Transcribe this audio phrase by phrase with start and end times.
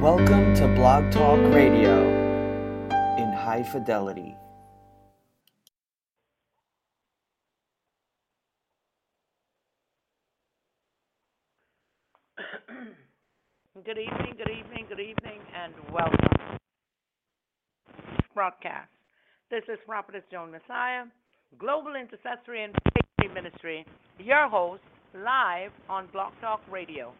[0.00, 2.00] Welcome to Blog Talk Radio
[3.18, 4.34] in high fidelity.
[13.84, 16.56] Good evening, good evening, good evening, and welcome.
[18.34, 18.88] Broadcast.
[19.50, 21.10] This is Prophetess Joan Massiah,
[21.58, 22.74] Global Intercessory and
[23.34, 23.84] Ministry,
[24.18, 24.80] your host,
[25.14, 27.12] live on Blog Talk Radio,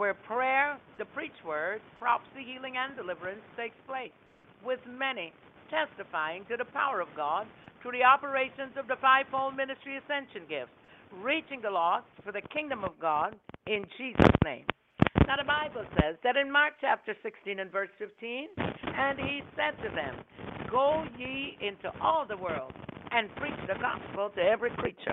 [0.00, 4.16] where prayer, the preach word, prophecy, healing, and deliverance takes place,
[4.64, 5.30] with many
[5.68, 7.46] testifying to the power of God
[7.82, 10.72] through the operations of the fivefold ministry ascension gifts,
[11.20, 14.64] reaching the lost for the kingdom of God in Jesus' name.
[15.28, 19.76] Now, the Bible says that in Mark chapter 16 and verse 15, and he said
[19.84, 20.16] to them,
[20.70, 22.72] Go ye into all the world
[23.12, 25.12] and preach the gospel to every creature.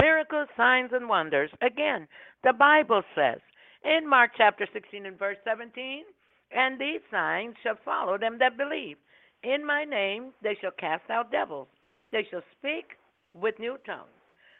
[0.00, 1.50] Miracles, signs, and wonders.
[1.60, 2.08] Again,
[2.44, 3.40] the Bible says
[3.86, 6.02] in Mark chapter 16 and verse 17,
[6.50, 8.96] and these signs shall follow them that believe.
[9.42, 11.68] In my name they shall cast out devils.
[12.10, 12.98] They shall speak
[13.34, 14.10] with new tongues.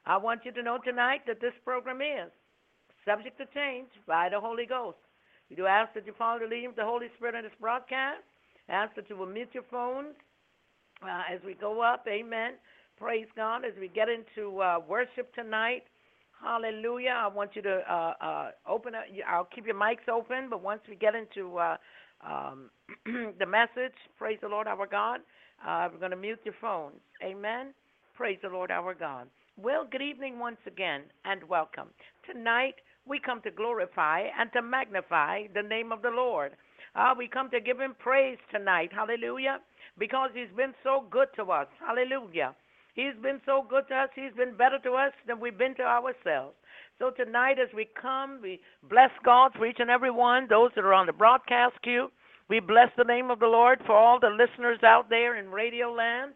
[0.07, 2.31] I want you to know tonight that this program is
[3.05, 4.99] subject to change by the Holy Ghost.
[5.51, 8.23] We do ask that you follow the leading of the Holy Spirit in this broadcast.
[8.69, 10.15] Ask that you will mute your phones
[11.03, 12.05] uh, as we go up.
[12.09, 12.55] Amen.
[12.99, 13.65] Praise God.
[13.65, 15.83] As we get into uh, worship tonight.
[16.43, 17.17] Hallelujah.
[17.17, 19.05] I want you to uh, uh open up.
[19.29, 21.77] I'll keep your mics open, but once we get into uh,
[22.27, 22.71] um,
[23.39, 25.21] the message, praise the Lord our God,
[25.67, 27.01] uh, we're going to mute your phones.
[27.23, 27.73] Amen.
[28.15, 29.29] Praise the Lord our God.
[29.57, 31.89] Well, good evening once again, and welcome.
[32.31, 32.75] Tonight,
[33.07, 36.53] we come to glorify and to magnify the name of the Lord.
[36.95, 38.91] Uh, we come to give him praise tonight.
[38.93, 39.59] Hallelujah.
[39.99, 41.69] Because he's been so good to us.
[41.87, 42.55] Hallelujah.
[42.97, 44.09] He's been so good to us.
[44.17, 46.57] He's been better to us than we've been to ourselves.
[46.99, 50.85] So tonight, as we come, we bless God for each and every one, those that
[50.85, 52.11] are on the broadcast queue.
[52.49, 55.93] We bless the name of the Lord for all the listeners out there in Radio
[55.93, 56.33] Land.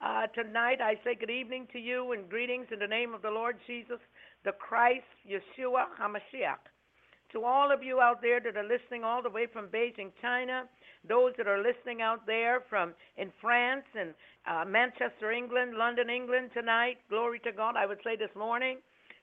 [0.00, 3.30] Uh, tonight, I say good evening to you and greetings in the name of the
[3.30, 3.98] Lord Jesus
[4.44, 6.62] the Christ, Yeshua HaMashiach.
[7.32, 10.64] To all of you out there that are listening all the way from Beijing, China,
[11.08, 14.14] those that are listening out there from in France and
[14.46, 17.76] uh, Manchester, England, London, England tonight, glory to God.
[17.76, 18.78] I would say this morning,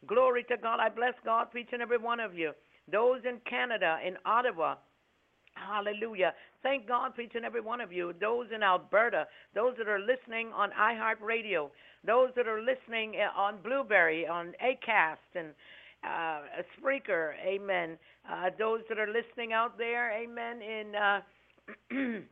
[0.08, 0.80] glory to God.
[0.80, 2.52] I bless God for each and every one of you.
[2.92, 4.76] Those in Canada, in Ottawa,
[5.54, 6.34] Hallelujah.
[6.64, 8.14] Thank God for each and every one of you.
[8.20, 11.70] Those in Alberta, those that are listening on iHeartRadio,
[12.06, 15.50] those that are listening uh, on Blubrry, on Acast, and
[16.04, 16.42] uh,
[16.80, 17.98] Spreaker, amen.
[18.30, 21.22] Uh, those that are listening out there, amen, in uh,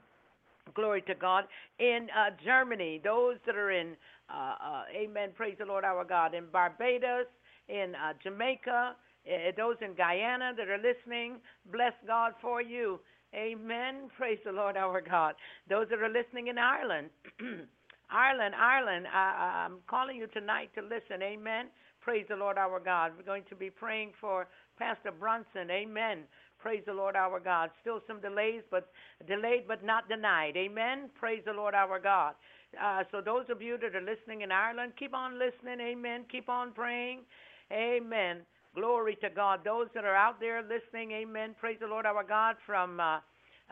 [0.75, 1.45] glory to God,
[1.79, 3.95] in uh, Germany, those that are in,
[4.29, 7.25] uh, uh, amen, praise the Lord our God, in Barbados,
[7.67, 8.95] in uh, Jamaica,
[9.27, 11.38] uh, those in Guyana that are listening,
[11.72, 13.00] bless God for you.
[13.35, 14.09] Amen.
[14.17, 15.35] Praise the Lord our God.
[15.69, 17.09] Those that are listening in Ireland,
[18.09, 21.21] Ireland, Ireland, I, I'm calling you tonight to listen.
[21.21, 21.67] Amen.
[22.01, 23.11] Praise the Lord our God.
[23.16, 24.47] We're going to be praying for
[24.79, 25.69] Pastor Brunson.
[25.69, 26.19] Amen.
[26.57, 27.69] Praise the Lord our God.
[27.81, 28.90] Still some delays, but
[29.28, 30.57] delayed but not denied.
[30.57, 31.09] Amen.
[31.19, 32.34] Praise the Lord our God.
[32.81, 35.79] Uh, so those of you that are listening in Ireland, keep on listening.
[35.79, 36.25] Amen.
[36.31, 37.19] Keep on praying.
[37.72, 38.39] Amen.
[38.75, 39.62] Glory to God.
[39.66, 41.56] Those that are out there listening, amen.
[41.59, 43.18] Praise the Lord our God from uh,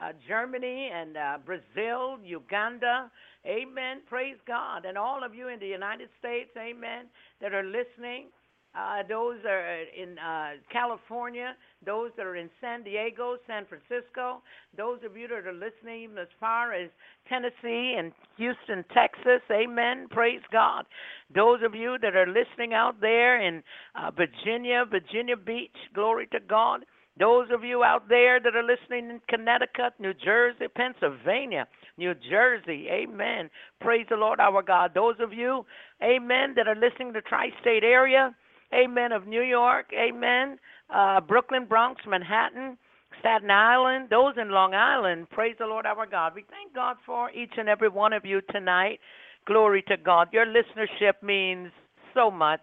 [0.02, 3.12] uh, Germany and uh, Brazil, Uganda,
[3.46, 4.02] amen.
[4.08, 4.86] Praise God.
[4.86, 7.06] And all of you in the United States, amen,
[7.42, 8.28] that are listening.
[8.78, 14.44] Uh, those are in uh, California, those that are in San Diego, San Francisco,
[14.78, 16.90] those of you that are listening as far as
[17.28, 20.08] Tennessee and Houston, Texas, amen.
[20.12, 20.86] Praise God.
[21.34, 23.64] Those of you that are listening out there in
[23.96, 26.82] uh, Virginia, Virginia Beach, glory to God.
[27.20, 31.68] Those of you out there that are listening in Connecticut, New Jersey, Pennsylvania,
[31.98, 33.50] New Jersey, amen.
[33.82, 34.92] Praise the Lord our God.
[34.94, 35.66] Those of you,
[36.04, 38.36] amen, that are listening to the tri state area,
[38.74, 40.60] amen, of New York, amen,
[40.94, 42.78] uh, Brooklyn, Bronx, Manhattan,
[43.20, 46.34] Staten Island, those in Long Island, praise the Lord our God.
[46.36, 49.00] We thank God for each and every one of you tonight.
[49.46, 50.28] Glory to God.
[50.32, 51.72] Your listenership means
[52.14, 52.62] so much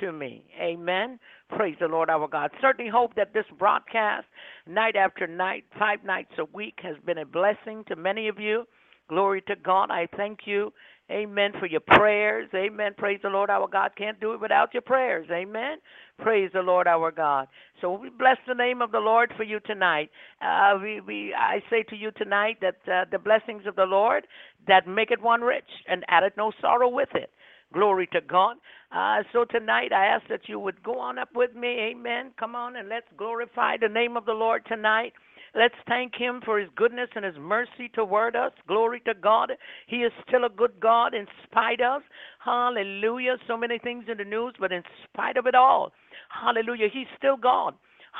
[0.00, 0.44] to me.
[0.60, 1.18] Amen.
[1.50, 2.50] Praise the Lord our God.
[2.60, 4.26] Certainly hope that this broadcast,
[4.66, 8.64] night after night, five nights a week, has been a blessing to many of you.
[9.08, 9.90] Glory to God.
[9.90, 10.72] I thank you
[11.10, 11.52] Amen.
[11.60, 12.48] For your prayers.
[12.54, 12.92] Amen.
[12.96, 13.90] Praise the Lord our God.
[13.96, 15.28] Can't do it without your prayers.
[15.30, 15.78] Amen.
[16.18, 17.48] Praise the Lord our God.
[17.80, 20.10] So we bless the name of the Lord for you tonight.
[20.40, 24.26] Uh, we, we, I say to you tonight that uh, the blessings of the Lord
[24.66, 27.30] that make it one rich and added no sorrow with it.
[27.74, 28.56] Glory to God.
[28.90, 31.90] Uh, so tonight I ask that you would go on up with me.
[31.92, 32.30] Amen.
[32.38, 35.12] Come on and let's glorify the name of the Lord tonight.
[35.56, 38.52] Let's thank Him for His goodness and His mercy toward us.
[38.66, 39.52] Glory to God.
[39.86, 42.02] He is still a good God in spite of.
[42.44, 43.36] Hallelujah.
[43.46, 45.92] So many things in the news, but in spite of it all,
[46.28, 47.74] hallelujah, He's still God.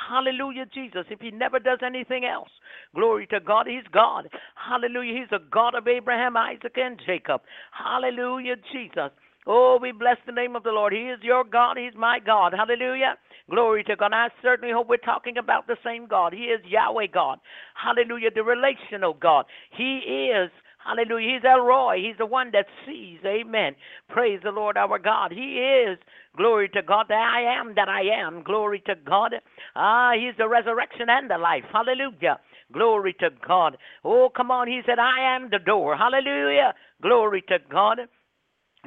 [0.09, 1.05] Hallelujah, Jesus.
[1.09, 2.49] If he never does anything else,
[2.93, 4.27] glory to God, he's God.
[4.55, 5.13] Hallelujah.
[5.13, 7.41] He's a God of Abraham, Isaac, and Jacob.
[7.71, 9.11] Hallelujah, Jesus.
[9.47, 10.93] Oh, we bless the name of the Lord.
[10.93, 11.77] He is your God.
[11.77, 12.53] He's my God.
[12.53, 13.15] Hallelujah.
[13.49, 14.11] Glory to God.
[14.13, 16.33] I certainly hope we're talking about the same God.
[16.33, 17.39] He is Yahweh God.
[17.75, 18.31] Hallelujah.
[18.33, 19.45] The relational God.
[19.77, 20.49] He is
[20.85, 21.33] Hallelujah.
[21.35, 21.97] He's El Roi.
[21.97, 23.17] He's the one that sees.
[23.25, 23.75] Amen.
[24.07, 25.31] Praise the Lord our God.
[25.31, 25.97] He is.
[26.37, 27.07] Glory to God.
[27.09, 28.43] That I am that I am.
[28.43, 29.33] Glory to God.
[29.75, 31.63] Ah, He's the resurrection and the life.
[31.73, 32.39] Hallelujah.
[32.71, 33.77] Glory to God.
[34.03, 34.67] Oh, come on.
[34.67, 35.97] He said, I am the door.
[35.97, 36.73] Hallelujah.
[37.01, 38.01] Glory to God.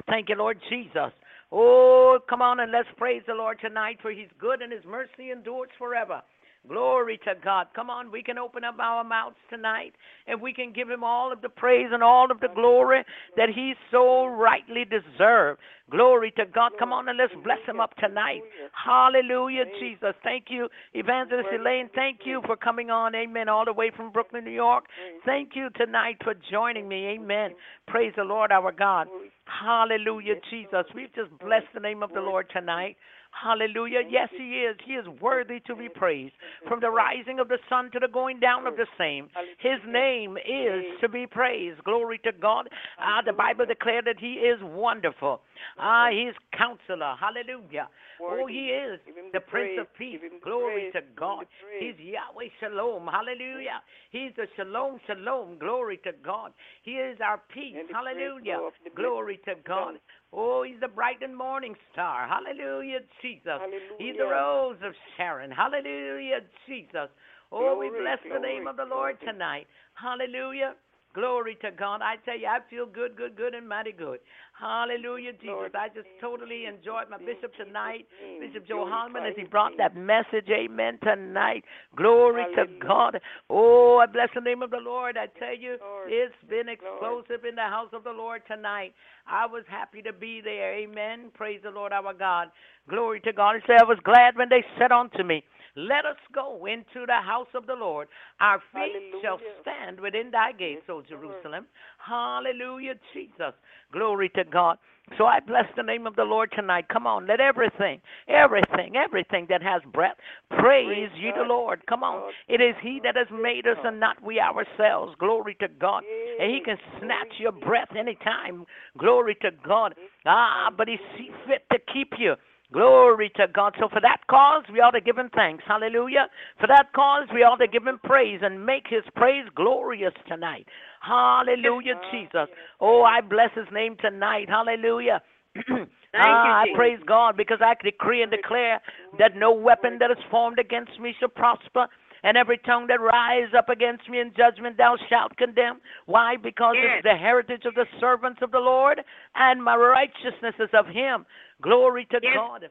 [0.07, 1.11] Thank you, Lord Jesus.
[1.51, 5.31] Oh, come on and let's praise the Lord tonight, for He's good and His mercy
[5.31, 6.21] endures forever.
[6.67, 7.67] Glory to God.
[7.73, 9.93] Come on, we can open up our mouths tonight
[10.27, 13.03] and we can give him all of the praise and all of the glory
[13.37, 15.59] that he so rightly deserves.
[15.89, 16.73] Glory to God.
[16.77, 18.41] Come on and let's bless him up tonight.
[18.73, 20.13] Hallelujah, Jesus.
[20.23, 21.89] Thank you, Evangelist Elaine.
[21.95, 23.15] Thank you for coming on.
[23.15, 23.49] Amen.
[23.49, 24.85] All the way from Brooklyn, New York.
[25.25, 27.07] Thank you tonight for joining me.
[27.17, 27.51] Amen.
[27.87, 29.07] Praise the Lord our God.
[29.45, 30.85] Hallelujah, Jesus.
[30.93, 32.97] We've just blessed the name of the Lord tonight.
[33.31, 34.01] Hallelujah.
[34.09, 34.75] Yes, He is.
[34.85, 36.33] He is worthy to be praised.
[36.67, 39.29] From the rising of the sun to the going down of the same,
[39.59, 41.83] His name is to be praised.
[41.83, 42.69] Glory to God.
[42.99, 45.41] Ah, the Bible declared that He is wonderful.
[45.77, 47.15] Ah, He is counselor.
[47.19, 47.89] Hallelujah.
[48.21, 48.99] Oh, He is
[49.33, 50.19] the Prince of Peace.
[50.43, 51.45] Glory to God.
[51.79, 53.07] He's Yahweh Shalom.
[53.07, 53.81] Hallelujah.
[54.11, 55.57] He's the Shalom Shalom.
[55.59, 56.53] Glory to God.
[56.83, 57.75] He is our peace.
[57.91, 58.69] Hallelujah.
[58.95, 59.95] Glory to God.
[60.31, 62.27] Oh, he's the bright and morning star.
[62.27, 63.41] Hallelujah, Jesus.
[63.45, 63.97] Hallelujah.
[63.97, 65.49] He's the rose of Sharon.
[65.49, 67.09] Hallelujah, Jesus.
[67.51, 69.33] Oh, we Glory, bless the name of the Lord glory.
[69.33, 69.67] tonight.
[69.95, 70.75] Hallelujah.
[71.15, 72.01] Glory to God.
[72.03, 74.19] I tell you, I feel good, good, good, and mighty good.
[74.59, 75.47] Hallelujah, Jesus.
[75.47, 78.05] Lord, I just totally enjoyed my bishop tonight.
[78.41, 80.49] Bishop Joe Holman, as he brought that message.
[80.51, 80.99] Amen.
[81.01, 81.63] Tonight.
[81.95, 83.21] Glory to God.
[83.49, 85.15] Oh, I bless the name of the Lord.
[85.15, 85.77] I tell you,
[86.07, 88.93] it's been explosive in the house of the Lord tonight.
[89.25, 90.75] I was happy to be there.
[90.75, 91.31] Amen.
[91.33, 92.49] Praise the Lord our God.
[92.89, 93.55] Glory to God.
[93.55, 95.43] He said, I was glad when they said unto me,
[95.75, 98.07] Let us go into the house of the Lord.
[98.39, 101.07] Our feet shall stand within thy gates, Yes, O Lord.
[101.09, 101.65] Jerusalem.
[101.97, 103.53] Hallelujah, Jesus.
[103.91, 104.77] Glory to God.
[105.17, 106.85] So I bless the name of the Lord tonight.
[106.91, 110.15] Come on, let everything, everything, everything that has breath
[110.49, 111.81] praise Praise ye the Lord.
[111.87, 112.31] Come on.
[112.47, 115.15] It is He that has made us and not we ourselves.
[115.19, 116.03] Glory to God.
[116.39, 118.65] And He can snatch your breath anytime.
[118.97, 119.95] Glory to God.
[120.25, 122.35] Ah, but He see fit to keep you.
[122.71, 123.73] Glory to God.
[123.79, 125.63] So for that cause, we ought to give him thanks.
[125.67, 126.27] Hallelujah.
[126.59, 130.67] For that cause, we ought to give him praise and make his praise glorious tonight.
[131.01, 132.47] Hallelujah, Ah, Jesus.
[132.47, 132.57] yes.
[132.79, 134.49] Oh, I bless his name tonight.
[134.49, 135.21] Hallelujah.
[135.67, 138.79] you, ah, I praise God because I decree and declare
[139.17, 141.87] that no weapon that is formed against me shall prosper,
[142.23, 145.81] and every tongue that rise up against me in judgment thou shalt condemn.
[146.05, 146.35] Why?
[146.37, 146.97] Because Yes.
[146.97, 149.03] it's the heritage of the servants of the Lord,
[149.35, 151.25] and my righteousness is of him.
[151.61, 152.35] Glory to Yes.
[152.35, 152.69] God.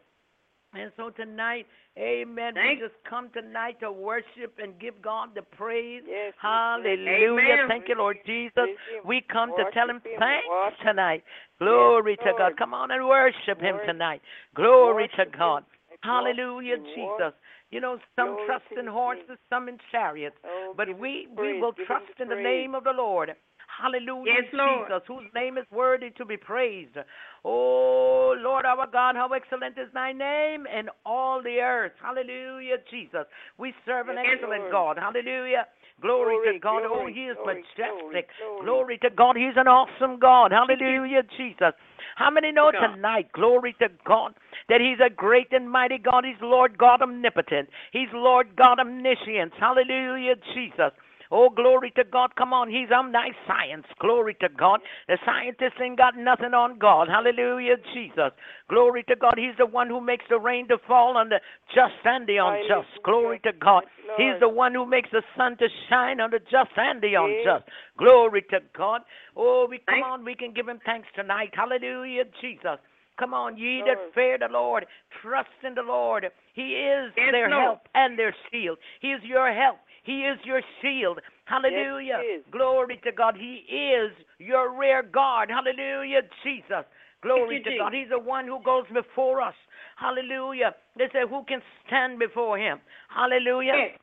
[0.74, 1.66] And so tonight,
[1.96, 6.02] amen, Thank- we just come tonight to worship and give God the praise.
[6.06, 7.54] Yes, Hallelujah.
[7.54, 7.68] Amen.
[7.68, 8.68] Thank you, Lord Jesus.
[9.02, 10.18] We come to tell him Worship him.
[10.18, 10.78] thanks Worship.
[10.80, 11.24] tonight.
[11.58, 12.56] Glory to God.
[12.58, 14.20] Come on and worship him tonight.
[14.54, 15.38] Glory Worship to.
[15.38, 15.64] God.
[15.88, 16.84] Worship Hallelujah, him.
[16.84, 17.32] Jesus.
[17.70, 19.38] You know, some Glory trust in horses, name.
[19.50, 20.36] some in chariots.
[20.44, 23.34] Oh, But we the we will trust in the name of the Lord.
[23.68, 24.88] Hallelujah, Yes, Lord.
[24.88, 26.96] Jesus, whose name is worthy to be praised.
[27.44, 31.92] Oh, Lord our God, how excellent is thy name in all the earth.
[32.02, 33.26] Hallelujah, Jesus.
[33.58, 34.72] We serve an Yes, excellent Lord.
[34.72, 34.98] God.
[34.98, 35.66] Hallelujah.
[36.00, 36.82] Glory, Glory, to God.
[36.86, 37.76] oh, he is glory, majestic.
[37.98, 38.64] glory, glory.
[38.64, 39.36] Glory to God.
[39.36, 40.50] He's an awesome God.
[40.56, 41.74] Hallelujah, Jesus.
[42.18, 42.96] How many know God.
[42.96, 44.34] tonight, glory to God,
[44.68, 46.24] that He's a great and mighty God?
[46.24, 47.68] He's Lord God omnipotent.
[47.92, 49.52] He's Lord God omniscient.
[49.58, 50.90] Hallelujah, Jesus.
[51.30, 52.34] Oh, glory to God.
[52.36, 52.70] Come on.
[52.70, 53.86] He's omniscience.
[54.00, 54.80] Glory to God.
[55.08, 57.08] The scientists ain't got nothing on God.
[57.08, 58.32] Hallelujah, Jesus.
[58.68, 59.34] Glory to God.
[59.36, 61.40] He's the one who makes the rain to fall on the
[61.74, 62.88] just and the unjust.
[63.04, 63.84] Glory to God.
[64.16, 67.68] He's the one who makes the sun to shine on the just and the unjust.
[67.98, 69.02] Glory to God.
[69.36, 70.24] Oh, we come on.
[70.24, 71.50] We can give him thanks tonight.
[71.54, 72.78] Hallelujah, Jesus.
[73.18, 73.98] Come on, ye Lord.
[73.98, 74.86] that fear the Lord,
[75.20, 76.30] trust in the Lord.
[76.54, 77.62] He is Yes, their Lord.
[77.62, 78.78] help and their shield.
[79.00, 79.78] He is your help.
[80.08, 81.20] He is your shield.
[81.44, 82.20] Hallelujah.
[82.22, 82.44] He is.
[82.50, 83.36] Glory to God.
[83.36, 85.50] He is your rear guard.
[85.50, 86.88] Hallelujah, Jesus.
[87.20, 87.70] Glory to.
[87.78, 87.92] God.
[87.92, 89.54] He's the one who goes before us.
[89.96, 90.74] Hallelujah.
[90.96, 92.78] They say, Who can stand before him?
[93.14, 93.74] Hallelujah.
[93.76, 94.00] Yes.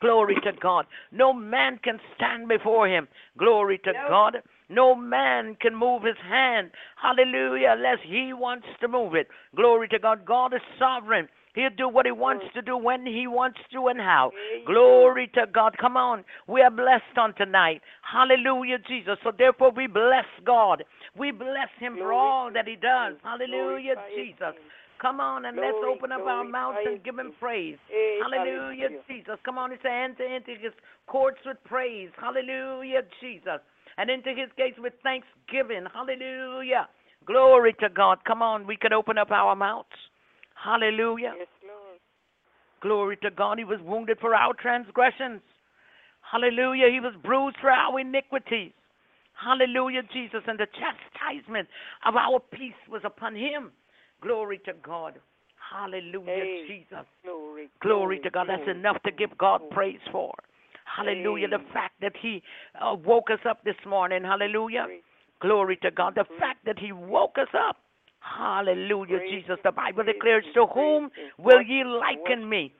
[0.00, 0.86] Glory to God.
[1.10, 3.08] No man can stand before him.
[3.36, 4.08] Glory to Nope.
[4.08, 4.36] God.
[4.68, 6.70] No man can move his hand.
[7.00, 7.74] Hallelujah.
[7.76, 9.26] Unless he wants to move it.
[9.56, 10.24] Glory to God.
[10.24, 11.28] God is sovereign.
[11.54, 14.32] He'll do what he wants to do when he wants to and how.
[14.66, 15.76] Glory to God.
[15.78, 16.24] Come on.
[16.46, 17.82] We are blessed on tonight.
[18.00, 19.18] Hallelujah, Jesus.
[19.22, 20.84] So therefore we bless God.
[21.16, 23.16] We bless him for all that he does.
[23.22, 24.54] Hallelujah, Jesus.
[25.00, 27.76] Come on and let's open up our mouths and give him praise.
[27.88, 29.02] Hey, Hallelujah, hallelujah.
[29.10, 29.34] Jesus.
[29.44, 30.72] Come on, it's enter into his
[31.08, 32.10] courts with praise.
[32.16, 33.58] Hallelujah, Jesus.
[33.98, 35.84] And into his gates with thanksgiving.
[35.92, 36.88] Hallelujah.
[37.26, 38.18] Glory to God.
[38.24, 39.88] Come on, we can open up our mouths.
[40.62, 41.34] Hallelujah.
[41.38, 41.98] Yes, Lord.
[42.80, 43.58] Glory to God.
[43.58, 45.40] He was wounded for our transgressions.
[46.20, 46.88] Hallelujah.
[46.90, 48.72] He was bruised for our iniquities.
[49.34, 50.42] Hallelujah, Jesus.
[50.46, 51.68] And the chastisement
[52.06, 53.72] of our peace was upon him.
[54.20, 55.18] Glory to God.
[55.72, 56.64] Hallelujah, Hey.
[56.66, 57.06] Jesus.
[57.24, 57.68] Glory.
[57.80, 58.48] Glory to God.
[58.48, 60.34] That's glory, enough to give God praise for.
[60.84, 61.48] Hallelujah.
[61.48, 62.42] The fact that He
[62.80, 64.22] uh, woke us up this morning.
[64.22, 64.86] Hallelujah.
[65.40, 66.14] Glory to God.
[66.14, 67.78] The fact that He woke us up.
[68.22, 69.58] Hallelujah, Praise Jesus.
[69.64, 72.72] The Bible declares, To whom will ye liken me?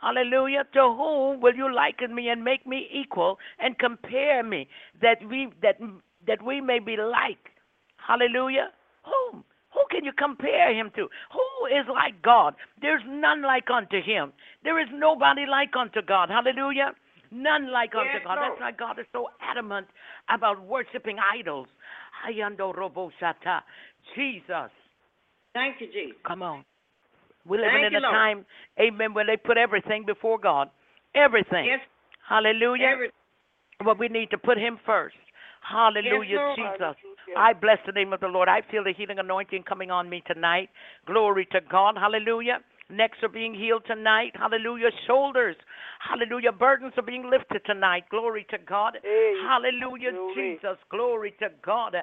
[0.00, 0.64] Hallelujah.
[0.74, 4.68] To whom will you liken me and make me equal and compare me
[5.00, 5.76] that we that
[6.26, 7.38] that we may be like?
[7.96, 8.70] Hallelujah.
[9.04, 9.44] Whom?
[9.74, 11.08] Who can you compare him to?
[11.32, 12.54] Who is like God?
[12.80, 14.32] There's none like unto him.
[14.64, 16.30] There is nobody like unto God.
[16.30, 16.92] Hallelujah.
[17.30, 18.36] None like unto God.
[18.36, 18.52] Lord.
[18.52, 19.88] That's why God is so adamant
[20.30, 21.68] about worshiping idols.
[24.14, 24.68] Hayando robo shata.
[24.68, 24.70] Jesus.
[25.54, 26.20] Thank you, Jesus.
[26.26, 26.64] Come on.
[27.46, 28.14] We're living Thank in a Lord.
[28.14, 28.46] time,
[28.80, 30.68] amen, where they put everything before God.
[31.14, 31.66] Everything.
[31.66, 31.80] Yes,
[32.28, 32.86] Hallelujah.
[32.86, 33.10] every,
[33.84, 35.16] but we need to put Him first.
[35.62, 36.78] Hallelujah, Yes, Jesus.
[36.78, 37.36] Hallelujah.
[37.36, 38.48] I bless the name of the Lord.
[38.48, 40.70] I feel the healing anointing coming on me tonight.
[41.06, 41.96] Glory to God.
[41.96, 42.58] Hallelujah.
[42.90, 44.32] Necks are being healed tonight.
[44.34, 44.90] Hallelujah.
[45.06, 45.56] Shoulders.
[45.98, 46.52] Hallelujah.
[46.52, 48.04] Burdens are being lifted tonight.
[48.10, 48.98] Glory to God.
[49.02, 50.58] Hey, Hallelujah, glory.
[50.62, 50.78] Jesus.
[50.90, 51.96] Glory to God.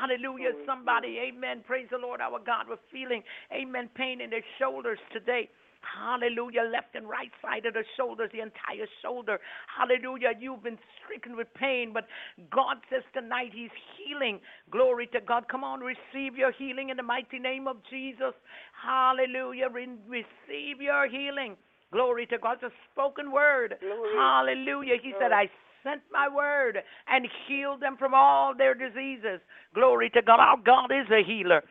[0.00, 0.52] Hallelujah.
[0.52, 1.62] glory, Somebody, amen.
[1.66, 2.66] Praise the Lord our God.
[2.68, 3.22] We're feeling,
[3.52, 5.48] amen, pain in their shoulders today.
[5.84, 6.62] Hallelujah.
[6.72, 9.38] Left and right side of the shoulders, the entire shoulder.
[9.68, 10.32] Hallelujah.
[10.38, 12.06] You've been stricken with pain, but
[12.50, 14.40] God says tonight He's healing.
[14.70, 15.48] Glory to God.
[15.48, 18.34] Come on, receive your healing in the mighty name of Jesus.
[18.82, 19.68] Hallelujah.
[19.72, 21.56] Re- receive your healing.
[21.92, 22.58] Glory to God.
[22.62, 23.76] It's a spoken word.
[23.80, 24.10] Glory.
[24.16, 24.96] Hallelujah.
[25.02, 25.48] He said, I
[25.84, 29.40] sent my word and healed them from all their diseases.
[29.74, 30.40] Glory to God.
[30.40, 31.62] Our God is a healer.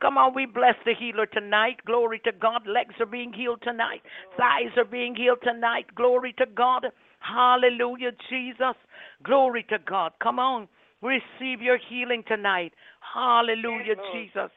[0.00, 1.76] Come on, we bless the healer tonight.
[1.86, 2.66] Glory to God.
[2.66, 4.02] Legs are being healed tonight.
[4.36, 5.86] Thighs are being healed tonight.
[5.94, 6.86] Glory to God.
[7.20, 8.76] Hallelujah, Jesus.
[9.22, 10.12] Glory to God.
[10.22, 10.68] Come on.
[11.02, 12.72] Receive your healing tonight.
[13.14, 14.50] Hallelujah, Jesus.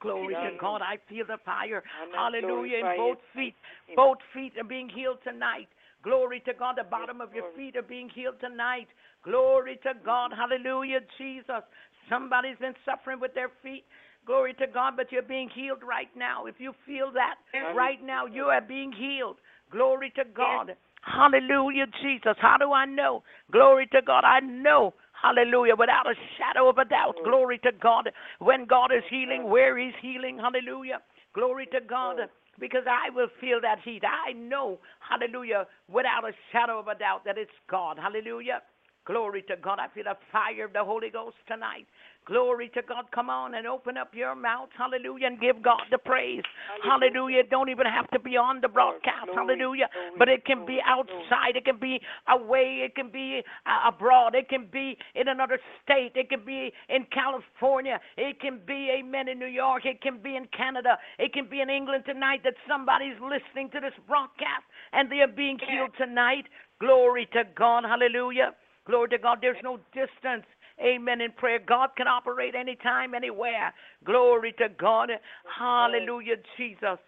[0.00, 0.80] Glory to God.
[0.82, 1.82] I feel the fire.
[2.14, 2.78] Hallelujah.
[2.78, 3.54] In both feet.
[3.96, 5.68] Both feet are being healed tonight.
[6.02, 6.76] Glory to God.
[6.78, 8.88] The bottom of your feet are being healed tonight.
[9.24, 10.32] Glory to God.
[10.36, 11.62] Hallelujah, Jesus.
[12.10, 13.84] Somebody's been suffering with their feet.
[14.26, 16.46] Glory to God, but you're being healed right now.
[16.46, 17.74] If you feel that Yes.
[17.74, 19.38] right now, you are being healed.
[19.70, 20.76] Glory to God.
[21.02, 22.36] Hallelujah, Jesus.
[22.38, 23.24] How do I know?
[23.50, 24.24] Glory to God.
[24.24, 24.94] I know.
[25.20, 25.74] Hallelujah.
[25.74, 27.16] Without a shadow of a doubt.
[27.24, 28.12] Glory to God.
[28.38, 30.38] When God is healing, where He's healing.
[30.38, 31.00] Hallelujah.
[31.32, 32.28] Glory to God.
[32.60, 34.02] Because I will feel that heat.
[34.04, 37.98] I know, hallelujah, without a shadow of a doubt that it's God.
[37.98, 38.60] Hallelujah.
[39.04, 39.78] Glory to God.
[39.80, 41.86] I feel the fire of the Holy Ghost tonight.
[42.24, 43.06] Glory to God.
[43.12, 44.68] Come on and open up your mouth.
[44.78, 45.26] Hallelujah.
[45.26, 46.42] And give God the praise.
[46.84, 47.40] Hallelujah.
[47.40, 49.26] It don't even have to be on the broadcast.
[49.34, 49.88] Hallelujah.
[50.18, 51.56] But it can be outside.
[51.56, 52.86] It can be away.
[52.86, 54.36] It can be uh, abroad.
[54.36, 56.12] It can be in another state.
[56.14, 57.98] It can be in California.
[58.16, 59.84] It can be, amen, in New York.
[59.84, 60.96] It can be in Canada.
[61.18, 65.26] It can be in England tonight that somebody's listening to this broadcast and they are
[65.26, 66.44] being healed tonight.
[66.78, 67.82] Glory to God.
[67.82, 68.54] Hallelujah.
[68.86, 69.38] Glory to God.
[69.40, 70.44] There's no distance.
[70.82, 71.20] Amen.
[71.20, 73.72] In prayer, God can operate anytime, anywhere.
[74.04, 75.10] Glory to God.
[75.58, 76.98] Hallelujah, Jesus.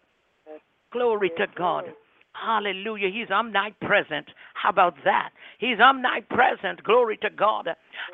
[0.93, 1.93] Glory to God.
[2.35, 3.11] Hallelujah.
[3.11, 4.27] He's omnipresent.
[4.55, 5.31] How about that?
[5.59, 6.83] He's omnipresent.
[6.83, 7.69] Glory to God.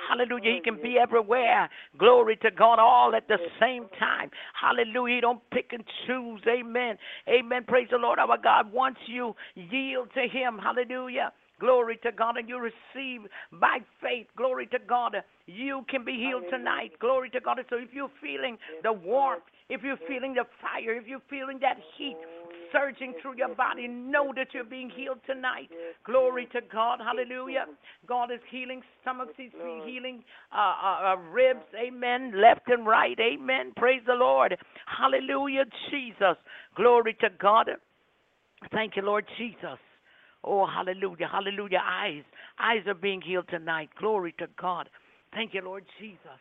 [0.09, 0.55] Hallelujah.
[0.55, 1.69] He can be everywhere.
[1.99, 4.31] Glory to God all at the same time.
[4.61, 5.17] Hallelujah.
[5.17, 6.41] He don't pick and choose.
[6.47, 6.97] Amen.
[7.29, 7.65] Amen.
[7.67, 8.71] Praise the Lord our God.
[8.73, 11.33] Once you yield to him, hallelujah.
[11.61, 13.29] Glory to God, and you receive
[13.61, 14.27] by faith.
[14.37, 15.17] Glory to God.
[15.47, 16.93] You can be healed tonight.
[17.01, 17.59] Glory to God.
[17.69, 21.77] So if you're feeling the warmth, if you're feeling the fire, if you're feeling that
[21.97, 22.17] heat
[22.73, 25.69] surging through your body, know that you're being healed tonight.
[26.05, 27.01] Glory to God.
[27.01, 27.67] Hallelujah.
[28.07, 29.33] God is healing stomachs.
[29.37, 29.51] He's
[29.85, 30.23] healing
[30.55, 31.67] uh, uh, uh, ribs.
[31.75, 32.33] Amen.
[32.35, 33.19] Left and right.
[33.21, 33.73] Amen.
[33.77, 34.57] Praise the Lord.
[34.87, 36.37] Hallelujah, Jesus.
[36.77, 37.71] Glory to God.
[38.73, 39.79] Thank you, Lord Jesus.
[40.45, 41.83] Oh, hallelujah, hallelujah.
[41.85, 42.23] Eyes,
[42.59, 43.91] eyes are being healed tonight.
[43.99, 44.89] Glory to God.
[45.33, 46.41] Thank you, Lord Jesus.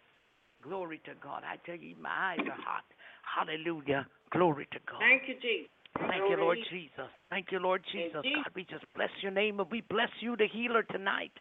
[0.64, 1.44] Glory to God.
[1.46, 2.84] I tell you, my eyes are hot.
[3.24, 4.08] Hallelujah.
[4.32, 5.00] Glory to God.
[5.00, 5.70] Thank you, Jesus.
[5.98, 7.10] Thank you, Lord Jesus.
[7.30, 8.22] Thank you, Lord Jesus.
[8.24, 8.44] Jesus.
[8.44, 11.32] God, we just bless your name and we bless you, the healer, tonight.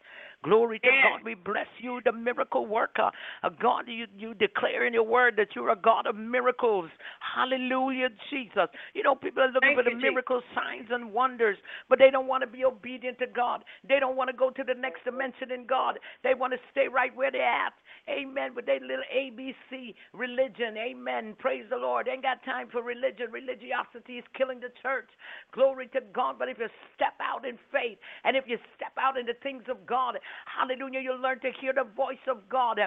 [0.44, 1.04] Glory to Yes.
[1.04, 1.24] God.
[1.24, 3.10] We bless you, the miracle worker.
[3.42, 6.90] Uh, God, you, you declare in your word that you're a God of miracles.
[7.20, 8.68] Hallelujah, Jesus.
[8.94, 10.02] You know, people are looking Thank for the Jesus.
[10.02, 11.56] miracles, signs, and wonders,
[11.88, 13.64] but they don't want to be obedient to God.
[13.88, 15.98] They don't want to go to the next dimension in God.
[16.22, 17.72] They want to stay right where they're at.
[18.08, 18.54] Amen.
[18.54, 20.76] With their little ABC religion.
[20.78, 21.36] Amen.
[21.38, 22.08] Praise the Lord.
[22.08, 23.30] Ain't got time for religion.
[23.30, 25.08] Religiosity is killing the church.
[25.52, 26.36] Glory to God.
[26.38, 29.64] But if you step out in faith and if you step out in the things
[29.68, 32.80] of God, hallelujah, you'll learn to hear the voice of God.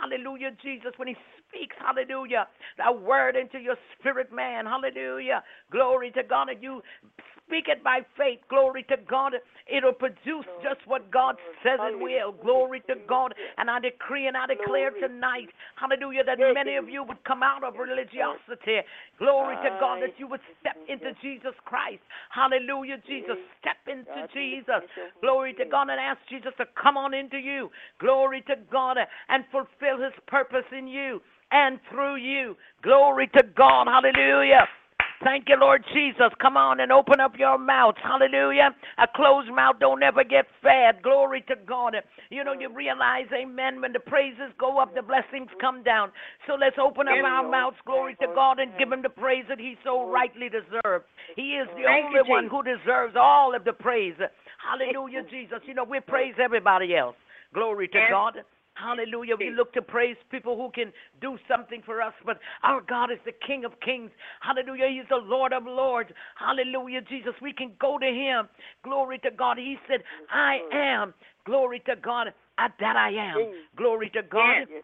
[0.00, 1.16] Hallelujah, Jesus, when He
[1.48, 2.46] speaks, hallelujah,
[2.78, 4.66] that word into your spirit, man.
[4.66, 5.42] Hallelujah.
[5.70, 6.50] Glory to God.
[6.50, 6.82] And you
[7.48, 8.38] speak it by faith.
[8.48, 9.32] Glory to God.
[9.64, 12.32] It'll produce just what God says it will.
[12.32, 13.34] Glory to God.
[13.56, 17.64] And I decree and I declare tonight, hallelujah, that many of you would come out
[17.64, 18.84] of religiosity.
[19.18, 22.04] Glory to God, that you would step into Jesus Christ.
[22.30, 23.36] Hallelujah, Jesus.
[23.60, 24.84] Step into Jesus.
[25.20, 27.70] Glory to God and ask Jesus to come on into you.
[28.00, 28.96] Glory to God
[29.28, 32.56] and fulfill his purpose in you and through you.
[32.82, 33.86] Glory to God.
[33.88, 34.68] Hallelujah.
[35.24, 36.30] Thank you, Lord Jesus.
[36.40, 37.98] Come on and open up your mouths.
[38.02, 38.70] Hallelujah.
[38.98, 41.02] A closed mouth don't ever get fed.
[41.02, 41.96] Glory to God.
[42.30, 46.12] You know, you realize, amen, when the praises go up, the blessings come down.
[46.46, 49.58] So let's open up our mouths, glory to God, and give him the praise that
[49.58, 51.04] he so rightly deserves.
[51.34, 54.14] He is the Thank only you, one who deserves all of the praise.
[54.62, 55.58] Hallelujah, Jesus.
[55.66, 57.16] You know, we praise everybody else.
[57.52, 57.98] Glory to.
[58.10, 58.34] God.
[58.78, 59.34] Hallelujah.
[59.36, 63.18] We look to praise people who can do something for us, but our God is
[63.24, 64.10] the King of Kings.
[64.40, 64.88] Hallelujah.
[64.88, 66.10] He's the Lord of Lords.
[66.36, 67.34] Hallelujah, Jesus.
[67.42, 68.48] We can go to Him.
[68.84, 69.58] Glory to God.
[69.58, 71.14] He said, I am.
[71.44, 72.28] Glory to God.
[72.58, 73.52] uh, That I am.
[73.76, 74.66] Glory to God.
[74.70, 74.82] Yes.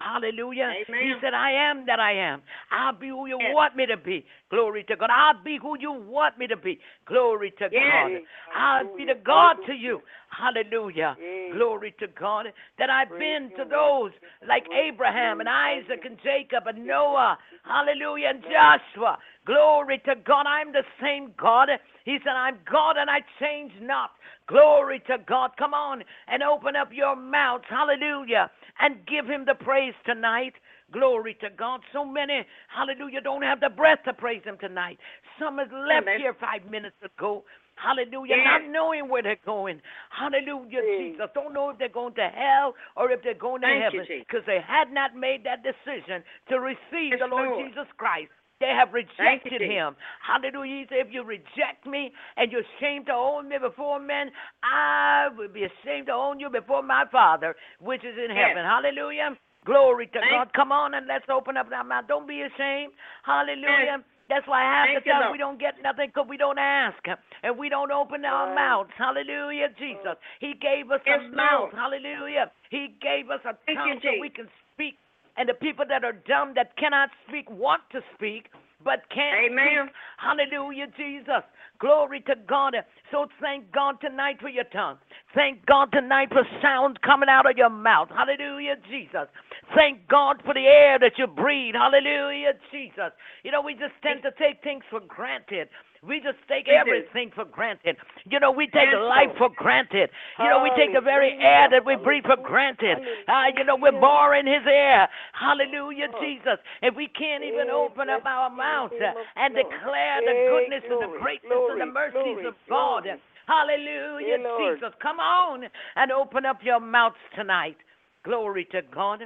[0.00, 0.72] Hallelujah.
[0.88, 1.00] Amen.
[1.02, 2.42] He said, I am that I am.
[2.72, 3.54] I'll be who you Yes.
[3.54, 4.24] want me to be.
[4.52, 5.08] Glory to God.
[5.10, 6.78] I'll be who you want me to be.
[7.06, 7.82] Glory to Yes.
[7.82, 8.22] God.
[8.54, 10.02] I'll be the God to you.
[10.28, 11.16] Hallelujah.
[11.52, 12.52] Glory to God.
[12.78, 14.12] That I've been to those
[14.46, 17.38] like Abraham and Isaac and Jacob and Noah.
[17.64, 18.28] Hallelujah.
[18.28, 19.18] And Joshua.
[19.46, 20.46] Glory to God.
[20.46, 21.70] I'm the same God.
[22.04, 24.10] He said, I'm God and I change not.
[24.48, 25.52] Glory to God.
[25.56, 27.64] Come on and open up your mouths.
[27.70, 28.50] Hallelujah.
[28.80, 30.52] And give him the praise tonight.
[30.92, 31.80] Glory to God.
[31.92, 34.98] So many, hallelujah, don't have the breath to praise him tonight.
[35.38, 36.20] Some has left Amen.
[36.20, 37.44] here five minutes ago.
[37.76, 38.36] Hallelujah.
[38.36, 38.44] Yes.
[38.44, 39.80] Not knowing where they're going.
[40.10, 41.26] Hallelujah, Jesus.
[41.34, 44.06] Don't know if they're going to hell or if they're going to Thank heaven.
[44.20, 47.66] Because they had not made that decision to receive Yes, the Lord, Lord.
[47.66, 48.30] Jesus Christ.
[48.60, 49.96] They have Thank you, rejected him.
[50.22, 50.84] Hallelujah.
[50.84, 54.30] He said, if you reject me and you're ashamed to own me before men,
[54.62, 58.62] I will be ashamed to own you before my Father, which is in heaven.
[58.62, 59.34] Hallelujah.
[59.64, 60.52] Glory to Thank- God.
[60.54, 62.06] Come on and let's open up our mouth.
[62.08, 62.92] Don't be ashamed.
[63.24, 64.02] Hallelujah.
[64.28, 66.96] That's why half Thank the time we don't get nothing because we don't ask
[67.42, 68.90] and we don't open our mouths.
[68.96, 70.16] Hallelujah, Jesus.
[70.40, 71.72] He gave us a Yes, mouth.
[71.72, 72.50] Hallelujah.
[72.70, 74.96] He gave us a Thank tongue so we can speak.
[75.36, 78.48] And the people that are dumb that cannot speak want to speak
[78.84, 79.86] but can't Amen.
[79.86, 79.94] speak.
[80.18, 81.42] Hallelujah, Jesus.
[81.82, 82.76] Glory to God.
[83.10, 84.98] So thank God tonight for your tongue.
[85.34, 88.08] Thank God tonight for sound coming out of your mouth.
[88.08, 89.26] Hallelujah, Jesus.
[89.74, 91.74] Thank God for the air that you breathe.
[91.74, 93.10] Hallelujah, Jesus.
[93.42, 95.68] You know, we just tend to take things for granted.
[96.02, 96.78] We just take We do.
[96.82, 97.96] everything for granted.
[98.26, 99.54] You know, we take Yes, life Lord.
[99.54, 100.10] for granted.
[100.38, 102.98] You know, we take the very air that we breathe for granted.
[103.28, 105.08] Uh, you know, we're born His air.
[105.32, 106.58] Hallelujah, Jesus.
[106.82, 111.18] And we can't even open up our mouth uh, and declare the goodness and the
[111.22, 113.06] greatness and the mercies of God.
[113.46, 114.92] Hallelujah, Jesus.
[115.00, 115.64] Come on
[115.96, 117.76] and open up your mouths tonight.
[118.24, 119.22] Glory to God.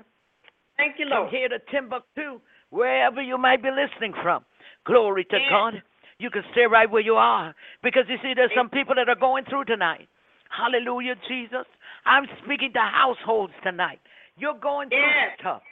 [0.77, 1.31] Thank you, Lord.
[1.31, 1.35] From Lord.
[1.35, 4.45] here to Timbuktu, wherever you might be listening from.
[4.85, 5.83] Glory to God.
[6.19, 7.55] You can stay right where you are.
[7.83, 10.09] Because you see, there's some people that are going through tonight.
[10.49, 11.67] Hallelujah, Jesus.
[12.07, 14.01] I'm speaking to households tonight.
[14.39, 15.39] You're going through Yes.
[15.41, 15.63] stuff.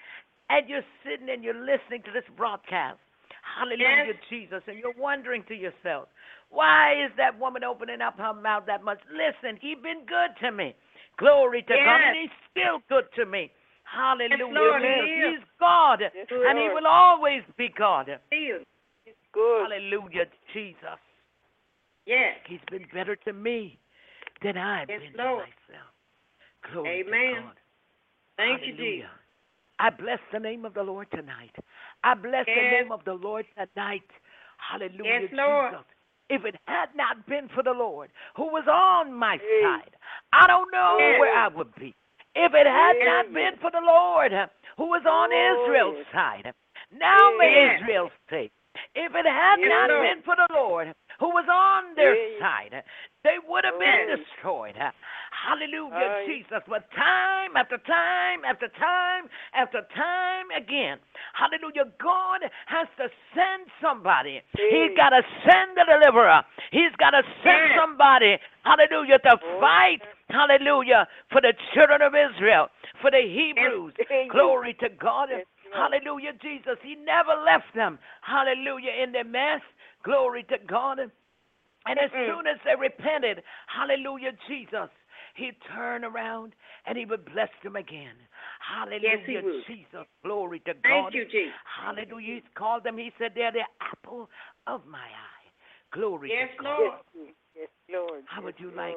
[0.50, 2.98] And you're sitting and you're listening to this broadcast.
[3.56, 4.16] Hallelujah, Yes.
[4.28, 4.62] Jesus.
[4.66, 6.08] And you're wondering to yourself,
[6.50, 9.00] why is that woman opening up her mouth that much?
[9.10, 10.74] Listen, he's been good to me.
[11.16, 12.00] Glory to God.
[12.00, 13.50] And he's still good to me.
[13.84, 14.46] Hallelujah.
[14.52, 15.34] Lord, he is.
[15.38, 16.00] He's God.
[16.00, 18.10] Yes, and he will always be God.
[18.30, 18.60] Feel.
[19.34, 19.68] Good.
[19.70, 21.00] Hallelujah, Jesus.
[22.06, 22.36] Yes.
[22.46, 23.78] He's been better to me
[24.42, 25.44] than I've Yes, been Lord.
[25.44, 25.92] to myself.
[26.72, 27.34] Glory Amen.
[27.34, 27.58] to God.
[28.36, 28.96] Thank you, Hallelujah.
[29.02, 29.10] Jesus.
[29.80, 31.54] I bless the name of the Lord tonight.
[32.04, 34.06] I bless the name of the Lord tonight.
[34.58, 35.72] Hallelujah, Yes, Lord.
[35.72, 35.86] Jesus.
[36.30, 39.92] if it had not been for the Lord who was on my side,
[40.32, 41.20] I don't know Yes.
[41.20, 41.94] where I would be.
[42.34, 43.04] If it had Yes.
[43.04, 44.32] not been for the Lord
[44.76, 46.52] who was on Israel's side,
[46.92, 47.80] now may Yes.
[47.80, 48.50] Israel say,
[48.94, 50.06] if it had Yes, not Lord.
[50.08, 52.40] been for the Lord who was on their Yes.
[52.40, 52.82] side,
[53.22, 54.18] they would have been Yes.
[54.18, 54.76] destroyed.
[55.30, 56.24] Hallelujah.
[56.26, 56.62] Jesus.
[56.66, 60.98] But time after time after time after time again,
[61.34, 64.42] hallelujah, God has to send somebody.
[64.56, 66.42] He's got to send a deliverer.
[66.70, 72.68] He's got to send somebody, hallelujah, to Oh, fight, hallelujah, for the children of Israel,
[73.00, 73.94] for the Hebrews.
[74.30, 75.28] Glory to God.
[75.74, 75.92] Lord.
[75.92, 76.78] Hallelujah, Jesus.
[76.82, 77.98] He never left them.
[78.22, 79.60] Hallelujah, in their mess.
[80.04, 80.98] Glory to God.
[81.00, 82.26] And as Mm-mm.
[82.26, 84.88] soon as they repented, hallelujah, Jesus,
[85.36, 86.54] he'd turn around
[86.86, 88.16] and he would bless them again.
[88.60, 89.74] Hallelujah, Yes, he.
[89.74, 90.06] Jesus.
[90.24, 91.12] Glory to God.
[91.12, 91.52] Thank you, Jesus.
[91.68, 92.34] Hallelujah.
[92.36, 94.30] He's called them, he said, they're the apple
[94.66, 95.44] of my eye.
[95.92, 96.78] Glory Yes, to God.
[96.78, 96.98] Lord.
[97.14, 98.22] Yes, yes, Lord.
[98.26, 98.96] How would you like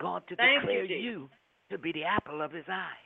[0.00, 1.02] God to Thank declare Jesus.
[1.02, 1.28] you
[1.70, 3.00] to be the apple of his eye.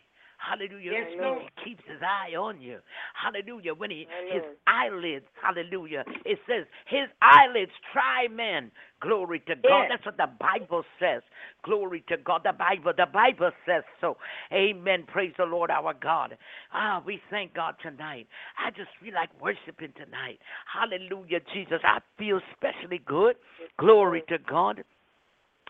[0.48, 0.92] Hallelujah.
[0.92, 1.42] Yes, Lord.
[1.42, 2.78] He keeps his eye on you.
[3.14, 3.74] Hallelujah.
[3.74, 6.04] When he his eyelids, hallelujah.
[6.24, 8.70] It says his eyelids try men.
[9.00, 9.86] Glory to God.
[9.88, 9.90] Yes.
[9.90, 11.22] That's what the Bible says.
[11.62, 12.42] Glory to God.
[12.44, 14.16] The Bible, the Bible says so.
[14.52, 15.04] Amen.
[15.06, 16.36] Praise the Lord our God.
[16.72, 18.26] Ah, we thank God tonight.
[18.58, 20.38] I just feel like worshiping tonight.
[20.72, 21.80] Hallelujah, Jesus.
[21.84, 23.36] I feel especially good.
[23.78, 24.82] Glory to God.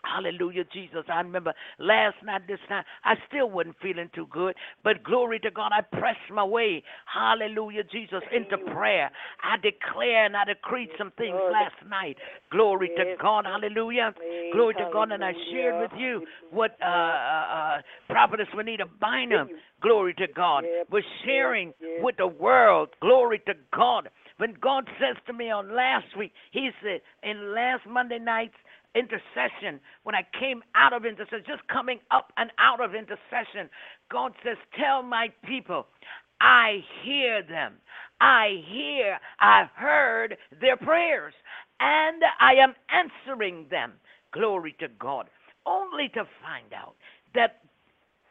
[0.03, 1.03] Hallelujah, Jesus.
[1.11, 5.51] I remember last night, this time, I still wasn't feeling too good, but glory to
[5.51, 9.09] God, I pressed my way, hallelujah, Jesus, into prayer.
[9.43, 12.17] I declare and I decreed some things last night.
[12.51, 14.13] Glory to God, hallelujah.
[14.53, 19.49] Glory to God, and I shared with you what uh, uh, uh, Prophetess Juanita Bynum,
[19.81, 22.89] glory to God, was sharing with the world.
[23.01, 24.09] Glory to God.
[24.37, 28.53] When God says to me on last week, He said, in last Monday night's
[28.97, 33.69] intercession, when I came out of intercession, just coming up and out of intercession,
[34.11, 35.87] God says, Tell my people,
[36.41, 37.75] I hear them.
[38.19, 41.33] I hear, I heard their prayers,
[41.79, 43.93] and I am answering them.
[44.33, 45.29] Glory to God.
[45.65, 46.95] Only to find out
[47.35, 47.61] that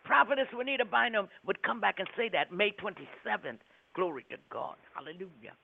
[0.05, 3.59] Prophetess Juanita Bynum would come back and say that May 27th.
[3.95, 4.77] Glory to God.
[4.95, 5.55] Hallelujah.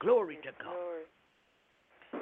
[0.00, 0.74] Glory to God.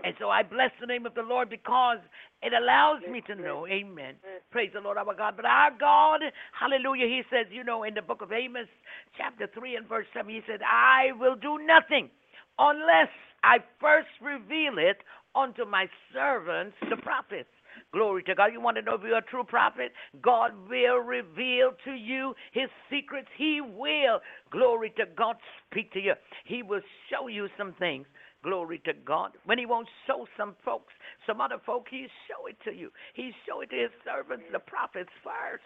[0.04, 1.98] And so I bless the name of the Lord because
[2.42, 4.14] it allows me to know, amen.
[4.50, 5.35] Praise the Lord our God.
[5.37, 6.20] But our God,
[6.59, 8.68] hallelujah, he says, you know, in the book of Amos,
[9.16, 12.11] chapter 3 and verse 7, he said, I will do nothing
[12.59, 13.11] unless
[13.42, 14.98] I first reveal it
[15.35, 17.48] unto my servants, the prophets.
[17.92, 18.52] Glory to God.
[18.52, 19.92] You want to know if you're a true prophet?
[20.22, 23.28] God will reveal to you his secrets.
[23.37, 25.37] He will, glory to God,
[25.70, 26.14] speak to you.
[26.44, 26.80] He will
[27.11, 28.06] show you some things.
[28.46, 29.32] Glory to God.
[29.44, 30.94] When he won't show some folks,
[31.26, 32.92] some other folk, he show it to you.
[33.14, 35.64] He show it to his servants, the prophets first.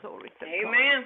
[0.00, 0.54] Glory to God.
[0.68, 1.04] Amen.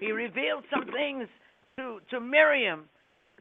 [0.00, 1.28] He revealed some things
[1.76, 2.88] to to Miriam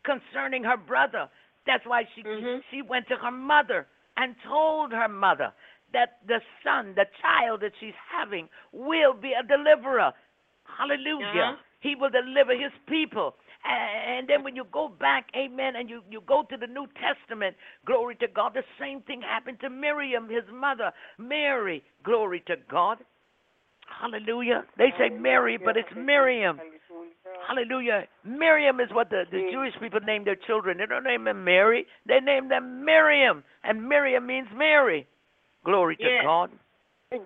[0.04, 1.30] concerning her brother.
[1.65, 2.63] That's why she Mhm.
[2.69, 5.54] she went to her mother and told her mother
[5.93, 10.12] that the son, the child that she's having, will be a deliverer.
[10.65, 11.56] Hallelujah.
[11.56, 11.56] Uh-huh.
[11.80, 13.38] He will deliver his people.
[13.63, 17.56] And then when you go back, amen, and you, you go to the New Testament,
[17.86, 22.97] glory to God, the same thing happened to Miriam, his mother, Mary, glory to God.
[24.00, 24.63] Hallelujah.
[24.78, 26.60] They say Mary, but it's Miriam.
[27.47, 28.08] Hallelujah.
[28.24, 29.50] Miriam is what the, the.
[29.52, 30.78] Jewish people name their children.
[30.78, 31.86] They don't name them Mary.
[32.08, 33.43] They name them Miriam.
[33.63, 35.08] And Miriam means Mary.
[35.65, 36.24] Glory to Yes.
[36.24, 36.52] God.
[37.13, 37.21] Mm.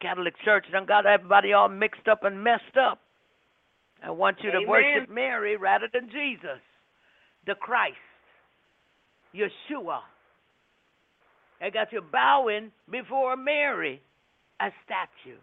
[0.00, 3.00] Catholic Church done got everybody all mixed up and messed up.
[4.04, 4.68] I want you to Amen.
[4.68, 6.60] worship Mary rather than Jesus,
[7.46, 7.96] the Christ,
[9.34, 10.00] Yeshua.
[11.62, 14.02] I got you bowing before Mary,
[14.60, 15.38] a statue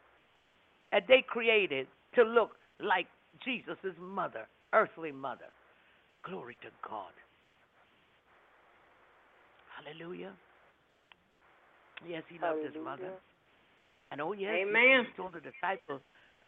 [0.92, 3.08] that they created to look like
[3.44, 5.50] Jesus' mother, earthly mother.
[6.24, 7.14] Glory to God.
[9.76, 10.34] Hallelujah.
[12.08, 13.10] Yes, he loved his mother.
[14.12, 15.08] And oh, yes, Amen.
[15.10, 16.02] he told the disciples,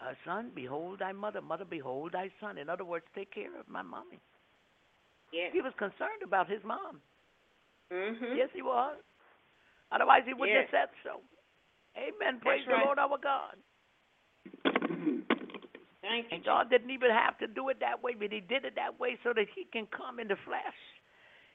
[0.04, 1.42] uh, Son, behold thy mother.
[1.42, 2.58] Mother, behold thy son.
[2.58, 4.20] In other words, take care of my mommy.
[5.32, 5.52] Yes.
[5.54, 7.02] He was concerned about his mom.
[7.92, 8.38] Mm-hmm.
[8.38, 8.98] Yes, he was.
[9.92, 10.68] Otherwise, he wouldn't Yes.
[10.72, 11.22] have said so.
[11.98, 12.40] Amen.
[12.42, 12.86] Praise the right.
[12.86, 13.56] Lord our God.
[16.02, 16.38] Thank you.
[16.38, 19.00] And God didn't even have to do it that way, but He did it that
[19.00, 20.80] way so that He can come in the flesh.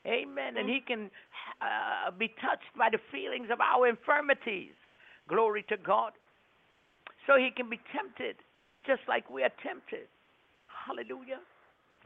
[0.07, 0.57] Amen.
[0.57, 1.11] And He can
[1.61, 4.73] uh, be touched by the feelings of our infirmities.
[5.29, 6.13] Glory to God.
[7.29, 8.37] So He can be tempted
[8.89, 10.09] just like we are tempted.
[10.67, 11.45] Hallelujah.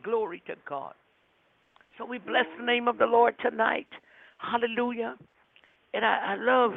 [0.02, 0.94] Glory to God.
[1.96, 3.87] So we bless the name of the Lord tonight.
[4.38, 5.14] Hallelujah.
[5.94, 6.72] And I, I love,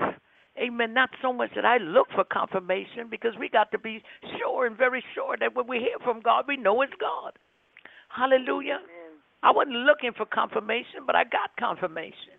[0.62, 4.04] amen, not so much that I look for confirmation because we got to be
[4.38, 7.34] sure and very sure that when we hear from God, we know it's God.
[8.10, 8.80] Hallelujah.
[9.42, 12.38] I wasn't looking for confirmation, but I got confirmation.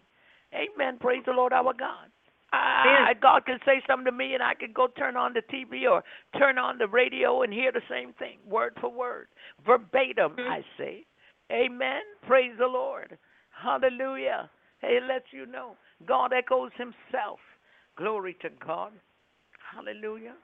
[0.55, 0.99] Amen.
[1.01, 2.11] Praise the Lord our God.
[2.53, 5.91] I, God can say something to me, and I can go turn on the TV
[5.91, 6.03] or
[6.39, 9.29] turn on the radio and hear the same thing, word for word,
[9.65, 10.33] verbatim.
[10.33, 10.51] Mm-hmm.
[10.53, 11.05] I say,
[11.53, 12.03] Amen.
[12.27, 13.19] Praise the Lord.
[13.51, 14.51] Hallelujah.
[14.81, 17.39] Hey, it lets you know God echoes Himself.
[17.97, 18.93] Glory to God.
[19.75, 20.35] Hallelujah.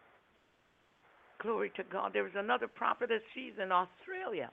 [1.41, 2.13] Glory to God.
[2.15, 3.21] There is another prophetess.
[3.35, 4.51] She's in Australia.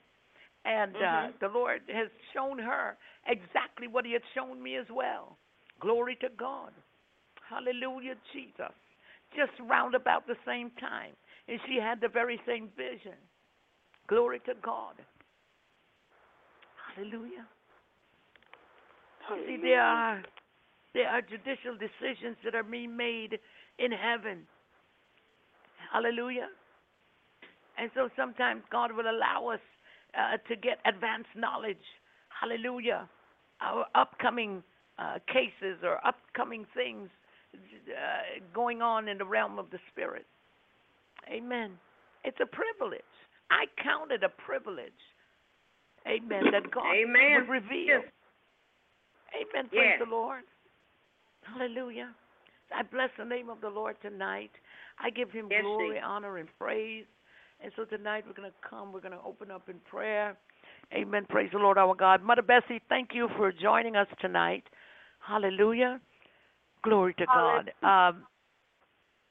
[0.64, 1.38] And uh, Mhm.
[1.40, 5.38] the Lord has shown her exactly what He had shown me as well.
[5.80, 6.72] Glory to God.
[7.50, 8.72] Hallelujah, Jesus.
[9.34, 11.12] Just round about the same time.
[11.48, 13.18] And she had the very same vision.
[14.06, 14.94] Glory to God.
[16.94, 17.46] Hallelujah.
[19.30, 20.22] You See, there are
[20.94, 23.38] there are judicial decisions that are being made
[23.78, 24.46] in heaven.
[25.92, 26.48] Hallelujah.
[27.78, 29.60] And so sometimes God will allow us
[30.18, 31.78] uh, to get advanced knowledge.
[32.28, 33.08] Hallelujah.
[33.60, 34.62] Our upcoming
[34.98, 37.08] uh, cases or upcoming things
[37.54, 40.26] uh, going on in the realm of the spirit.
[41.30, 41.72] Amen.
[42.24, 43.00] It's a privilege.
[43.50, 44.92] I count it a privilege.
[46.06, 46.44] Amen.
[46.52, 47.34] That God Amen.
[47.46, 48.00] would reveal.
[48.00, 48.04] Yes.
[49.34, 49.68] Amen.
[49.68, 50.00] Praise Yes.
[50.04, 50.42] the Lord.
[51.44, 52.14] Hallelujah.
[52.74, 54.50] I bless the name of the Lord tonight.
[54.98, 56.04] I give him Yes, glory, Jesus.
[56.06, 57.06] honor, and praise.
[57.62, 58.92] And so tonight we're going to come.
[58.92, 60.36] We're going to open up in prayer.
[60.92, 61.26] Amen.
[61.28, 62.22] Praise the Lord our God.
[62.22, 64.64] Mother Bessie, thank you for joining us tonight.
[65.20, 66.00] Hallelujah.
[66.82, 67.72] Glory to God.
[67.82, 68.24] Um,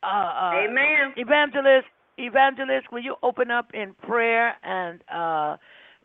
[0.04, 1.14] uh, uh, Amen.
[1.18, 4.56] Evangelist, Evangelist, will you open up in prayer?
[4.64, 5.58] And uh,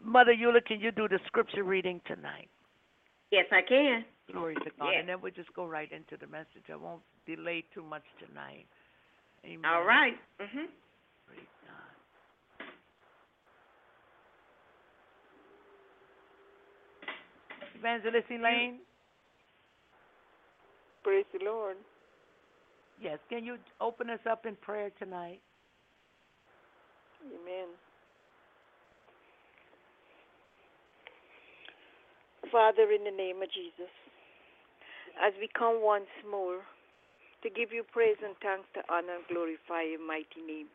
[0.02, 2.48] Mother Eula, can you do the scripture reading tonight?
[3.30, 4.04] Yes, I can.
[4.33, 4.90] Glory to God.
[4.90, 5.00] Yes.
[5.00, 6.70] And then we'll just go right into the message.
[6.72, 8.66] I won't delay too much tonight.
[9.44, 9.64] Amen.
[9.64, 10.14] All right.
[10.40, 10.68] Mhm.
[11.26, 11.94] Praise God.
[17.76, 18.80] Evangelist Elaine?
[21.04, 21.76] Praise the Lord.
[23.00, 23.18] Yes.
[23.28, 25.40] Can you open us up in prayer tonight?
[27.28, 27.68] Amen.
[32.50, 33.92] Father, in the name of Jesus,
[35.20, 36.60] as we come once more
[37.42, 40.68] to give you praise and thanks to honor and glorify your mighty name.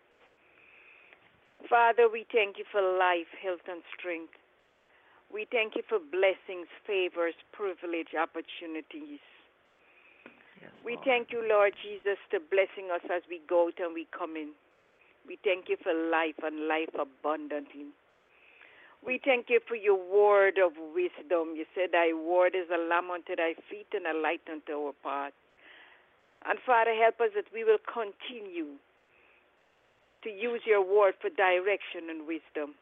[1.69, 4.33] Father, we thank you for life, health, and strength.
[5.33, 9.21] We thank you for blessings, favors, privilege, opportunities.
[10.85, 14.35] We thank you, Lord Jesus, for blessing us as we go out and we come
[14.35, 14.51] in.
[15.27, 17.91] We thank you for life and life abundantly.
[19.05, 21.55] We thank you for your word of wisdom.
[21.55, 24.93] You said thy word is a lamp unto thy feet and a light unto our
[25.03, 25.33] path.
[26.45, 28.79] And Father, help us that we will continue
[30.23, 32.75] to use your word for direction and wisdom.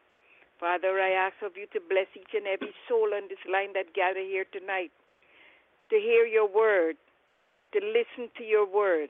[0.59, 3.93] Father, I ask of you to bless each and every soul on this line that
[3.93, 4.91] gather here tonight
[5.89, 6.97] to hear your word,
[7.73, 9.09] to listen to your word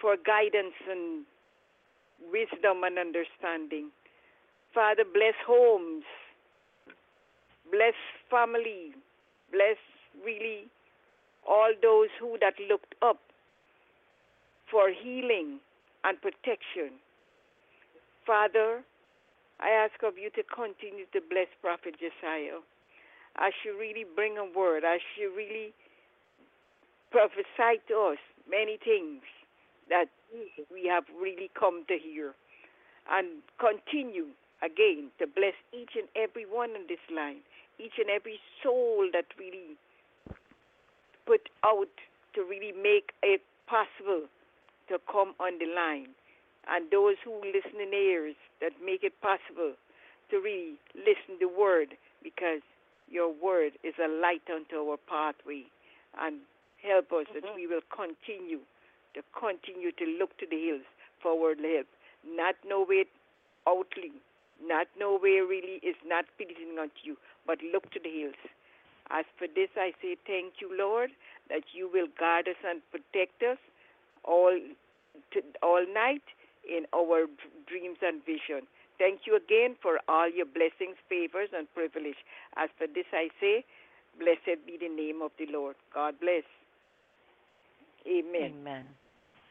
[0.00, 1.24] for guidance and
[2.32, 3.90] wisdom and understanding.
[4.74, 6.04] Father, bless homes,
[7.70, 7.94] bless
[8.30, 8.92] family,
[9.52, 9.78] bless
[10.24, 10.66] really
[11.48, 13.18] all those who that looked up
[14.70, 15.60] for healing
[16.04, 16.98] and protection.
[18.26, 18.82] Father,
[19.60, 22.58] I ask of you to continue to bless Prophet Josiah
[23.36, 25.72] as you really bring a word, as you really
[27.14, 28.18] prophesy to us
[28.50, 29.22] many things
[29.88, 30.10] that
[30.72, 32.34] we have really come to hear.
[33.08, 34.34] And continue
[34.66, 37.46] again to bless each and every one on this line,
[37.78, 39.78] each and every soul that really
[41.24, 41.94] put out
[42.34, 44.26] to really make it possible
[44.88, 46.10] to come on the line,
[46.66, 49.78] and those who listen in ears that make it possible
[50.30, 52.60] to really listen the word because
[53.08, 55.62] your word is a light unto our pathway
[56.20, 56.40] and
[56.84, 57.56] help us that mm-hmm.
[57.56, 58.60] we will continue
[59.16, 60.86] to continue to look to the hills
[61.22, 61.88] for our help
[62.26, 63.08] not know it
[63.68, 64.12] outly,
[64.62, 67.16] not know where really is not pleasing unto you,
[67.46, 68.40] but look to the hills.
[69.10, 71.10] As for this, I say thank you, Lord,
[71.50, 73.58] that you will guard us and protect us
[74.24, 74.58] all
[75.32, 76.24] to, all night
[76.64, 77.26] in our
[77.68, 78.66] dreams and vision.
[78.98, 82.16] Thank you again for all your blessings, favors, and privilege.
[82.56, 83.64] As for this, I say,
[84.18, 85.76] blessed be the name of the Lord.
[85.92, 86.44] God bless.
[88.06, 88.52] Amen.
[88.60, 88.84] Amen.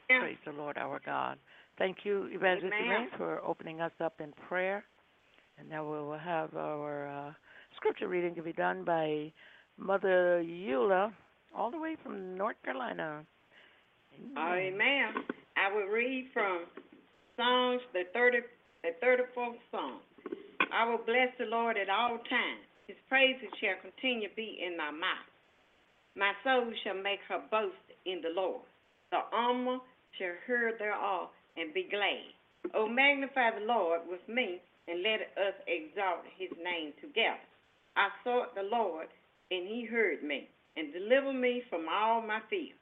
[0.09, 0.19] Yeah.
[0.19, 1.37] Praise the Lord our God.
[1.77, 3.07] Thank you, Evangelist Amen.
[3.17, 4.83] For opening us up in prayer.
[5.57, 7.33] And now we will have our uh,
[7.75, 9.31] Scripture reading to be done by
[9.77, 11.11] Mother Eula,
[11.55, 13.23] all the way from North Carolina.
[14.37, 15.13] Amen.
[15.57, 16.65] I will read from
[17.37, 18.39] Psalms, the 30,
[18.83, 19.99] the 34th Psalm.
[20.73, 22.65] I will bless the Lord at all times.
[22.87, 25.29] His praises shall continue to be in my mouth.
[26.15, 28.63] My soul shall make her boast in the Lord.
[29.11, 29.81] The humble
[30.17, 32.33] shall hear thereof and be glad.
[32.73, 37.39] O magnify the Lord with me, and let us exalt his name together.
[37.95, 39.07] I sought the Lord,
[39.51, 42.79] and he heard me, and delivered me from all my fears.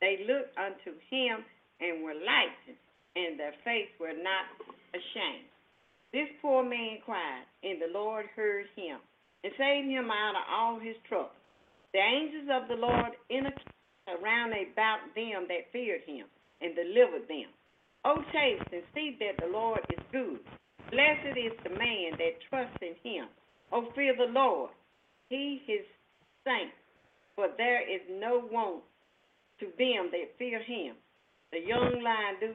[0.00, 1.44] They looked unto him
[1.80, 2.78] and were lightened,
[3.16, 4.46] and their face were not
[4.94, 5.50] ashamed.
[6.12, 8.98] This poor man cried, and the Lord heard him,
[9.42, 11.34] and saved him out of all his trouble.
[11.92, 13.73] The angels of the Lord encamped
[14.08, 16.26] around about them that feared him,
[16.60, 17.50] and delivered them.
[18.04, 20.40] O taste and see that the Lord is good.
[20.90, 23.26] Blessed is the man that trusts in him.
[23.72, 24.70] O fear the Lord,
[25.28, 25.80] he his
[26.44, 26.70] saint,
[27.34, 28.82] for there is no want
[29.60, 30.94] to them that fear him.
[31.52, 32.54] The young lion do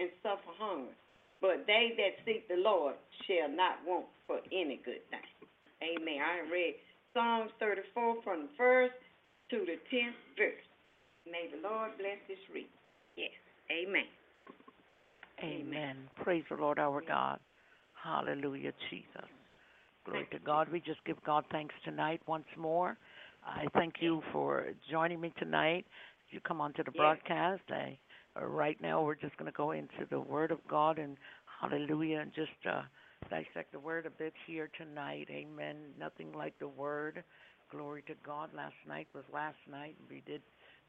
[0.00, 0.92] and suffer hunger,
[1.40, 2.94] but they that seek the Lord
[3.26, 5.48] shall not want for any good thing.
[5.82, 6.20] Amen.
[6.20, 6.74] I read
[7.14, 8.94] Psalms 34 from the first
[9.50, 10.69] to the tenth verse.
[11.30, 12.68] May the Lord bless this reading.
[13.16, 13.30] Yes.
[13.70, 14.04] Amen.
[15.42, 15.96] Amen.
[16.22, 17.38] Praise the Lord our God.
[18.02, 19.28] Hallelujah, Jesus.
[20.04, 20.68] Glory to God.
[20.72, 22.96] We just give God thanks tonight once more.
[23.44, 25.86] I thank you for joining me tonight.
[26.30, 26.96] You come onto the Yes.
[26.96, 27.62] broadcast.
[27.70, 27.98] I,
[28.36, 31.16] uh, right now, we're just going to go into the Word of God and
[31.60, 32.82] Hallelujah, and just uh,
[33.28, 35.28] dissect the Word a bit here tonight.
[35.30, 35.76] Amen.
[35.98, 37.22] Nothing like the Word.
[37.70, 38.50] Glory to God.
[38.54, 39.94] Last night was last night.
[40.08, 40.40] We did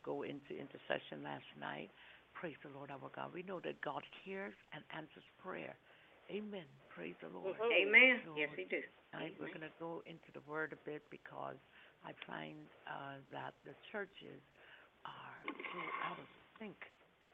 [0.04, 1.90] go into intercession last night.
[2.34, 3.34] Praise the Lord our God.
[3.34, 5.76] We know that God hears and answers prayer.
[6.32, 6.66] Amen.
[6.90, 7.56] Praise the Lord.
[7.60, 8.24] Amen.
[8.26, 8.80] So Yes, he do.
[9.12, 11.60] Tonight we're going to go into the Word a bit because
[12.08, 12.56] I find
[12.88, 14.40] uh, that the churches
[15.04, 16.80] are so out of sync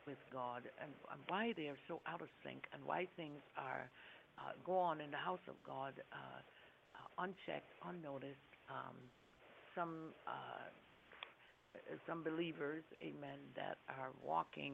[0.10, 3.92] with God and, and why they are so out of sync and why things are
[4.40, 6.42] uh, go on in the house of God uh,
[6.98, 8.50] uh, unchecked, unnoticed.
[8.70, 8.98] Um,
[9.76, 10.74] some uh,
[12.08, 14.74] some believers, amen, that are walking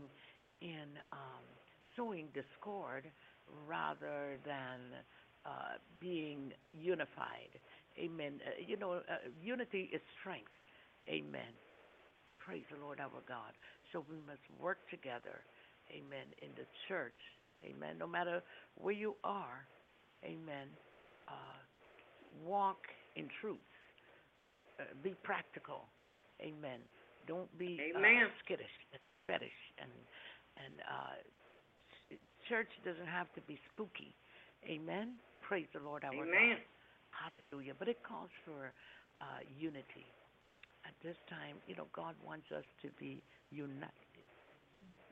[0.61, 1.43] in um,
[1.95, 3.05] sowing discord
[3.67, 4.79] rather than
[5.45, 7.51] uh, being unified.
[7.97, 8.39] Amen.
[8.45, 10.51] Uh, you know, uh, unity is strength.
[11.09, 11.53] Amen.
[12.39, 13.53] Praise the Lord our God.
[13.91, 15.41] So we must work together.
[15.91, 16.25] Amen.
[16.41, 17.13] In the church.
[17.63, 17.97] Amen.
[17.99, 18.41] No matter
[18.75, 19.65] where you are.
[20.23, 20.67] Amen.
[21.27, 21.59] Uh,
[22.45, 22.79] walk
[23.15, 23.57] in truth.
[24.79, 25.85] Uh, be practical.
[26.41, 26.79] Amen.
[27.27, 28.27] Don't be Amen.
[28.27, 29.91] uh, skittish and fetish and
[30.57, 31.17] and uh,
[32.49, 34.13] church doesn't have to be spooky.
[34.67, 35.15] Amen.
[35.41, 36.59] Praise the Lord our Amen.
[36.59, 37.31] God.
[37.49, 37.73] Hallelujah.
[37.77, 38.73] But it calls for
[39.21, 40.07] uh, unity.
[40.85, 44.27] At this time, you know, God wants us to be united,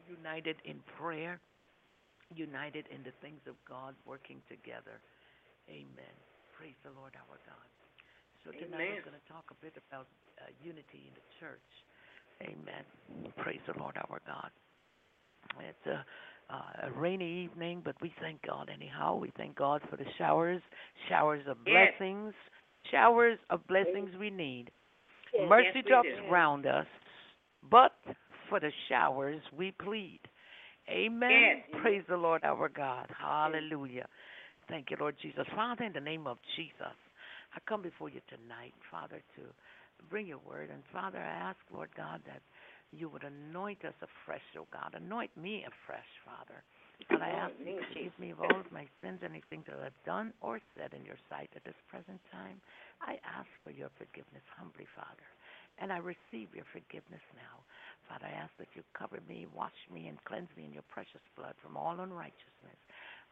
[0.08, 1.40] united in prayer,
[2.36, 5.00] united in the things of God, working together.
[5.70, 6.16] Amen.
[6.58, 7.81] Praise the Lord our God.
[8.44, 8.98] So tonight Amen.
[8.98, 10.08] we're going to talk a bit about
[10.40, 11.70] uh, unity in the church.
[12.42, 13.34] Amen.
[13.38, 14.50] Praise the Lord our God.
[15.60, 16.04] It's a,
[16.52, 19.16] uh, a rainy evening, but we thank God anyhow.
[19.16, 20.62] We thank God for the showers,
[21.08, 21.94] showers of Yes.
[22.00, 22.34] blessings,
[22.90, 24.72] showers of blessings we need.
[25.34, 25.48] Yes.
[25.48, 26.88] Mercy doth round us,
[27.70, 27.94] but
[28.50, 30.20] for the showers we plead.
[30.90, 31.64] Amen.
[31.82, 33.08] Praise the Lord our God.
[33.18, 34.08] Hallelujah.
[34.68, 35.46] Thank you, Lord Jesus.
[35.56, 36.96] Father, in the name of Jesus,
[37.56, 39.42] I come before you tonight, Father, to
[40.10, 40.70] bring your word.
[40.72, 42.42] And Father, I ask, Lord God, that
[42.92, 44.96] you would anoint us afresh, oh God.
[44.96, 46.64] Anoint me afresh, Father.
[47.10, 50.06] And I ask you to forgive me of all of my sins, anything that I've
[50.06, 52.62] done or said in your sight at this present time.
[53.02, 55.28] I ask for your forgiveness humbly, Father.
[55.80, 57.64] And I receive your forgiveness now.
[58.08, 61.24] Father, I ask that you cover me, wash me, and cleanse me in your precious
[61.36, 62.80] blood from all unrighteousness.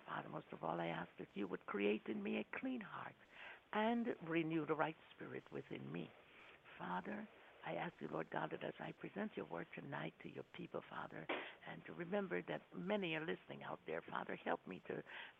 [0.07, 3.15] Father, most of all, I ask that you would create in me a clean heart
[3.73, 6.09] and renew the right spirit within me.
[6.77, 7.27] Father,
[7.67, 10.81] I ask you, Lord God, that as I present your word tonight to your people,
[10.89, 11.25] Father,
[11.71, 14.95] and to remember that many are listening out there, Father, help me to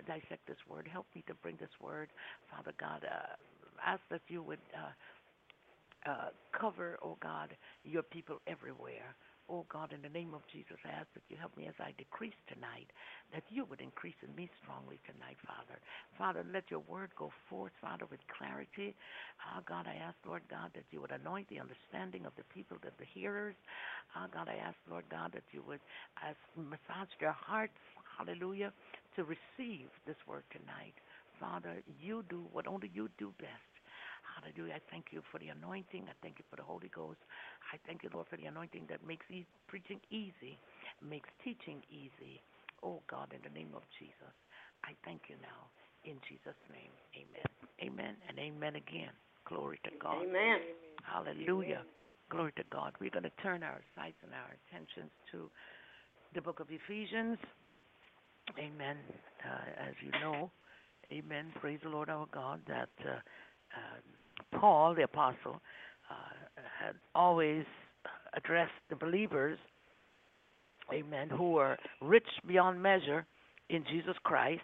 [0.05, 0.87] dissect this word.
[0.91, 2.09] Help me to bring this word,
[2.51, 3.05] Father God.
[3.05, 3.35] Uh,
[3.83, 9.15] ask that you would uh, uh, cover, oh God, your people everywhere.
[9.49, 11.91] Oh God, in the name of Jesus, I ask that you help me as I
[11.97, 12.87] decrease tonight,
[13.33, 15.79] that you would increase in me strongly tonight, Father.
[16.17, 18.95] Father, let your word go forth, Father, with clarity.
[19.41, 22.77] Ah, God, I ask, Lord God, that you would anoint the understanding of the people,
[22.83, 23.55] that the hearers.
[24.15, 25.81] Ah, God, I ask, Lord God, that you would
[26.21, 27.79] uh, massage their hearts,
[28.17, 28.71] hallelujah,
[29.15, 30.93] to receive this word tonight.
[31.39, 33.68] Father, you do what only you do best.
[34.39, 34.79] Hallelujah.
[34.79, 36.07] I thank you for the anointing.
[36.07, 37.19] I thank you for the Holy Ghost.
[37.73, 40.57] I thank you, Lord, for the anointing that makes e- preaching easy,
[41.03, 42.41] makes teaching easy.
[42.83, 44.33] Oh, God, in the name of Jesus,
[44.83, 45.67] I thank you now.
[46.07, 47.47] In Jesus' name, amen.
[47.83, 49.11] Amen and amen again.
[49.43, 50.23] Glory to God.
[50.23, 50.59] Amen.
[51.03, 51.83] Hallelujah.
[52.29, 52.93] Glory to God.
[53.01, 55.49] We're going to turn our sights and our attentions to
[56.33, 57.37] the book of Ephesians.
[58.57, 58.97] Amen.
[59.43, 60.51] Uh, as you know,
[61.11, 61.51] amen.
[61.59, 63.19] Praise the Lord our God that uh,
[64.59, 65.61] Paul, the apostle,
[66.09, 67.65] uh, had always
[68.33, 69.57] addressed the believers,
[70.93, 73.25] amen, who were rich beyond measure
[73.69, 74.61] in Jesus Christ.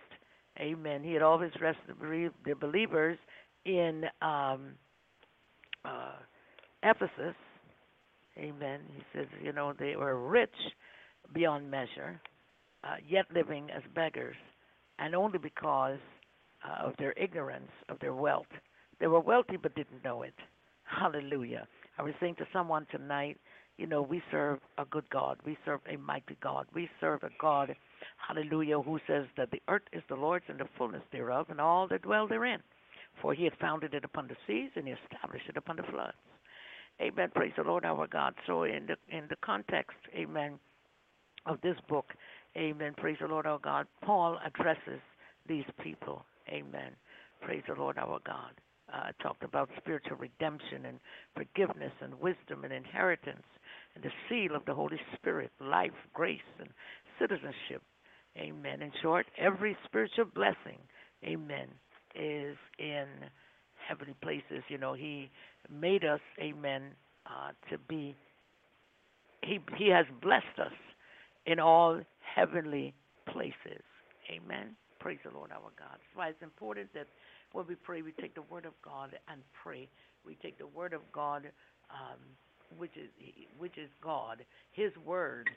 [0.59, 1.03] Amen.
[1.03, 3.17] He had always addressed the the believers
[3.65, 4.73] in um,
[5.83, 6.13] uh,
[6.83, 7.35] Ephesus.
[8.37, 8.79] Amen.
[8.95, 10.49] He says, you know, they were rich
[11.33, 12.19] beyond measure,
[12.83, 14.35] uh, yet living as beggars,
[14.99, 15.99] and only because
[16.63, 18.45] uh, of their ignorance of their wealth.
[19.05, 20.33] They were wealthy but didn't know it.
[20.85, 21.67] Hallelujah.
[21.99, 23.37] I was saying to someone tonight,
[23.77, 25.37] you know, we serve a good God.
[25.45, 26.65] We serve a mighty God.
[26.73, 27.75] We serve a God,
[28.17, 31.87] hallelujah, who says that the earth is the Lord's and the fullness thereof, and all
[31.89, 32.63] that dwell therein.
[33.21, 36.17] For he had founded it upon the seas, and he established it upon the floods.
[36.99, 37.29] Amen.
[37.35, 38.33] Praise the Lord our God.
[38.47, 40.57] So in the in the context, amen,
[41.45, 42.07] of this book,
[42.57, 42.95] amen.
[42.97, 43.85] Praise the Lord our God.
[44.03, 44.99] Paul addresses
[45.47, 46.25] these people.
[46.49, 46.95] Amen.
[47.43, 48.59] Praise the Lord our God.
[48.93, 50.99] Uh, talked about spiritual redemption and
[51.36, 53.43] forgiveness and wisdom and inheritance
[53.95, 56.69] and the seal of the Holy Spirit, life, grace, and
[57.19, 57.81] citizenship.
[58.38, 58.81] Amen.
[58.81, 60.77] In short, every spiritual blessing,
[61.23, 61.67] amen,
[62.13, 63.05] is in
[63.88, 64.63] heavenly places.
[64.67, 65.29] You know, He
[65.71, 66.83] made us, amen,
[67.25, 68.15] uh, to be.
[69.43, 70.73] He He has blessed us
[71.45, 72.01] in all
[72.36, 72.93] heavenly
[73.27, 73.83] places.
[74.29, 74.75] Amen.
[74.99, 75.91] Praise the Lord our God.
[75.91, 77.07] That's why it's important that
[77.55, 79.87] when we pray, we take the Word of God and pray.
[80.27, 81.47] We take the Word of God,
[81.87, 82.19] um,
[82.75, 83.07] which is
[83.57, 84.43] which is God,
[84.73, 85.49] His Word.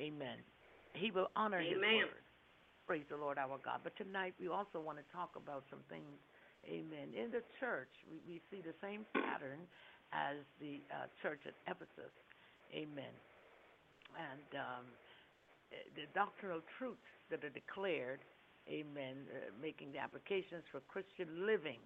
[0.00, 0.42] Amen.
[0.94, 2.10] He will honor His Amen.
[2.10, 2.26] Word.
[2.90, 3.86] Praise the Lord our God.
[3.86, 6.10] But tonight we also want to talk about some things.
[6.66, 7.14] Amen.
[7.14, 9.62] In the church, we, we see the same pattern
[10.10, 12.10] as the uh, church at Ephesus.
[12.74, 13.14] Amen.
[14.18, 14.84] And um,
[15.70, 18.20] eh, the doctrinal truths that are declared,
[18.68, 21.78] amen, uh, making the applications for Christian living.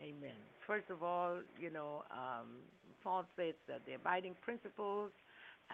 [0.00, 0.36] Amen.
[0.66, 2.64] First of all, you know, um,
[3.02, 5.10] Paul states that the abiding principles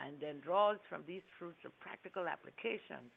[0.05, 3.11] and then draws from these fruits of practical applications.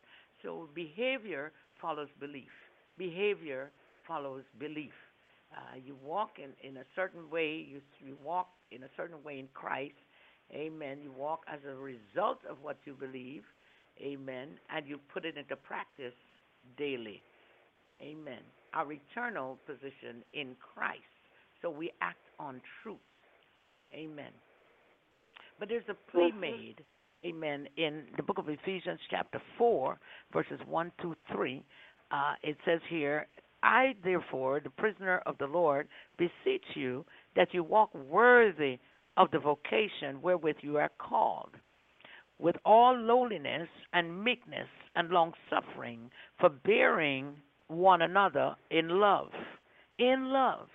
[0.43, 1.51] So behavior
[1.81, 2.51] follows belief.
[2.97, 3.71] Behavior
[4.07, 4.93] follows belief.
[5.51, 9.39] Uh, you walk in, in a certain way, you, you walk in a certain way
[9.39, 9.95] in Christ.
[10.53, 10.99] Amen.
[11.01, 13.43] You walk as a result of what you believe.
[13.99, 14.49] Amen.
[14.73, 16.13] And you put it into practice
[16.77, 17.21] daily.
[18.01, 18.41] Amen.
[18.73, 21.01] Our eternal position in Christ.
[21.61, 22.97] So we act on truth.
[23.93, 24.31] Amen.
[25.59, 26.75] But there's a plea made,
[27.25, 29.99] amen, in the book of Ephesians, chapter 4,
[30.31, 31.63] verses 1, 2, 3.
[32.11, 33.27] Uh, it says here,
[33.61, 37.05] I, therefore, the prisoner of the Lord, beseech you
[37.35, 38.79] that you walk worthy
[39.17, 41.51] of the vocation wherewith you are called,
[42.39, 46.09] with all lowliness and meekness and long suffering,
[46.39, 47.35] forbearing
[47.67, 49.29] one another in love.
[49.97, 50.67] In love.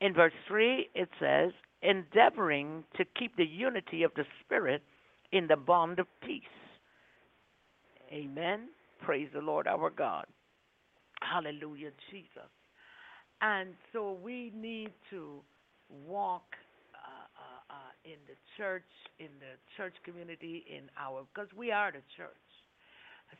[0.00, 1.52] In verse 3, it says,
[1.82, 4.82] endeavoring to keep the unity of the Spirit
[5.32, 6.42] in the bond of peace.
[8.12, 8.68] Amen.
[9.00, 10.26] Praise the Lord our God.
[11.22, 12.50] Hallelujah, Jesus.
[13.40, 15.40] And so we need to
[16.06, 16.44] walk
[18.06, 18.86] in the church,
[19.18, 22.30] in the church community, in our, because we are the church.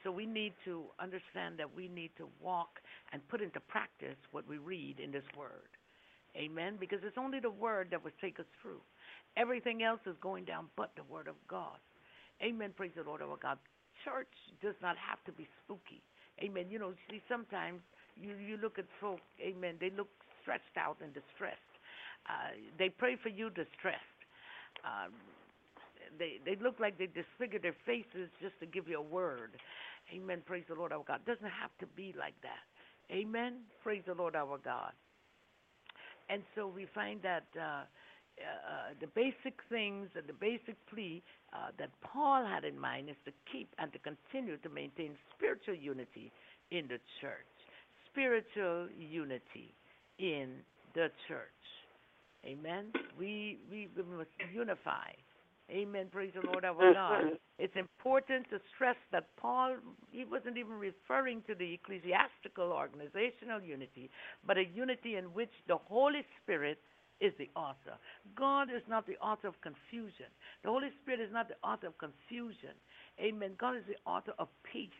[0.02, 4.42] So we need to understand that we need to walk and put into practice what
[4.48, 5.70] we read in this word.
[6.36, 6.76] Amen.
[6.78, 8.82] Because it's only the word that will take us through.
[9.36, 11.78] Everything else is going down but the word of God.
[12.42, 12.74] Amen.
[12.76, 13.58] Praise the Lord our God.
[14.04, 14.28] Church
[14.60, 16.02] does not have to be spooky.
[16.42, 16.66] Amen.
[16.68, 17.80] You know, see, sometimes
[18.20, 19.20] you you look at folk.
[19.40, 19.76] Amen.
[19.80, 20.08] They look
[20.42, 21.72] stretched out and distressed.
[22.28, 24.15] Uh, they pray for you distressed.
[24.86, 25.12] Um,
[26.18, 29.58] they they look like they disfigure their faces just to give you a word.
[30.14, 30.42] Amen.
[30.46, 31.20] Praise the Lord our God.
[31.26, 32.62] Doesn't have to be like that.
[33.10, 33.58] Amen.
[33.82, 34.92] Praise the Lord our God.
[36.28, 37.82] And so we find that uh,
[38.38, 41.22] uh, the basic things and the basic plea
[41.52, 45.74] uh, that Paul had in mind is to keep and to continue to maintain spiritual
[45.74, 46.32] unity
[46.70, 47.46] in the church.
[48.10, 49.74] Spiritual unity
[50.18, 50.56] in
[50.94, 51.55] the church.
[52.46, 52.92] Amen.
[53.18, 55.10] We we, we must unify.
[55.68, 56.06] Amen.
[56.12, 57.24] Praise the Lord our God.
[57.58, 59.76] It's important to stress that Paul
[60.12, 64.10] he wasn't even referring to the ecclesiastical organizational unity,
[64.46, 66.78] but a unity in which the Holy Spirit
[67.20, 67.98] is the author.
[68.36, 70.30] God is not the author of confusion.
[70.62, 72.76] The Holy Spirit is not the author of confusion.
[73.18, 73.52] Amen.
[73.58, 74.90] God is the author of peace.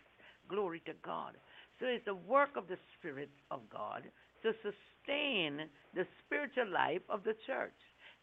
[0.48, 1.34] Glory to God.
[1.78, 4.02] So it's the work of the Spirit of God
[4.42, 7.74] to sustain the spiritual life of the church.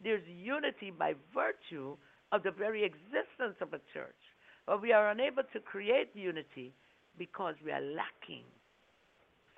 [0.02, 1.96] There's unity by virtue
[2.32, 4.20] of the very existence of a church.
[4.66, 6.72] But we are unable to create unity
[7.18, 8.44] because we are lacking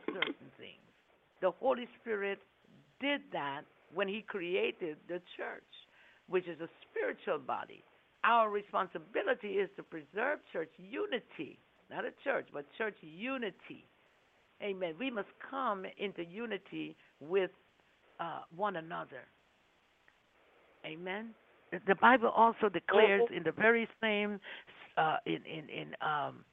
[0.07, 0.87] certain things.
[1.41, 2.39] The Holy Spirit
[3.01, 3.63] did that
[3.95, 5.73] when He created the church,
[6.29, 7.85] which is a spiritual body.
[8.25, 11.59] Our responsibility is to preserve church unity,
[11.91, 13.87] not a church, but church unity.
[14.63, 14.95] Amen.
[14.99, 17.51] We must come into unity with
[18.21, 19.25] uh, one another.
[20.85, 21.35] Amen.
[21.87, 24.41] The Bible also declares in the very same
[24.97, 26.45] uh, in in in um,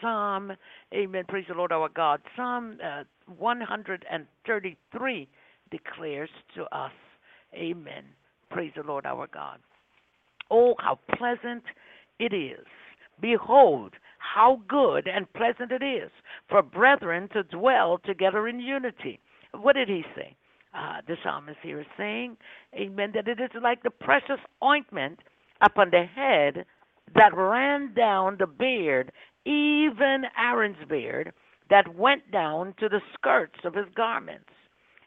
[0.00, 0.52] Psalm,
[0.94, 1.24] Amen.
[1.28, 2.20] Praise the Lord our God.
[2.36, 3.02] Psalm uh,
[3.38, 5.28] 133
[5.70, 6.92] declares to us,
[7.54, 8.04] Amen.
[8.50, 9.58] Praise the Lord our God.
[10.50, 11.62] Oh, how pleasant
[12.18, 12.66] it is.
[13.20, 13.92] Behold,
[14.22, 16.10] how good and pleasant it is
[16.48, 19.20] for brethren to dwell together in unity.
[19.52, 20.36] What did he say?
[20.74, 22.36] Uh, the psalmist here is saying,
[22.74, 25.20] Amen, that it is like the precious ointment
[25.60, 26.64] upon the head
[27.14, 29.12] that ran down the beard,
[29.44, 31.32] even Aaron's beard,
[31.68, 34.48] that went down to the skirts of his garments.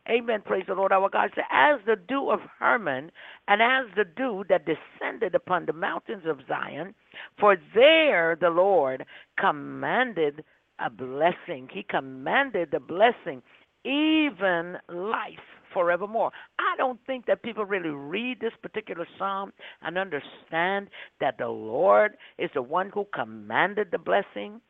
[0.09, 0.41] Amen.
[0.45, 1.31] Praise the Lord our God.
[1.35, 3.11] So as the dew of Hermon,
[3.47, 6.93] and as the dew that descended upon the mountains of Zion,
[7.39, 9.05] for there the Lord
[9.39, 10.43] commanded
[10.79, 11.69] a blessing.
[11.71, 13.41] He commanded the blessing,
[13.83, 15.39] even life
[15.73, 16.31] forevermore.
[16.59, 20.89] I don't think that people really read this particular psalm and understand
[21.19, 24.61] that the Lord is the one who commanded the blessing.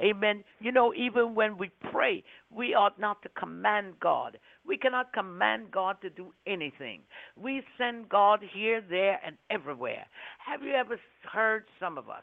[0.00, 0.42] Amen.
[0.60, 4.38] You know, even when we pray, we ought not to command God.
[4.66, 7.00] We cannot command God to do anything.
[7.36, 10.06] We send God here, there, and everywhere.
[10.46, 10.98] Have you ever
[11.32, 12.22] heard some of us?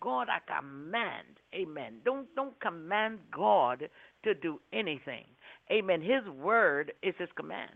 [0.00, 1.40] God, I command.
[1.54, 1.98] Amen.
[2.04, 3.88] Don't don't command God
[4.24, 5.24] to do anything.
[5.70, 6.00] Amen.
[6.00, 7.70] His word is his command.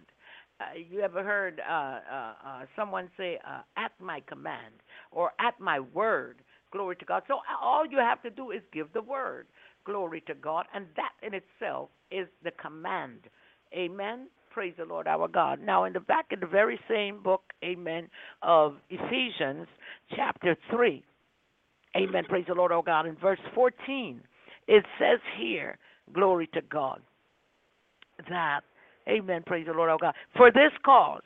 [0.61, 4.75] Uh, you ever heard uh, uh, uh, someone say, uh, "At my command"
[5.11, 6.43] or "At my word"?
[6.73, 7.23] Glory to God.
[7.27, 9.47] So uh, all you have to do is give the word.
[9.85, 13.21] Glory to God, and that in itself is the command.
[13.75, 14.29] Amen.
[14.51, 15.61] Praise the Lord our God.
[15.61, 18.09] Now, in the back of the very same book, Amen,
[18.43, 19.69] of Ephesians,
[20.17, 21.05] chapter three.
[21.97, 22.25] Amen.
[22.29, 23.07] Praise the Lord our God.
[23.07, 24.23] In verse fourteen,
[24.69, 25.79] it says here,
[26.13, 27.01] "Glory to God."
[28.29, 28.61] that.
[29.09, 29.43] Amen.
[29.47, 30.15] Praise the Lord our God.
[30.37, 31.23] For this cause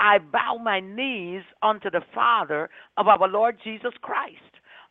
[0.00, 4.34] I bow my knees unto the Father of our Lord Jesus Christ,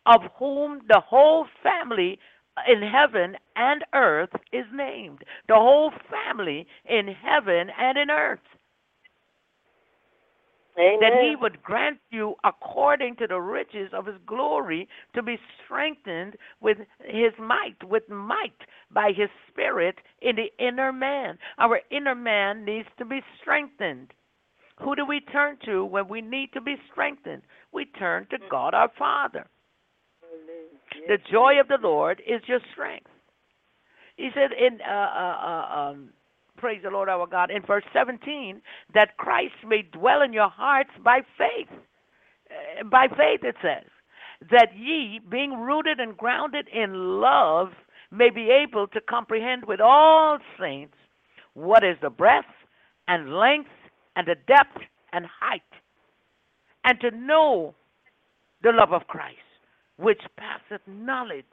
[0.06, 2.18] of whom the whole family
[2.66, 5.20] in heaven and earth is named.
[5.48, 8.40] The whole family in heaven and in earth.
[10.78, 11.00] Amen.
[11.00, 16.36] That he would grant you according to the riches of his glory to be strengthened
[16.60, 18.54] with his might, with might
[18.92, 21.36] by his spirit in the inner man.
[21.58, 24.12] Our inner man needs to be strengthened.
[24.80, 27.42] Who do we turn to when we need to be strengthened?
[27.72, 28.48] We turn to mm.
[28.48, 29.46] God our Father.
[31.06, 33.06] The joy of the Lord is your strength.
[34.16, 36.10] He said in uh, uh, uh, um,
[36.56, 38.60] praise the Lord our God, in verse 17,
[38.94, 41.68] that Christ may dwell in your hearts by faith.
[42.50, 43.88] Uh, by faith, it says,
[44.50, 47.68] that ye, being rooted and grounded in love,
[48.10, 50.94] may be able to comprehend with all saints
[51.54, 52.46] what is the breadth
[53.06, 53.70] and length
[54.16, 54.78] and the depth
[55.12, 55.62] and height,
[56.84, 57.74] and to know
[58.62, 59.36] the love of Christ,
[59.98, 61.44] which passeth knowledge,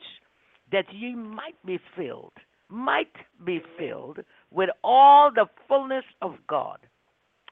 [0.72, 2.34] that ye might be filled,
[2.70, 3.14] might
[3.46, 4.20] be filled
[4.52, 6.80] with all the fullness of God.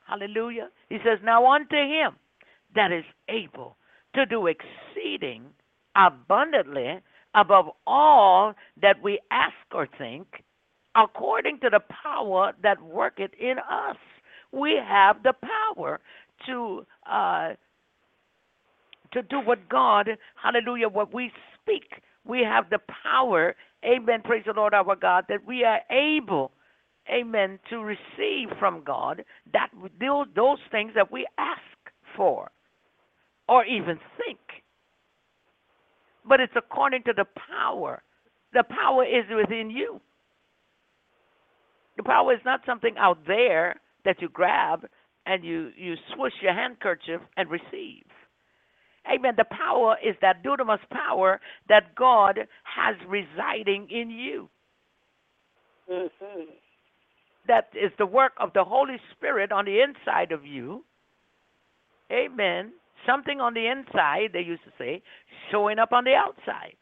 [0.08, 0.70] Hallelujah.
[0.90, 2.16] He says, Now unto him
[2.76, 3.78] that is able
[4.16, 5.46] to do exceeding
[5.96, 7.00] abundantly
[7.36, 10.28] above all that we ask or think,
[10.96, 13.98] according to the power that worketh in us.
[14.52, 16.00] We have the power
[16.46, 17.50] to uh,
[19.14, 20.10] to do what God,
[20.42, 22.02] hallelujah, what we speak.
[22.26, 23.56] We have the power,
[23.86, 26.52] amen, praise the Lord our God, that we are able,
[27.14, 31.60] amen, to receive from God that those things that we ask
[32.16, 32.52] for
[33.48, 34.40] or even think.
[36.26, 38.02] But it's according to the power.
[38.54, 40.00] The power is within you.
[41.98, 44.88] The power is not something out there that you grab
[45.26, 48.04] and you, you swish your handkerchief and receive.
[49.12, 49.34] Amen.
[49.38, 54.50] The power is that dunamis power that God has residing in you.
[55.92, 56.44] Mm-hmm.
[57.46, 60.86] that is the work of the Holy Spirit on the inside of you.
[62.10, 62.72] Amen.
[63.06, 65.02] Something on the inside, they used to say,
[65.52, 66.76] showing up on the outside.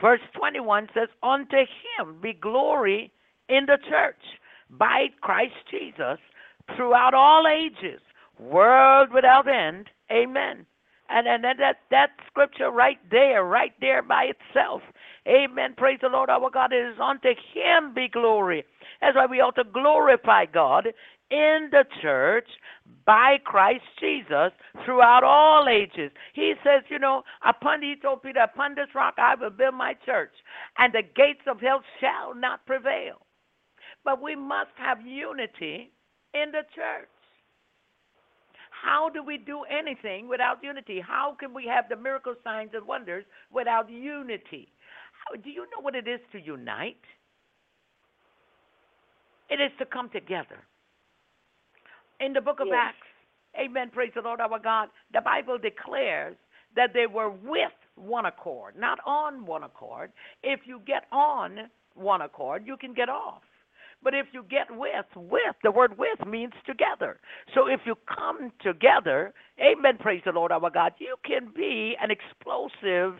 [0.00, 3.10] Verse 21 says, Unto him be glory
[3.48, 4.20] in the church
[4.70, 6.18] by Christ Jesus
[6.76, 8.00] throughout all ages,
[8.38, 9.86] world without end.
[10.12, 10.66] Amen.
[11.08, 14.82] And and that that scripture right there, right there by itself.
[15.26, 15.74] Amen.
[15.76, 16.72] Praise the Lord our God.
[16.72, 18.64] It is unto him be glory.
[19.00, 20.88] That's why we ought to glorify God
[21.30, 22.46] in the church
[23.06, 24.52] by Christ Jesus
[24.84, 26.10] throughout all ages.
[26.34, 29.94] He says, you know, upon he told Peter, upon this rock I will build my
[30.04, 30.32] church,
[30.78, 33.26] and the gates of hell shall not prevail.
[34.04, 35.90] But we must have unity
[36.34, 37.08] in the church.
[38.84, 41.00] How do we do anything without unity?
[41.00, 44.68] How can we have the miracle signs and wonders without unity?
[45.24, 47.00] How, do you know what it is to unite?
[49.48, 50.58] It is to come together.
[52.20, 52.76] In the book of Yes.
[52.78, 53.08] Acts,
[53.58, 56.36] amen, praise the Lord our God, the Bible declares
[56.76, 60.12] that they were with one accord, not on one accord.
[60.42, 63.43] If you get on one accord, you can get off.
[64.04, 67.18] But if you get with, with, the word with means together.
[67.54, 72.10] So if you come together, amen, praise the Lord our God, you can be an
[72.10, 73.18] explosive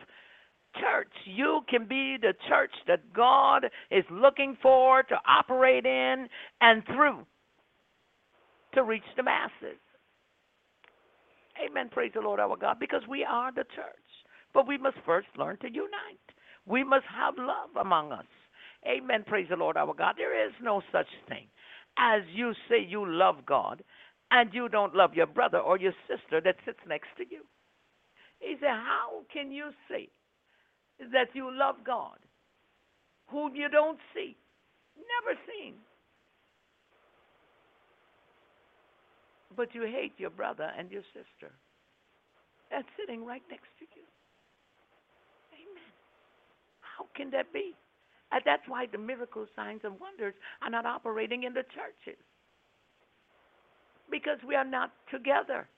[0.78, 1.12] church.
[1.24, 6.28] You can be the church that God is looking for to operate in
[6.60, 7.24] and through
[8.74, 9.78] to reach the masses.
[11.64, 11.88] Amen.
[11.90, 12.78] Praise the Lord our God.
[12.80, 13.86] Because we are the church.
[14.52, 15.90] But we must first learn to unite.
[16.66, 18.26] We must have love among us.
[18.86, 19.24] Amen.
[19.26, 20.14] Praise the Lord our God.
[20.16, 21.46] There is no such thing
[21.98, 23.82] as you say you love God
[24.30, 27.42] and you don't love your brother or your sister that sits next to you.
[28.40, 30.08] He said, How can you say
[31.12, 32.18] that you love God
[33.28, 34.36] whom you don't see?
[34.96, 35.74] Never seen.
[39.56, 41.52] But you hate your brother and your sister.
[42.70, 44.02] That's sitting right next to you.
[45.54, 45.92] Amen.
[46.80, 47.74] How can that be?
[48.34, 52.18] And that's why the miracles, signs, and wonders are not operating in the churches.
[54.10, 55.68] Because we are not together.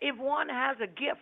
[0.00, 1.20] If one has a gift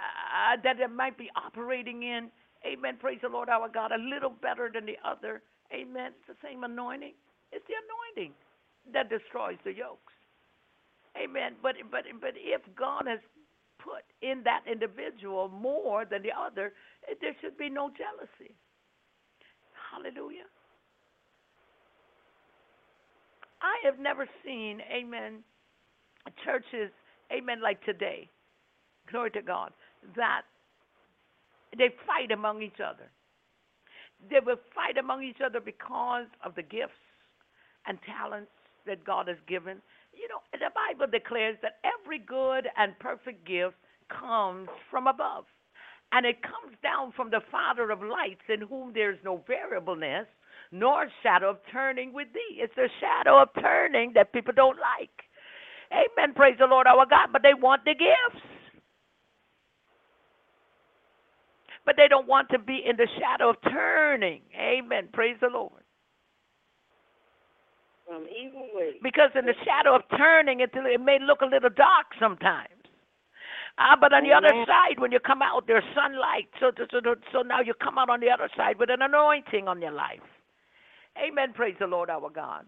[0.00, 2.30] uh, that it might be operating in,
[2.64, 6.46] amen, praise the Lord our God, a little better than the other, amen, it's the
[6.48, 7.12] same anointing.
[7.52, 8.32] It's the anointing
[8.94, 10.14] that destroys the yokes.
[11.22, 11.56] Amen.
[11.62, 13.18] But but but if God has
[13.78, 16.72] put in that individual more than the other,
[17.20, 18.54] there should be no jealousy.
[19.90, 20.46] Hallelujah.
[23.62, 25.44] I have never seen, amen,
[26.44, 26.90] churches,
[27.32, 28.28] amen, like today,
[29.10, 29.72] glory to God,
[30.16, 30.42] that
[31.76, 33.10] they fight among each other.
[34.30, 36.92] They will fight among each other because of the gifts
[37.86, 38.50] and talents
[38.86, 39.80] that God has given.
[40.12, 43.76] You know, the Bible declares that every good and perfect gift
[44.08, 45.44] comes from above.
[46.12, 50.26] And it comes down from the Father of lights, in whom there is no variableness,
[50.72, 52.58] nor shadow of turning with thee.
[52.58, 55.10] It's the shadow of turning that people don't like.
[55.92, 56.34] Amen.
[56.34, 57.28] Praise the Lord our God.
[57.32, 58.44] But they want the gifts.
[61.84, 64.42] But they don't want to be in the shadow of turning.
[64.54, 65.08] Amen.
[65.12, 65.82] Praise the Lord.
[68.06, 68.94] From evil ways.
[69.02, 72.79] Because in the shadow of turning, it, it may look a little dark sometimes.
[73.78, 74.66] Ah, but on the other Amen.
[74.66, 76.48] side, when you come out, there's sunlight.
[76.60, 79.68] So, so, so, so now you come out on the other side with an anointing
[79.68, 80.20] on your life.
[81.18, 81.52] Amen.
[81.54, 82.66] Praise the Lord our God.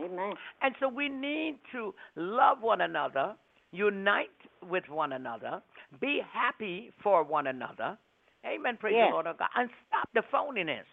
[0.00, 0.34] Amen.
[0.62, 3.34] And so we need to love one another,
[3.72, 4.28] unite
[4.68, 5.62] with one another,
[6.00, 7.98] be happy for one another.
[8.46, 8.76] Amen.
[8.78, 9.08] Praise Yes.
[9.08, 9.48] the Lord our God.
[9.56, 10.86] And stop the phoniness.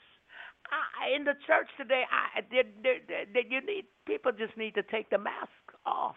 [0.71, 4.83] I, in the church today, I, there, there, there, you need people just need to
[4.83, 5.49] take the mask
[5.85, 6.15] off.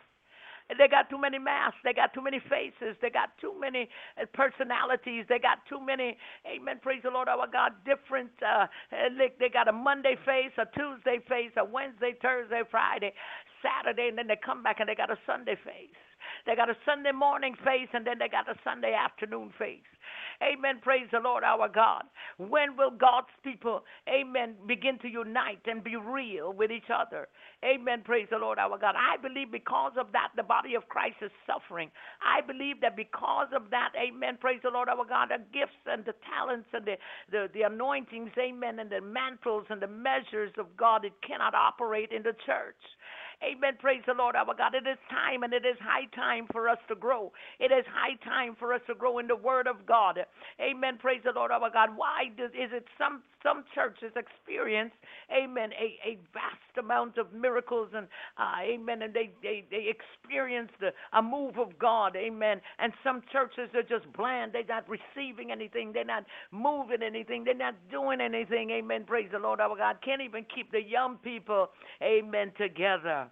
[0.76, 1.78] They got too many masks.
[1.84, 2.96] They got too many faces.
[3.00, 3.88] They got too many
[4.20, 5.24] uh, personalities.
[5.28, 6.16] They got too many.
[6.46, 6.80] Amen.
[6.82, 7.72] Praise the Lord, our God.
[7.84, 8.30] Different.
[8.42, 8.66] Uh,
[9.38, 13.12] they got a Monday face, a Tuesday face, a Wednesday, Thursday, Friday,
[13.62, 16.07] Saturday, and then they come back and they got a Sunday face.
[16.48, 19.84] They got a Sunday morning face, and then they got a Sunday afternoon face.
[20.40, 20.80] Amen.
[20.80, 22.04] Praise the Lord our God.
[22.38, 27.28] When will God's people, amen, begin to unite and be real with each other?
[27.62, 28.00] Amen.
[28.02, 28.94] Praise the Lord our God.
[28.96, 31.90] I believe because of that, the body of Christ is suffering.
[32.24, 36.02] I believe that because of that, amen, praise the Lord our God, the gifts and
[36.04, 36.96] the talents and the,
[37.30, 42.10] the, the anointings, amen, and the mantles and the measures of God, it cannot operate
[42.10, 42.80] in the church.
[43.42, 43.74] Amen.
[43.80, 44.74] Praise the Lord, our God.
[44.74, 47.32] It is time and it is high time for us to grow.
[47.60, 50.18] It is high time for us to grow in the Word of God.
[50.60, 50.98] Amen.
[50.98, 51.90] Praise the Lord, our God.
[51.96, 54.92] Why does, is it some some churches experience,
[55.32, 58.06] amen, a, a vast amount of miracles and
[58.38, 62.60] uh, amen, and they, they, they experience the, a move of God, amen.
[62.78, 64.52] And some churches are just bland.
[64.52, 65.92] They're not receiving anything.
[65.92, 67.44] They're not moving anything.
[67.44, 69.04] They're not doing anything, amen.
[69.06, 69.96] Praise the Lord, our God.
[70.04, 71.68] Can't even keep the young people,
[72.02, 73.27] amen, together.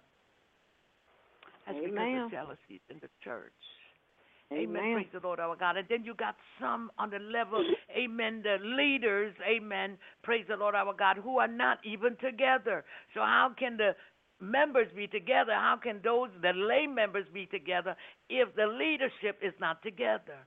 [1.67, 1.91] That's Amen.
[1.91, 3.51] because of jealousies in the church.
[4.53, 4.77] Amen.
[4.77, 4.93] Amen.
[4.93, 5.75] Praise the Lord, our God.
[5.75, 7.61] And then you got some on the level,
[7.91, 9.97] amen, the leaders, amen.
[10.23, 12.85] Praise the Lord, our God, who are not even together.
[13.13, 13.93] So how can the
[14.39, 15.51] members be together?
[15.51, 17.95] How can those, the lay members, be together
[18.29, 20.39] if the leadership is not together?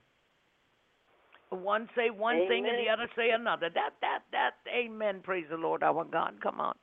[1.49, 3.69] One say one thing and the other say another.
[3.75, 6.35] That that that amen, praise the Lord our God.
[6.41, 6.75] Come on.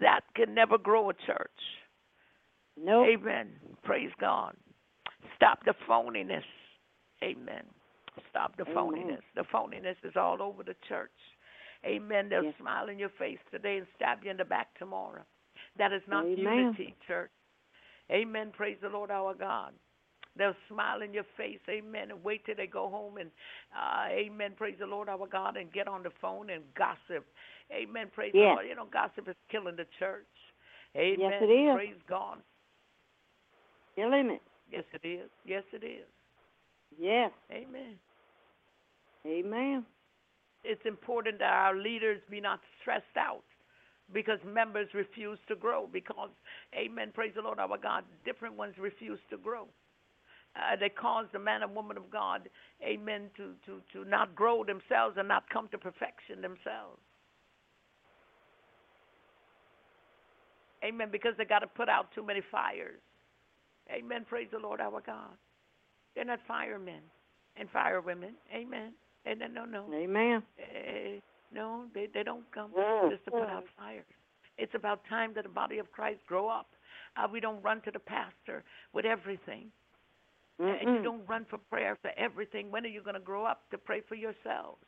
[0.00, 1.60] That can never grow a church.
[2.82, 3.06] Nope.
[3.08, 3.48] Amen.
[3.82, 4.54] Praise God.
[5.36, 6.42] Stop the phoniness.
[7.22, 7.64] Amen.
[8.30, 8.76] Stop the Amen.
[8.76, 9.22] phoniness.
[9.34, 11.10] The phoniness is all over the church.
[11.84, 12.28] Amen.
[12.28, 12.54] They'll Yes.
[12.58, 15.24] smile in your face today and stab you in the back tomorrow.
[15.78, 16.58] That is not Amen.
[16.58, 17.30] unity, church.
[18.10, 18.52] Amen.
[18.56, 19.74] Praise the Lord our God.
[20.36, 23.30] They'll smile in your face, amen, and wait till they go home and,
[23.76, 27.26] uh, amen, praise the Lord our God, and get on the phone and gossip.
[27.72, 28.66] Amen, praise the Lord.
[28.68, 30.26] You know, gossip is killing the church.
[30.96, 31.18] Amen.
[31.18, 31.74] Yes, it is.
[31.74, 32.38] Praise God.
[33.98, 34.42] Killing it.
[34.70, 35.28] Yes, it is.
[35.44, 36.06] Yes, it is.
[36.96, 37.32] Yes.
[37.50, 37.96] Amen.
[39.26, 39.84] Amen.
[40.62, 43.42] It's important that our leaders be not stressed out
[44.14, 45.88] because members refuse to grow.
[45.92, 46.30] Because,
[46.78, 49.66] amen, praise the Lord our God, different ones refuse to grow.
[50.54, 52.48] Uh, they cause the man and woman of God,
[52.82, 57.02] amen, to, to, to not grow themselves and not come to perfection themselves.
[60.84, 63.00] Amen, because they got to put out too many fires.
[63.90, 65.36] Amen, praise the Lord our God.
[66.14, 67.00] They're not firemen
[67.56, 68.34] and firewomen.
[68.54, 68.92] Amen.
[69.24, 69.94] And no, no, no.
[69.94, 70.42] Amen.
[70.58, 71.20] Eh,
[71.52, 73.10] no, they they don't come Mm.
[73.10, 74.04] just to put out fires.
[74.58, 76.66] It's about time that the body of Christ grow up.
[77.16, 79.70] Uh, we don't run to the pastor with everything,
[80.58, 82.70] and you don't run for prayer for everything.
[82.70, 84.84] When are you going to grow up to pray for yourselves?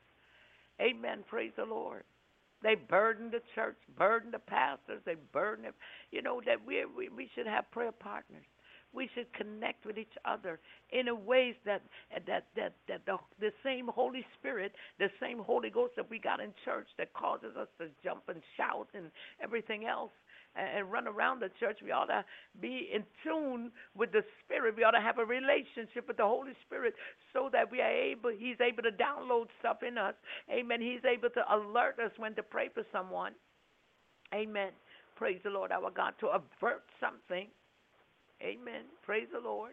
[0.80, 1.24] Amen.
[1.28, 2.04] Praise the Lord.
[2.62, 5.74] They burden the church, burden the pastors, they burden them.
[6.10, 8.44] You know that we we we should have prayer partners.
[8.92, 10.58] We should connect with each other
[10.90, 11.82] in a ways that
[12.26, 16.40] that that that the the same Holy Spirit, the same Holy Ghost that we got
[16.40, 19.10] in church that causes us to jump and shout and
[19.42, 20.10] everything else
[20.56, 21.78] and, run around the church.
[21.82, 22.24] We ought to
[22.60, 24.74] be in tune with the Spirit.
[24.76, 26.94] We ought to have a relationship with the Holy Spirit
[27.32, 28.30] so that we are able.
[28.30, 30.14] He's able to download stuff in us.
[30.50, 30.80] Amen.
[30.80, 33.32] He's able to alert us when to pray for someone.
[34.34, 34.70] Amen.
[35.16, 37.48] Praise the Lord, our God, to avert something.
[38.42, 38.84] Amen.
[39.02, 39.72] Praise the Lord.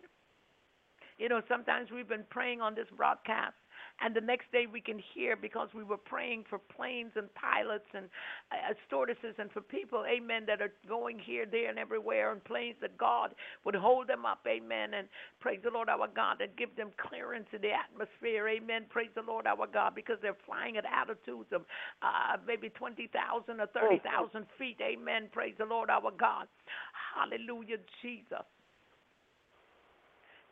[1.17, 3.55] You know, sometimes we've been praying on this broadcast,
[4.01, 7.89] and the next day we can hear because we were praying for planes and pilots
[7.95, 8.05] and
[8.51, 12.75] uh, stewardesses and for people, amen, that are going here, there, and everywhere, and planes
[12.81, 13.33] that God
[13.65, 15.07] would hold them up, amen, and
[15.39, 18.85] praise the Lord our God, and give them clearance in the atmosphere, amen.
[18.89, 21.63] Praise the Lord our God, because they're flying at altitudes of
[22.03, 23.09] uh, maybe 20,000
[23.59, 25.29] or 30,000 feet, amen.
[25.31, 26.45] Praise the Lord our God.
[27.15, 28.45] Hallelujah, Jesus.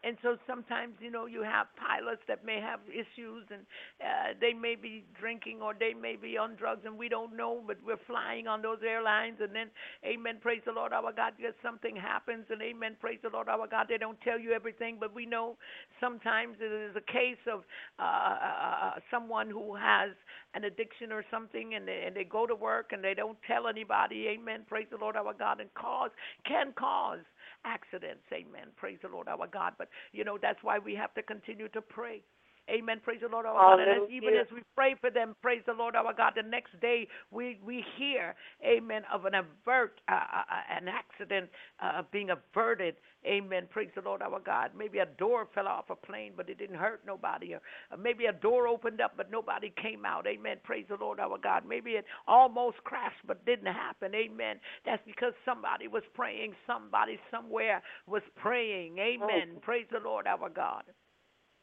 [0.06, 3.64] And so sometimes, you know, you have pilots that may have issues and
[4.00, 7.64] uh, they may be drinking or they may be on drugs and we don't know,
[7.66, 9.38] but we're flying on those airlines.
[9.42, 9.68] And then,
[10.06, 12.46] amen, praise the Lord our God, because something happens.
[12.52, 13.88] And amen, praise the Lord our God.
[13.90, 15.58] They don't tell you everything, but we know
[16.00, 17.64] sometimes it is a case of
[18.00, 20.12] uh, uh, someone who has
[20.54, 23.68] an addiction or something and they, and they go to work and they don't tell
[23.68, 24.28] anybody.
[24.30, 25.60] Amen, praise the Lord our God.
[25.62, 26.12] And cause,
[26.48, 27.20] can cause
[27.66, 28.24] accidents.
[28.32, 28.68] Amen.
[28.78, 29.74] Praise the Lord our God.
[29.78, 32.22] But you know that's why we have to continue to pray.
[32.70, 33.00] Amen.
[33.04, 33.80] Praise the Lord our God.
[33.80, 36.34] And as, even as we pray for them, praise the Lord our God.
[36.36, 38.34] The next day we we hear,
[38.66, 41.50] Amen, of an avert uh, uh, an accident
[41.80, 42.96] uh, being averted.
[43.26, 43.68] Amen.
[43.70, 44.72] Praise the Lord our God.
[44.78, 47.54] Maybe a door fell off a plane, but it didn't hurt nobody.
[47.54, 47.62] Or
[47.92, 50.26] uh, maybe a door opened up, but nobody came out.
[50.26, 50.58] Amen.
[50.64, 51.64] Praise the Lord our God.
[51.68, 54.14] Maybe it almost crashed, but didn't happen.
[54.16, 54.58] Amen.
[54.86, 56.54] That's because somebody was praying.
[56.66, 58.98] Somebody somewhere was praying.
[58.98, 59.58] Amen.
[59.62, 60.84] Praise the Lord our God.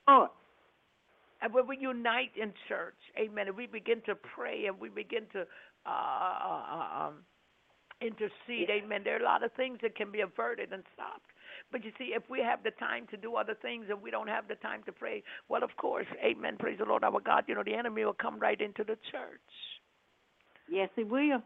[0.08, 0.28] Oh,
[1.42, 5.24] And when we unite in church, amen, and we begin to pray and we begin
[5.32, 5.40] to
[5.84, 7.14] uh, uh, um,
[8.00, 11.26] intercede, amen, there are a lot of things that can be averted and stopped.
[11.72, 14.28] But you see, if we have the time to do other things and we don't
[14.28, 17.56] have the time to pray, well, of course, amen, praise the Lord our God, you
[17.56, 19.40] know, the enemy will come right into the church
[20.72, 21.42] yes, he will.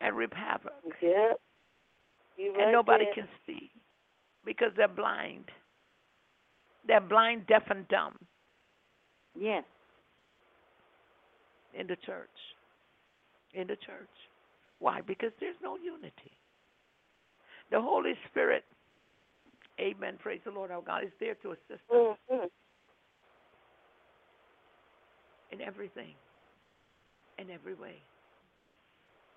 [0.00, 0.72] and reap havoc.
[1.02, 1.32] Yeah.
[2.36, 3.14] You and nobody there.
[3.14, 3.70] can see
[4.44, 5.46] because they're blind.
[6.86, 8.14] They're blind, deaf, and dumb
[9.38, 9.64] Yes.
[11.78, 12.28] in the church.
[13.54, 14.08] In the church.
[14.78, 15.00] Why?
[15.00, 16.32] Because there's no unity.
[17.70, 18.64] The Holy Spirit,
[19.80, 21.80] amen, praise the Lord our God, is there to assist us
[22.30, 22.46] Mm-hmm.
[25.52, 26.14] in everything,
[27.38, 27.96] in every way.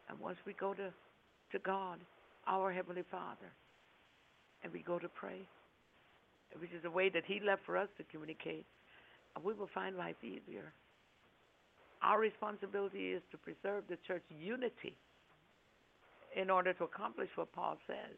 [0.10, 0.92] And once we go to,
[1.52, 2.00] to God,
[2.48, 3.52] our Heavenly Father,
[4.64, 5.48] and we go to pray,
[6.60, 8.66] which is a way that He left for us to communicate,
[9.44, 10.74] we will find life easier.
[12.02, 14.96] Our responsibility is to preserve the church unity
[16.36, 18.16] in order to accomplish what Paul says.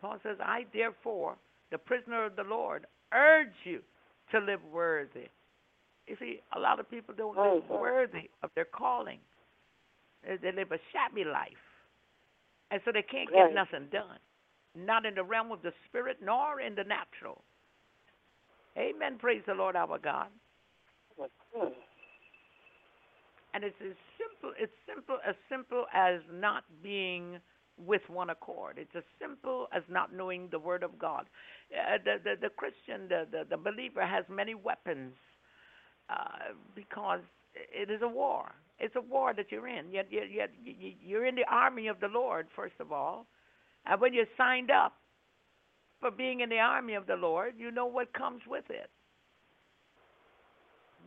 [0.00, 1.36] Paul says, I therefore,
[1.70, 3.80] the prisoner of the Lord, urge you
[4.32, 5.28] to live worthy.
[6.06, 7.80] You see, a lot of people don't live Mhm.
[7.80, 9.20] worthy of their calling.
[10.22, 11.56] They, they live a shabby life.
[12.70, 13.54] And so they can't get Right.
[13.54, 14.18] nothing done.
[14.74, 17.42] Not in the realm of the spirit nor in the natural.
[18.78, 19.18] Amen.
[19.18, 20.28] Praise the Lord our God.
[23.54, 27.38] And it's as simple it's simple as simple as not being
[27.78, 28.78] with one accord.
[28.78, 31.26] It's as simple as not knowing the word of God.
[31.72, 35.14] Uh, the, the the Christian, the, the the believer has many weapons
[36.10, 37.20] uh, because
[37.54, 38.52] it is a war.
[38.80, 39.92] It's a war that you're in.
[39.92, 43.26] Yet, yet, yet you- you're in the army of the Lord first of all,
[43.86, 44.94] and when you're signed up
[46.04, 48.90] for being in the army of the Lord, you know what comes with it.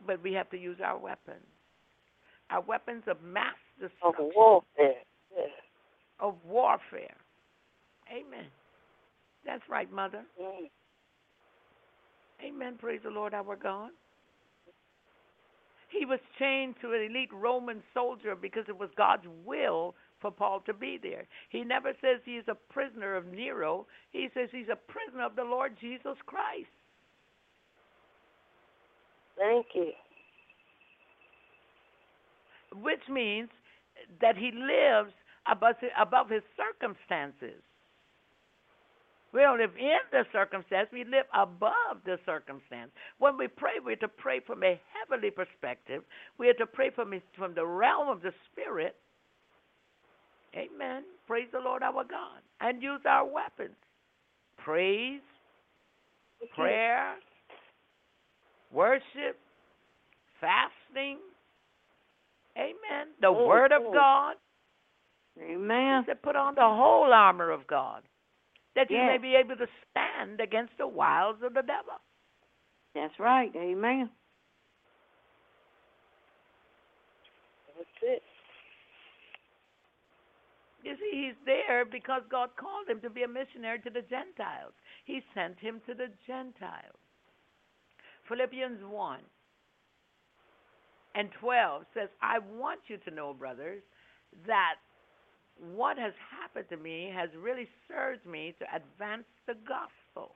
[0.04, 1.46] But we have to use our weapons
[2.50, 4.94] our weapons of mass destruction, Of warfare.
[5.36, 5.50] Yes.
[6.18, 7.14] of warfare.
[8.10, 8.46] Amen.
[9.44, 10.22] That's right, Mother.
[10.40, 10.70] Mm.
[12.42, 12.76] Amen.
[12.80, 13.90] Praise the Lord our God.
[15.90, 20.62] He was chained to an elite Roman soldier because it was God's will for Paul
[20.66, 21.26] to be there.
[21.50, 23.86] He never says he is a prisoner of Nero.
[24.10, 26.68] He says he's a prisoner of the Lord Jesus Christ.
[29.38, 29.92] Thank you.
[32.74, 33.48] which means
[34.20, 35.12] that he lives
[35.50, 37.62] above above his circumstances.
[39.32, 42.90] We don't live in the circumstance, we live above the circumstance.
[43.18, 46.02] When we pray, we're to pray from a heavenly perspective.
[46.38, 48.96] We are to pray from, from the realm of the Spirit.
[50.54, 51.04] Amen.
[51.26, 52.40] Praise the Lord our God.
[52.60, 53.76] And use our weapons
[54.58, 55.20] praise,
[56.54, 57.14] prayer,
[58.72, 59.38] worship,
[60.40, 61.18] fasting.
[62.56, 63.08] Amen.
[63.20, 63.92] The Oh, Word of oh.
[63.92, 64.34] God.
[65.40, 66.04] Amen.
[66.06, 68.02] Said, put on the whole armor of God,
[68.74, 72.00] that you may be able to stand against the wiles of the devil.
[72.94, 73.52] That's right.
[73.56, 74.10] Amen.
[77.76, 78.22] That's it.
[80.88, 84.72] You see, he's there because God called him to be a missionary to the Gentiles.
[85.04, 86.96] He sent him to the Gentiles.
[88.26, 89.18] Philippians 1
[91.14, 93.82] and 12 says, I want you to know, brothers,
[94.46, 94.76] that
[95.74, 100.34] what has happened to me has really served me to advance the gospel.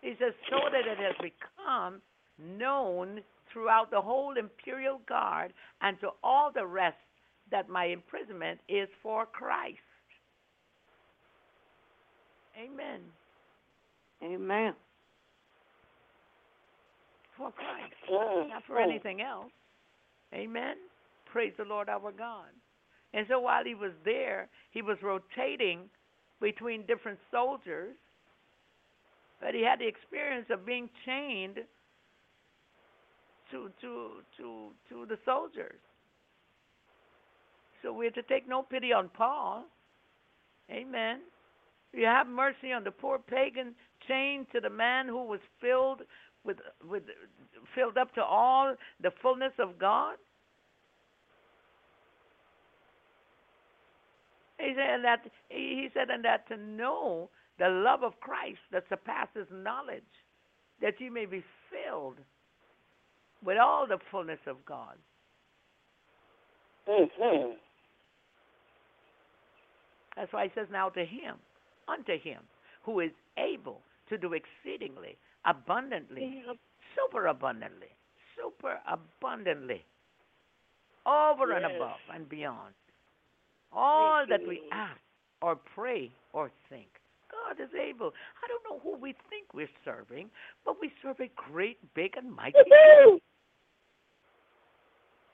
[0.00, 2.00] He says, so that it has become
[2.38, 3.20] known
[3.52, 5.52] throughout the whole imperial guard
[5.82, 6.96] and to all the rest
[7.50, 9.78] that my imprisonment is for Christ.
[12.56, 13.00] Amen.
[14.22, 14.74] Amen.
[17.36, 17.94] For Christ,
[18.48, 19.52] not for anything else.
[20.34, 20.74] Amen.
[21.30, 22.48] Praise the Lord our God.
[23.14, 25.88] And so while he was there, he was rotating
[26.40, 27.94] between different soldiers,
[29.40, 31.58] but he had the experience of being chained
[33.50, 35.80] to to to to the soldiers.
[37.82, 39.64] So we're to take no pity on Paul.
[40.70, 41.20] Amen.
[41.92, 43.74] You have mercy on the poor pagan
[44.06, 46.02] chained to the man who was filled
[46.44, 46.58] with
[46.88, 47.02] with
[47.74, 50.16] filled up to all the fullness of God.
[54.58, 59.46] He said that he said and that to know the love of Christ that surpasses
[59.50, 60.02] knowledge,
[60.80, 62.18] that you may be filled
[63.44, 64.96] with all the fullness of God.
[66.88, 67.52] Mm-hmm.
[70.18, 71.36] That's why he says, Now to him,
[71.86, 72.40] unto him,
[72.82, 75.16] who is able to do exceedingly,
[75.46, 76.42] abundantly,
[76.96, 77.86] super abundantly,
[78.36, 79.84] super abundantly,
[81.06, 82.74] over and above and beyond.
[83.72, 84.98] All that we ask
[85.40, 86.88] or pray or think.
[87.30, 88.12] God is able.
[88.42, 90.30] I don't know who we think we're serving,
[90.64, 92.54] but we serve a great, big, and mighty
[93.04, 93.20] God.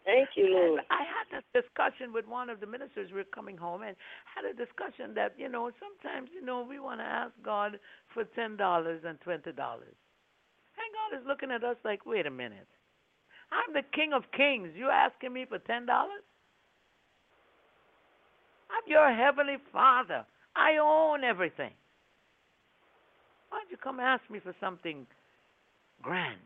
[0.04, 3.10] Thank you, And I had this discussion discussion with one of the ministers.
[3.10, 3.96] We were coming home and
[4.34, 7.78] had a discussion that you know sometimes you know we want to ask God
[8.12, 9.96] for ten dollars and twenty dollars,
[10.76, 12.68] and God is looking at us like, wait a minute,
[13.52, 14.70] I'm the King of Kings.
[14.76, 16.24] You asking me for ten dollars?
[18.70, 20.24] I'm your heavenly Father.
[20.56, 21.72] I own everything.
[23.50, 25.06] Why don't you come ask me for something
[26.02, 26.40] grand?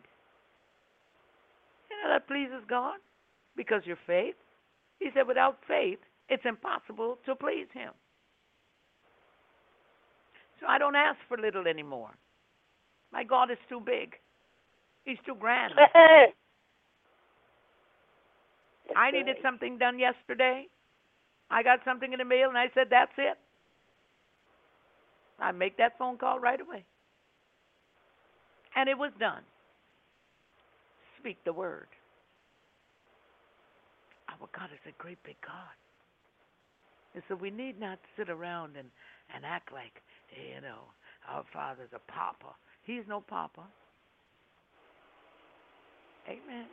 [1.91, 2.99] You know that pleases God
[3.59, 4.37] because your faith.
[5.01, 5.99] He said, without faith,
[6.31, 7.93] it's impossible to please Him.
[10.61, 12.11] So I don't ask for little anymore.
[13.13, 14.15] My God is too big.
[15.05, 15.75] He's too grand.
[18.97, 20.67] I needed something done yesterday.
[21.51, 23.37] I got something in the mail, and I said, that's it.
[25.41, 26.85] I make that phone call right away.
[28.77, 29.43] And it was done.
[31.21, 31.89] Speak the word.
[34.43, 35.77] Oh, our God is a great big God.
[37.15, 38.89] And so we need not sit around and,
[39.35, 40.93] and act like, you know,
[41.29, 42.55] our Father's a papa.
[42.85, 43.65] He's no papa.
[46.29, 46.67] Amen.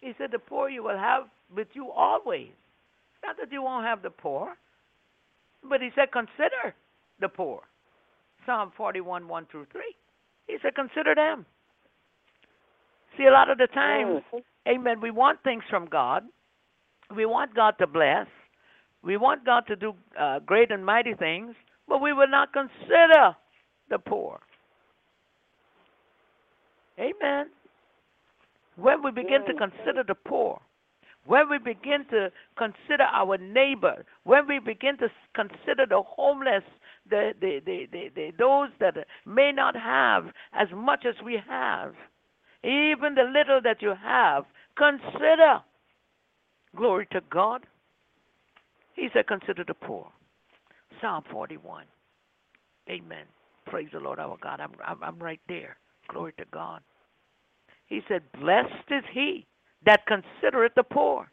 [0.00, 2.50] He said, The poor you will have with you always.
[3.24, 4.54] Not that you won't have the poor,
[5.68, 6.74] but he said, Consider
[7.20, 7.62] the poor.
[8.44, 9.80] Psalm 41, 1 through 3.
[10.48, 11.46] He said, Consider them.
[13.16, 14.70] See, a lot of the times, mm-hmm.
[14.70, 16.24] amen, we want things from God.
[17.14, 18.26] We want God to bless.
[19.02, 21.54] We want God to do uh, great and mighty things,
[21.88, 23.36] but we will not consider
[23.90, 24.40] the poor.
[26.98, 27.46] Amen.
[28.76, 30.60] When we begin to consider the poor,
[31.26, 36.64] when we begin to consider our neighbor, when we begin to consider the homeless,
[37.08, 38.94] the, the, the, the, the, those that
[39.26, 41.94] may not have as much as we have,
[42.64, 44.44] even the little that you have,
[44.76, 45.60] consider.
[46.76, 47.66] Glory to God.
[48.94, 50.08] He said, Consider the poor.
[51.00, 51.84] Psalm 41.
[52.90, 53.24] Amen.
[53.66, 54.60] Praise the Lord our God.
[54.60, 55.76] I'm, I'm, I'm right there.
[56.08, 56.80] Glory to God.
[57.86, 59.46] He said, Blessed is he
[59.84, 61.28] that considereth the poor.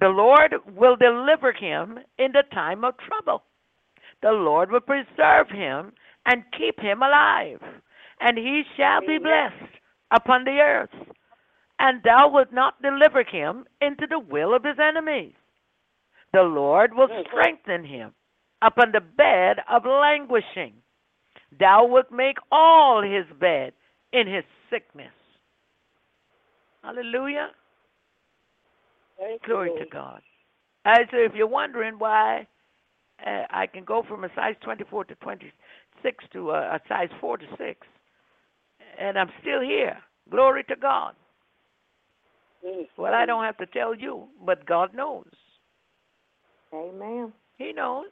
[0.00, 3.42] The Lord will deliver him in the time of trouble.
[4.22, 5.92] The Lord will preserve him
[6.26, 7.60] and keep him alive,
[8.20, 9.72] and he shall be blessed
[10.10, 10.90] upon the earth.
[11.82, 15.32] And thou wilt not deliver him into the will of his enemies.
[16.34, 18.12] The Lord will strengthen him
[18.60, 20.74] upon the bed of languishing.
[21.58, 23.72] Thou wilt make all his bed
[24.12, 25.12] in his sickness.
[26.84, 27.48] Hallelujah.
[29.46, 30.20] Glory to God.
[30.84, 32.46] I so if you're wondering why
[33.26, 37.38] uh, I can go from a size 24 to 26 to a, a size 4
[37.38, 37.86] to 6,
[38.98, 39.98] and I'm still here.
[40.30, 41.14] Glory to God.
[42.96, 45.26] Well, I don't have to tell you, but God knows.
[46.74, 47.32] Amen.
[47.56, 48.06] He knows.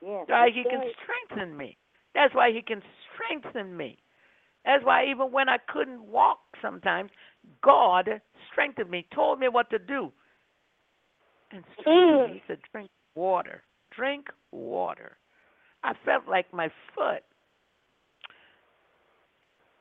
[0.00, 0.26] Yes.
[0.28, 1.76] Why He can strengthen me.
[2.14, 2.82] That's why He can
[3.14, 3.98] strengthen me.
[4.64, 7.10] That's why even when I couldn't walk sometimes,
[7.62, 8.08] God
[8.50, 10.12] strengthened me, told me what to do,
[11.52, 12.34] and strengthened me.
[12.34, 13.62] He said, "Drink water.
[13.90, 15.18] Drink water."
[15.84, 17.22] I felt like my foot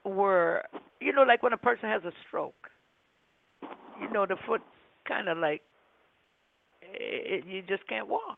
[0.04, 0.64] were,
[1.00, 2.70] you know, like when a person has a stroke.
[4.02, 4.62] You know, the foot
[5.08, 5.62] kind of like
[6.82, 8.38] it, you just can't walk.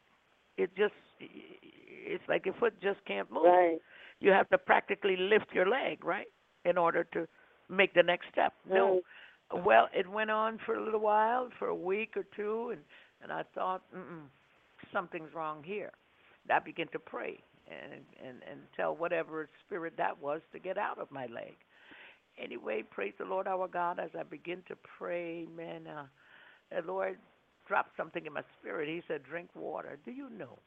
[0.57, 3.45] It just it's like your foot just can't move.
[3.45, 3.77] Right.
[4.19, 6.27] You have to practically lift your leg, right,
[6.65, 7.27] in order to
[7.69, 8.53] make the next step.
[8.69, 9.01] No.
[9.65, 12.81] Well, it went on for a little while, for a week or two, and
[13.21, 14.27] and I thought, Mm-mm,
[14.93, 15.91] something's wrong here.
[16.43, 20.77] And I began to pray and and and tell whatever spirit that was to get
[20.77, 21.55] out of my leg.
[22.37, 25.87] Anyway, praise the Lord our God as I begin to pray, man.
[25.87, 26.05] Uh,
[26.71, 27.17] the Lord
[27.67, 28.87] dropped something in my spirit.
[28.89, 30.59] He said, "Drink water." Do you know?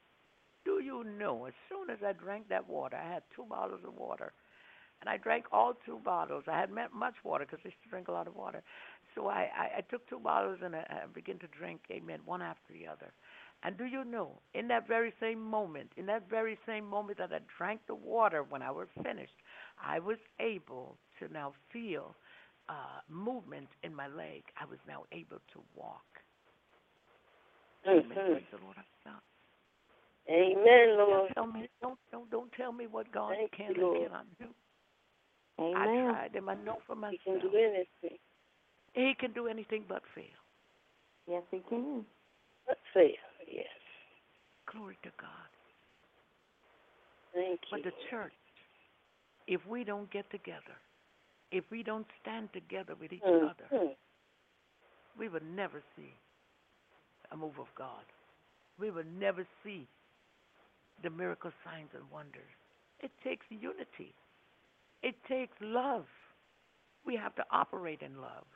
[0.64, 1.46] Do you know?
[1.46, 4.32] As soon as I drank that water, I had two bottles of water,
[5.00, 6.44] and I drank all two bottles.
[6.46, 8.62] I had met much water because I used to drink a lot of water.
[9.14, 12.42] So I, I, I took two bottles and I, I began to drink, amen, one
[12.42, 13.12] after the other.
[13.62, 17.32] And do you know, in that very same moment, in that very same moment that
[17.32, 19.34] I drank the water when I was finished,
[19.82, 22.14] I was able to now feel
[22.68, 24.42] uh, movement in my leg.
[24.60, 26.04] I was now able to walk.
[27.86, 28.04] Amen.
[28.12, 28.76] Praise the Lord.
[30.28, 31.32] Amen, don't Lord.
[31.34, 34.46] tell me, don't, don't, don't tell me what God Thank can you, and cannot do.
[35.58, 36.48] I tried him.
[36.48, 37.18] I know for myself.
[37.24, 38.18] He can do anything.
[38.92, 40.24] He can do anything but fail.
[41.28, 42.04] Yes, he can.
[42.68, 43.14] Let's see.
[43.50, 43.66] Yes.
[44.70, 45.28] Glory to God.
[47.34, 47.78] Thank you.
[47.78, 48.32] But the church,
[49.46, 50.76] if we don't get together,
[51.50, 53.68] if we don't stand together with each Mm, other,
[55.18, 56.14] we will never see
[57.32, 58.04] a move of God.
[58.78, 59.86] We will never see
[61.02, 62.54] the miracle signs and wonders.
[63.00, 64.14] It takes unity.
[65.02, 66.06] It takes love.
[67.06, 68.46] We have to operate in love.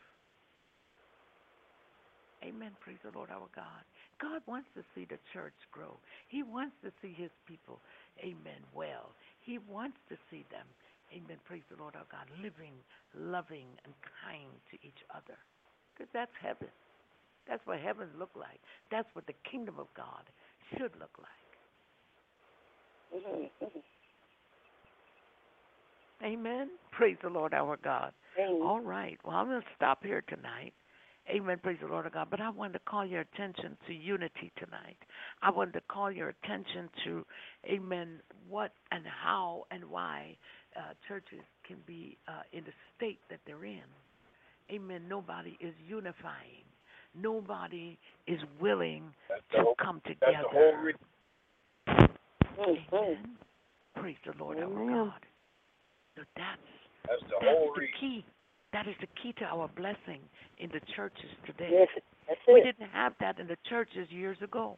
[2.45, 2.73] Amen.
[2.81, 3.85] Praise the Lord our God.
[4.21, 5.97] God wants to see the church grow.
[6.29, 7.81] He wants to see his people,
[8.21, 9.13] amen, well.
[9.41, 10.67] He wants to see them,
[11.15, 12.75] amen, praise the Lord our God, living,
[13.17, 13.95] loving, and
[14.27, 15.39] kind to each other.
[15.95, 16.69] Because that's heaven.
[17.49, 18.61] That's what heaven look like.
[18.91, 20.25] That's what the kingdom of God
[20.73, 21.45] should look like.
[23.23, 23.79] Mm-hmm.
[26.25, 26.71] Amen.
[26.91, 28.13] Praise the Lord our God.
[28.39, 28.61] Amen.
[28.63, 29.19] All right.
[29.25, 30.73] Well, I'm going to stop here tonight.
[31.29, 31.59] Amen.
[31.63, 32.29] Praise the Lord of God.
[32.31, 34.97] But I wanted to call your attention to unity tonight.
[35.43, 37.25] I wanted to call your attention to,
[37.67, 40.37] amen, what and how and why
[40.77, 43.83] uh, churches can be uh, in the state that they're in.
[44.71, 45.03] Amen.
[45.09, 46.65] Nobody is unifying.
[47.15, 50.83] Nobody is willing That's to whole, come that's the whole together.
[50.83, 51.01] reason.
[52.59, 52.95] Mm-hmm.
[52.95, 53.37] Amen.
[53.97, 55.13] Praise the Lord our God.
[56.17, 56.59] So that's
[57.09, 57.95] That's the that's whole the reason.
[58.01, 58.25] key.
[58.73, 60.21] That is the key to our blessing
[60.59, 61.69] in the churches today.
[61.71, 61.89] Yes,
[62.27, 64.77] that's We didn't have that in the churches years ago.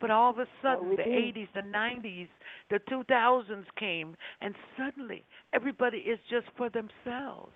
[0.00, 1.34] But all of a sudden, the did.
[1.34, 2.28] 80s, the 90s,
[2.70, 7.52] the 2000s came, and suddenly everybody is just for themselves.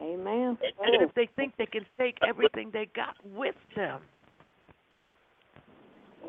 [0.00, 0.56] Amen.
[0.62, 4.00] And if they think they can take everything they got with them,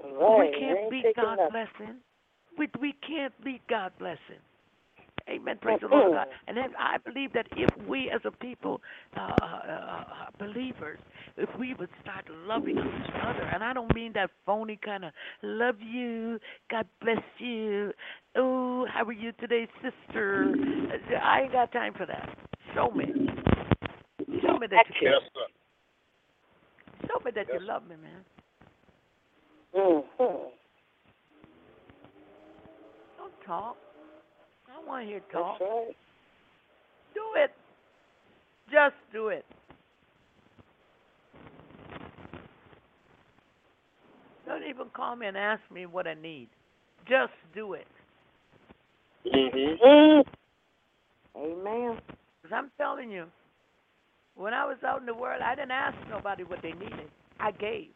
[0.04, 0.52] Right.
[0.52, 1.52] we can't ain't beat God's nothing.
[1.78, 1.96] blessing.
[2.58, 4.42] We we can't beat God's blessing.
[5.30, 5.58] Amen.
[5.62, 6.28] Praise the Lord God.
[6.48, 8.82] And then I believe that if we as a people,
[9.16, 10.04] uh, uh, uh,
[10.40, 11.00] believers,
[11.38, 15.12] if we would start loving each other, and I don't mean that phony kind of
[15.44, 16.40] love you,
[16.72, 17.92] God bless you,
[18.36, 20.56] oh, how are you today, sister?
[21.24, 22.30] I ain't got time for that.
[22.74, 23.06] Show me.
[24.42, 25.12] Show me that you care.
[25.12, 27.08] Yes.
[27.08, 28.26] Show me that you love me, man.
[29.76, 30.50] Mm-hmm.
[33.18, 33.78] Don't talk.
[34.90, 35.96] Want to hear That's right.
[37.14, 37.52] Do it.
[38.72, 39.46] Just do it.
[44.48, 46.48] Don't even call me and ask me what I need.
[47.08, 47.86] Just do it.
[49.28, 49.88] Mm-hmm.
[49.88, 50.24] Mm.
[51.38, 52.00] Amen.
[52.42, 53.26] Because I'm telling you,
[54.36, 57.12] when I was out in the world, I didn't ask nobody what they needed.
[57.40, 57.90] I gave.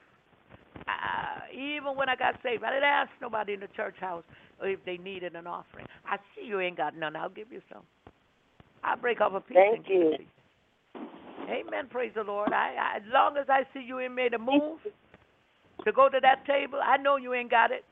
[0.87, 4.23] Uh, even when I got saved, I didn't ask nobody in the church house
[4.61, 5.85] if they needed an offering.
[6.05, 7.15] I see you ain't got none.
[7.15, 7.83] I'll give you some.
[8.83, 10.11] I'll break off a piece Thank and you.
[10.11, 10.27] it you.
[11.49, 11.87] Amen.
[11.89, 12.53] Praise the Lord.
[12.53, 14.79] I, I, as long as I see you ain't made a move
[15.83, 17.83] to go to that table, I know you ain't got it.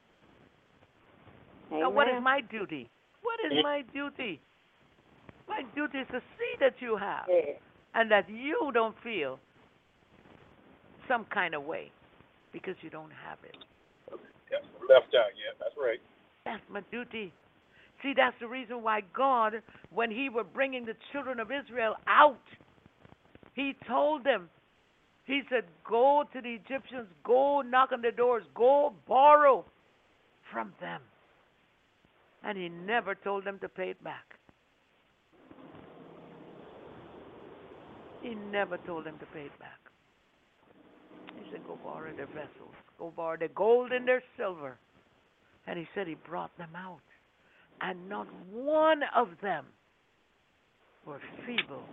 [1.71, 2.89] Now, what is my duty?
[3.21, 4.41] What is my duty?
[5.47, 7.53] My duty is to see that you have Yeah.
[7.95, 9.39] and that you don't feel
[11.07, 11.91] some kind of way
[12.51, 13.57] because you don't have it.
[14.51, 15.31] Yes, left out.
[15.35, 15.99] Yeah, that's right.
[16.45, 17.31] That's my duty.
[18.01, 22.41] See, that's the reason why God, when He were bringing the children of Israel out,
[23.53, 24.49] He told them,
[25.25, 29.65] He said, Go to the Egyptians, go knock on their doors, go borrow
[30.51, 31.01] from them.
[32.43, 34.25] And He never told them to pay it back.
[38.21, 39.80] He never told them to pay it back.
[41.51, 44.77] Said, Go borrow their vessels, go borrow their gold and their silver.
[45.67, 47.01] And he said he brought them out.
[47.81, 49.65] And not one of them
[51.05, 51.83] were feeble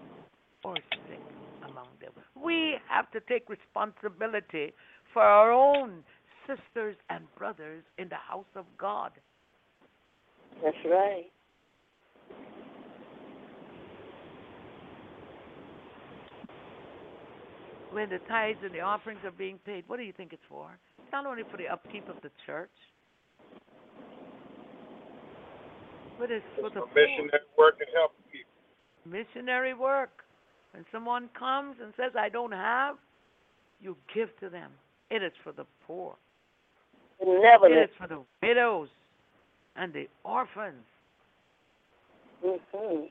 [0.65, 1.21] or sick
[1.63, 2.13] among them.
[2.35, 4.73] We have to take responsibility
[5.13, 6.05] for our own
[6.47, 9.13] sisters and brothers in the house of God.
[10.63, 11.31] That's right.
[17.99, 20.71] When the tithes and the offerings are being paid, what do you think it's for?
[21.03, 22.71] It's not only for the upkeep of the church,
[26.17, 26.95] but it's for the for poor.
[26.95, 28.53] missionary work and helping people.
[29.05, 30.11] missionary work.
[30.71, 32.99] When someone comes and says, I don't have,
[33.81, 34.71] you give to them.
[35.11, 36.15] It is for the poor.
[37.21, 37.83] Never It let.
[37.83, 38.91] is for the widows
[39.75, 40.85] and the orphans.
[42.47, 43.07] Mm-hmm.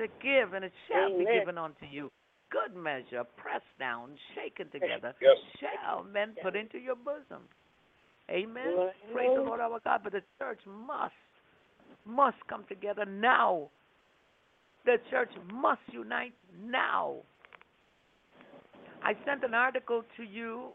[0.00, 2.10] To give, and it shall be given unto you.
[2.50, 5.36] Good measure, pressed down, shaken together, Yes.
[5.60, 7.46] shall men put into your bosom.
[8.30, 8.76] Amen.
[8.76, 9.12] Right.
[9.12, 10.00] Praise the Lord our God.
[10.02, 11.12] But the church must,
[12.06, 13.68] must come together now.
[14.86, 17.16] The church must unite now.
[19.02, 20.68] I sent an article to you,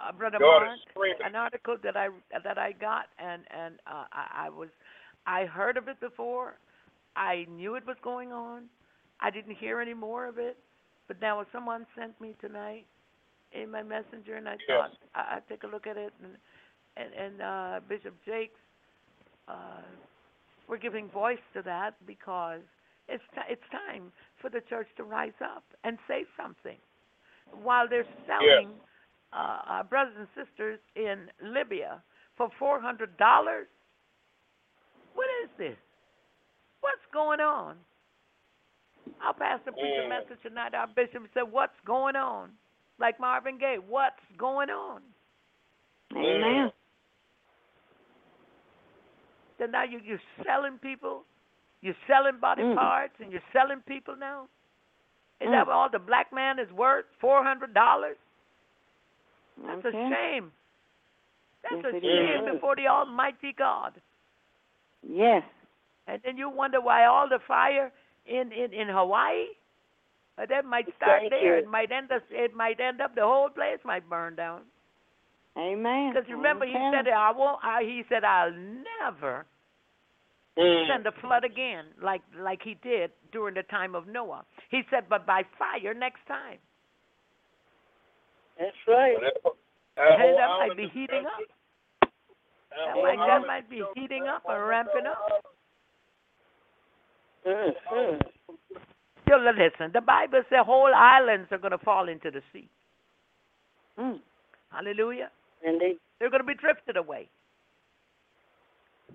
[0.00, 0.78] uh, brother Mark,
[1.24, 2.08] an article that I
[2.44, 4.68] that I got, and and uh, I, I was,
[5.26, 6.54] I heard of it before.
[7.16, 8.64] I knew it was going on.
[9.20, 10.58] I didn't hear any more of it,
[11.08, 12.86] but now someone sent me tonight
[13.52, 14.68] in my messenger, and I Yes.
[14.68, 16.36] thought I, I'd take a look at it, and
[16.96, 18.60] and, and uh, Bishop Jakes,
[19.48, 19.82] uh,
[20.68, 22.60] we're giving voice to that because
[23.08, 26.78] it's ti it's time for the church to rise up and say something.
[27.62, 28.70] While they're selling
[29.32, 32.02] uh, our brothers and sisters in Libya
[32.36, 33.66] for four hundred dollars,
[35.14, 35.76] what is this?
[36.84, 37.76] What's going on?
[39.24, 40.74] Our pastor preached a message tonight.
[40.74, 42.50] Our bishop said, "What's going on?"
[42.98, 45.00] Like Marvin Gaye, "What's going on?"
[46.14, 46.70] Amen.
[49.58, 51.24] Then now you you're selling people,
[51.80, 52.74] you're selling body Mm.
[52.76, 54.46] parts, and you're selling people now.
[55.40, 55.52] Is Mm.
[55.52, 57.06] that all the black man is worth?
[57.18, 58.18] Four hundred dollars?
[59.56, 60.04] That's Okay.
[60.04, 60.52] a shame.
[61.62, 62.54] That's Yes, a shame is.
[62.54, 63.94] before the Almighty God.
[65.02, 65.44] Yes.
[66.06, 67.92] And then you wonder why all the fire
[68.26, 69.46] in in in Hawaii.
[70.36, 71.58] But that might start Thank there.
[71.58, 71.62] you.
[71.62, 72.22] It might end up.
[72.30, 73.14] It might end up.
[73.14, 74.62] The whole place might burn down.
[75.56, 76.12] Amen.
[76.12, 76.90] Because remember, he Okay.
[76.92, 79.46] said, "I won't." I, he said, "I'll never
[80.58, 80.86] Mm.
[80.88, 85.08] send a flood again, like like he did during the time of Noah." He said,
[85.08, 86.58] "But by fire next time."
[88.58, 89.16] That's right.
[89.20, 89.34] That,
[89.96, 91.38] that Hey, whole that might be heating up.
[91.38, 91.50] melted.
[92.74, 95.53] That might that might be heating up or whole ramping up.
[97.46, 98.16] Mm-hmm.
[99.22, 99.90] Still, listen.
[99.92, 102.68] The Bible says whole islands are going to fall into the sea.
[103.98, 104.20] Mm.
[104.70, 105.30] Hallelujah.
[105.64, 107.28] And they They're going to be drifted away.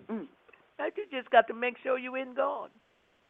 [0.10, 0.27] Mm.
[0.77, 2.69] But you just got to make sure you're in God.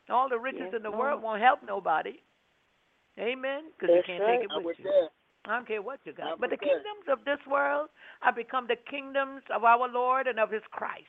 [0.10, 1.00] All the riches Yes, in the Lord.
[1.00, 2.20] world won't help nobody.
[3.20, 3.64] Amen.
[3.78, 4.40] Because you can't right.
[4.40, 5.10] take it with you.
[5.46, 6.34] I don't care what you got.
[6.34, 7.90] I'm But the kingdoms of this world
[8.22, 11.06] are become the kingdoms of our Lord and of his Christ.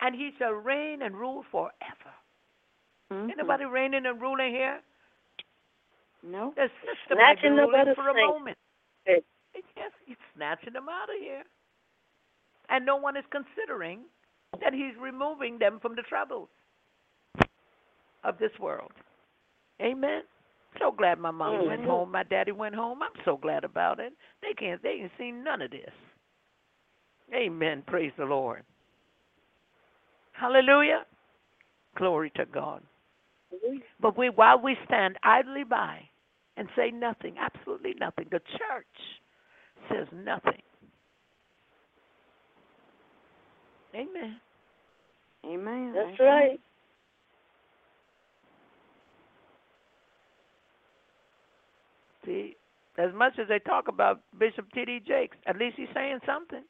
[0.00, 2.12] And he shall reign and rule forever.
[3.12, 3.30] Mhm.
[3.32, 4.80] Anybody reigning and ruling here?
[6.22, 6.52] No.
[6.56, 8.26] The system might be Snatching them ruling for a saints.
[8.28, 8.58] moment.
[9.04, 9.22] Hey.
[9.76, 11.42] Yes, he's snatching them out of here.
[12.68, 14.04] And no one is considering
[14.60, 16.48] that he's removing them from the troubles
[18.22, 18.92] of this world.
[19.80, 20.22] Amen.
[20.78, 21.86] So glad my mom went Mhm.
[21.86, 23.02] home, my daddy went home.
[23.02, 24.12] I'm so glad about it.
[24.40, 25.92] They can't they ain't seen none of this.
[27.32, 27.82] Amen.
[27.82, 28.64] Praise the Lord.
[30.32, 31.06] Hallelujah.
[31.96, 32.86] Glory to God.
[34.00, 36.00] But we, while we stand idly by
[36.56, 38.86] and say nothing, absolutely nothing, the church
[39.90, 40.62] says nothing.
[43.94, 44.36] Amen.
[45.44, 45.92] Amen.
[45.94, 46.60] That's right.
[52.24, 52.56] See,
[52.98, 55.00] as much as they talk about Bishop T.D.
[55.06, 56.62] Jakes, at least he's saying something.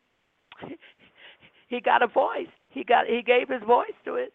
[1.68, 2.46] he got a voice.
[2.68, 4.32] He got he gave his voice to it.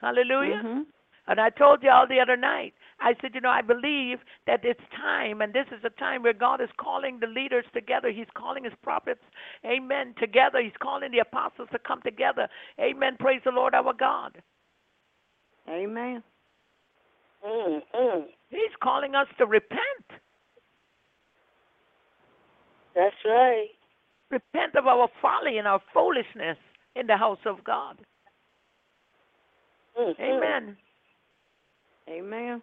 [0.00, 0.62] Hallelujah.
[0.64, 0.82] Mhm.
[1.26, 4.80] And I told y'all the other night, I said, you know, I believe that it's
[4.96, 8.10] time, and this is a time where God is calling the leaders together.
[8.10, 9.20] He's calling his prophets,
[9.64, 10.60] amen, together.
[10.62, 12.48] He's calling the apostles to come together.
[12.78, 13.16] Amen.
[13.18, 14.40] Praise the Lord our God.
[15.68, 16.22] Amen.
[17.46, 18.20] Mm-hmm.
[18.50, 19.80] He's calling us to repent.
[22.94, 23.68] That's right.
[24.30, 26.56] Repent of our folly and our foolishness
[26.96, 27.98] in the house of God.
[29.98, 30.22] Mm-hmm.
[30.22, 30.76] Amen.
[32.08, 32.62] Amen.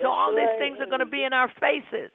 [0.00, 0.58] So all these right.
[0.58, 2.10] things are going to be in our faces.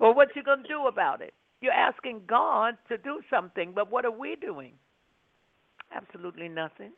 [0.00, 1.34] Well, what you going to do about it?
[1.60, 4.72] You're asking God to do something, but what are we doing?
[5.94, 6.92] Absolutely nothing.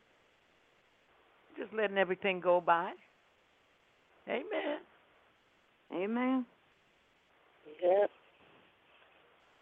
[1.57, 2.91] Just letting everything go by.
[4.27, 4.79] Amen.
[5.93, 6.45] Amen.
[7.83, 8.05] Yeah.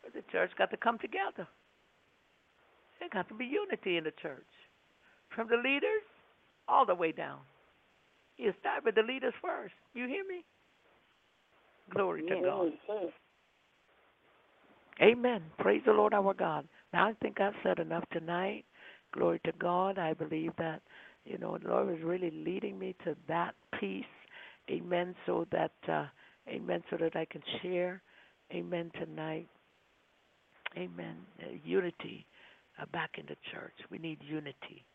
[0.04, 1.48] But the church got to come together.
[3.00, 4.48] There got to be unity in the church,
[5.36, 6.02] from the leaders
[6.68, 7.40] all the way down.
[8.38, 9.74] You start with the leaders first.
[9.94, 10.46] You hear me?
[11.94, 12.72] Glory to God.
[12.90, 13.08] Mm-hmm.
[15.02, 15.44] Amen.
[15.60, 16.68] Praise the Lord our God.
[16.94, 18.66] Now I think I've said enough tonight.
[19.14, 19.98] Glory to God.
[19.98, 20.82] I believe that,
[21.26, 24.06] you know, the Lord is really leading me to that peace.
[24.70, 25.16] Amen.
[25.26, 26.06] So that uh
[26.50, 28.02] amen, so that I can share.
[28.54, 29.48] Amen tonight.
[30.78, 31.16] Amen.
[31.42, 32.26] Uh, unity
[32.82, 33.74] uh, back in the church.
[33.90, 34.86] We need unity.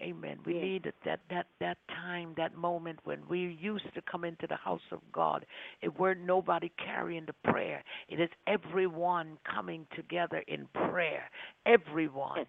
[0.00, 0.38] Amen.
[0.44, 0.62] We Yes.
[0.62, 4.92] need that that that time, that moment when we used to come into the house
[4.92, 5.44] of God.
[5.80, 7.82] It weren't nobody carrying the prayer.
[8.08, 11.28] It is everyone coming together in prayer.
[11.66, 12.46] Everyone.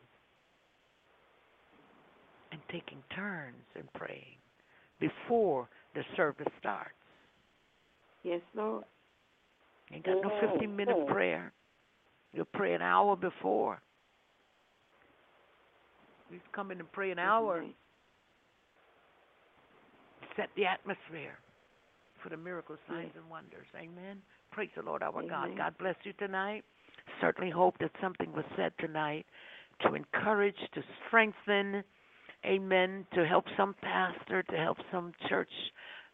[2.51, 4.37] And taking turns in praying
[4.99, 6.93] before the service starts.
[8.23, 8.83] Yes, Lord.
[9.91, 11.51] Ain't got no 15 minute prayer.
[12.33, 13.81] You pray an hour before.
[16.31, 17.59] You come in and pray an hour.
[17.59, 17.73] Amen.
[20.35, 21.37] Set the atmosphere.
[22.21, 23.67] for the miracles, signs, and wonders.
[23.75, 24.17] Amen.
[24.51, 25.49] Praise the Lord, our God.
[25.57, 26.63] God bless you tonight.
[27.21, 29.25] Certainly hope that something was said tonight
[29.81, 31.83] to encourage, to strengthen,
[32.45, 35.49] amen, to help some pastor, to help some church,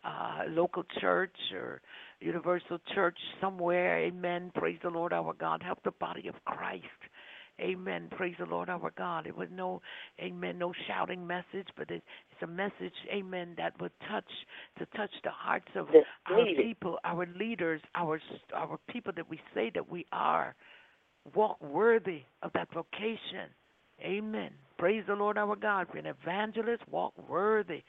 [0.04, 1.82] uh, local church or
[2.20, 4.52] universal church somewhere, amen.
[4.56, 5.64] Praise the Lord our God.
[5.64, 6.84] Help the body of Christ.
[7.62, 8.10] Amen.
[8.12, 9.28] Praise the Lord our God.
[9.28, 9.82] It was no,
[10.20, 14.30] amen, no shouting message, but it, it's a message, amen, that would touch,
[14.78, 15.88] to touch the hearts of
[16.30, 18.20] our people, our leaders, our
[18.54, 20.56] our people that we say that we are.
[21.34, 23.50] Walk worthy of that vocation.
[24.02, 24.52] Amen.
[24.78, 25.88] Praise the Lord our God.
[25.90, 27.84] For an evangelist, walk worthy.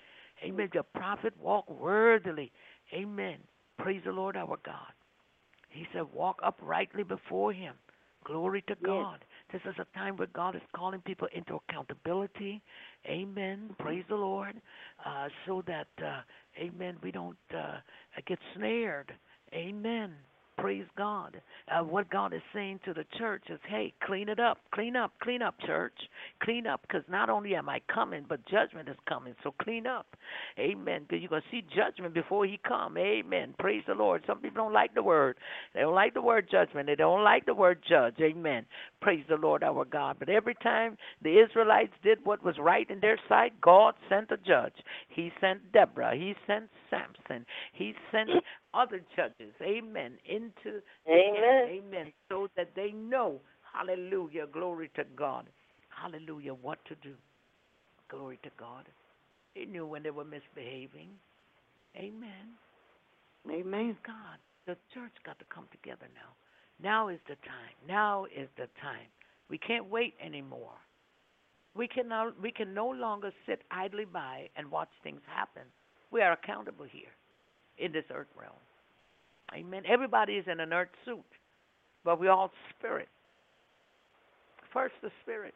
[0.44, 0.70] Amen.
[0.72, 2.52] Your prophet, walk worthily.
[2.94, 3.38] Amen.
[3.78, 4.93] Praise the Lord our God.
[5.70, 7.74] He said, walk uprightly before him.
[8.24, 9.24] Glory to God.
[9.52, 12.60] This is a time where God is calling people into accountability.
[13.06, 13.70] Amen.
[13.78, 14.60] Praise the Lord.
[15.05, 16.20] Uh, so that, uh,
[16.59, 17.77] amen, we don't uh,
[18.27, 19.12] get snared.
[19.55, 20.14] Amen.
[20.59, 21.41] Praise God.
[21.70, 25.12] Uh, what God is saying to the church is, hey, clean it up, clean up,
[25.23, 25.93] clean up, church,
[26.43, 29.35] clean up, because not only am I coming, but judgment is coming.
[29.43, 30.07] So clean up,
[30.59, 31.03] Amen.
[31.03, 32.97] Because you're gonna see judgment before He come.
[32.97, 33.55] Amen.
[33.59, 34.23] Praise the Lord.
[34.27, 35.37] Some people don't like the word.
[35.74, 36.87] They don't like the word judgment.
[36.87, 38.15] They don't like the word judge.
[38.20, 38.65] Amen.
[39.01, 40.16] Praise the Lord our God.
[40.19, 44.37] But every time the Israelites did what was right in their sight, God sent a
[44.39, 44.74] judge.
[45.09, 46.16] He sent Deborah.
[46.16, 47.45] He sent Samson.
[47.73, 48.31] He sent
[48.77, 49.55] other judges.
[49.62, 50.19] Amen.
[50.24, 51.35] Into the Amen.
[51.35, 51.85] camp.
[51.85, 52.12] Amen.
[52.28, 53.40] So that they know.
[53.73, 54.47] Hallelujah.
[54.53, 55.47] Glory to God.
[55.89, 56.55] Hallelujah.
[56.55, 57.15] What to do.
[58.09, 58.86] Glory to God.
[59.55, 61.09] He knew when they were misbehaving.
[61.97, 62.55] Amen.
[63.51, 63.97] Amen.
[64.07, 66.35] God, the church got to come together now.
[66.82, 67.74] Now is the time.
[67.89, 69.09] Now is the time.
[69.48, 70.74] We can't wait anymore.
[71.74, 75.62] We can now, we can no longer sit idly by and watch things happen.
[76.11, 77.12] We are accountable here
[77.78, 78.53] in this earth realm.
[79.55, 79.82] Amen.
[79.89, 81.24] Everybody is in an earth suit,
[82.05, 83.09] but we're all spirit.
[84.73, 85.55] First the spirit,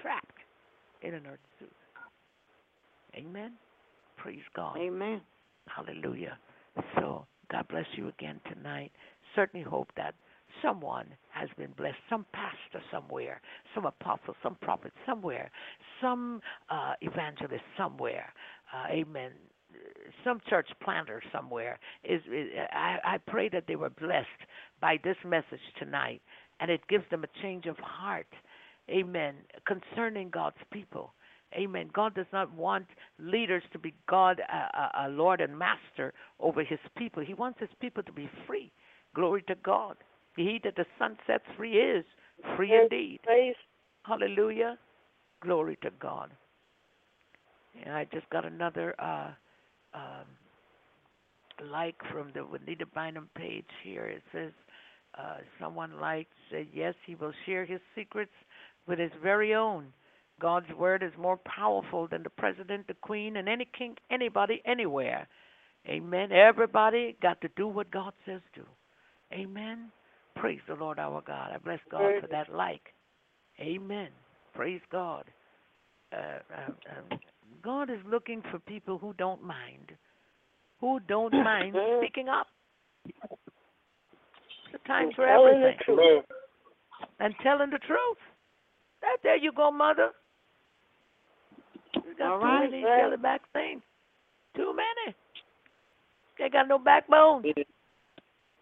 [0.00, 0.38] trapped
[1.02, 1.72] in an earth suit.
[3.16, 3.52] Amen.
[4.16, 4.76] Praise God.
[4.78, 5.20] Amen.
[5.68, 6.38] Hallelujah.
[6.96, 8.92] So, God bless you again tonight.
[9.34, 10.14] Certainly hope that
[10.62, 13.40] someone has been blessed, some pastor somewhere,
[13.74, 15.50] some apostle, some prophet somewhere,
[16.00, 16.40] some
[16.70, 18.32] uh, evangelist somewhere.
[18.74, 19.32] Uh, amen.
[20.24, 22.20] Some church planter somewhere is.
[22.32, 24.26] is I, I pray that they were blessed
[24.80, 26.20] by this message tonight,
[26.60, 28.26] and it gives them a change of heart.
[28.90, 29.34] Amen.
[29.66, 31.12] Concerning God's people.
[31.54, 31.88] Amen.
[31.92, 32.86] God does not want
[33.18, 37.22] leaders to be God, a, a, a Lord and Master over His people.
[37.22, 38.72] He wants His people to be free.
[39.14, 39.96] Glory to God.
[40.36, 42.04] He that the Son sets free is
[42.56, 43.20] free indeed.
[43.24, 43.54] Praise.
[44.04, 44.78] Hallelujah.
[45.40, 46.30] Glory to God.
[47.84, 49.30] And I just got another uh,
[49.96, 54.06] um, like from the Juanita Bynum page here.
[54.06, 54.52] It says,
[55.18, 58.32] uh, someone liked, said, yes, he will share his secrets
[58.86, 59.86] with his very own.
[60.40, 65.26] God's word is more powerful than the president, the queen, and any king, anybody, anywhere.
[65.88, 66.30] Amen.
[66.30, 68.66] Everybody got to do what God says do.
[69.32, 69.90] Amen.
[70.34, 71.52] Praise the Lord our God.
[71.54, 72.92] I bless God for that like.
[73.58, 74.08] Amen.
[74.54, 75.24] Praise God.
[76.12, 76.70] Uh, uh,
[77.12, 77.16] uh,
[77.62, 79.92] God is looking for people who don't mind,
[80.80, 82.46] who don't mind speaking up.
[83.04, 85.76] It's a time for everything.
[87.20, 88.18] And telling the truth.
[89.02, 90.10] That there you go, mother.
[91.94, 92.70] You got All too right.
[92.70, 93.02] many Right.
[93.02, 93.82] jellyback things.
[94.56, 95.14] Too many.
[96.38, 97.44] They got no backbone.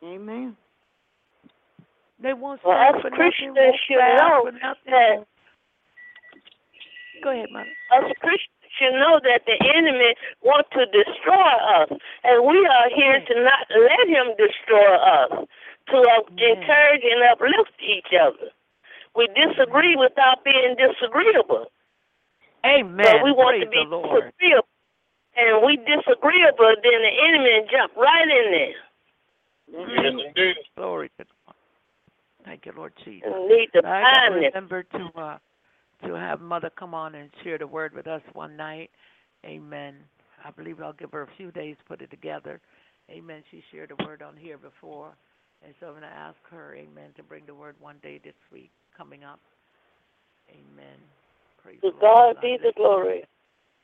[0.04, 0.56] Amen.
[2.22, 3.16] They won't Well, stand for nothing.
[3.16, 3.56] Christians
[3.86, 4.50] should know
[4.90, 5.24] that
[7.22, 7.70] Go ahead, mother.
[7.92, 11.90] us Christians should know that the enemy wants to destroy us,
[12.24, 15.46] and we are here to not let him destroy us,
[15.90, 18.50] to uh, encourage and uplift each other.
[19.14, 21.70] We disagree without being disagreeable,
[22.66, 22.96] Amen.
[22.98, 24.68] but we want Praise to be the disagreeable.
[25.36, 28.78] And we disagreeable, then the enemy jump right in there
[29.66, 30.56] Yes, indeed.
[30.76, 31.54] Glory to God.
[32.44, 33.22] Thank you, Lord Jesus.
[33.26, 34.54] and need to I gotta find it.
[34.54, 35.38] remember to uh
[36.06, 38.90] to have mother come on and share the word with us one night.
[39.44, 39.96] Amen.
[40.44, 42.60] I believe I'll give her a few days to put it together.
[43.10, 43.42] Amen.
[43.50, 45.14] She shared the word on here before.
[45.64, 48.70] And so I'm gonna ask her, Amen, to bring the word one day this week
[48.96, 49.40] coming up.
[50.50, 50.98] Amen.
[51.62, 53.24] Praise To God be the glory.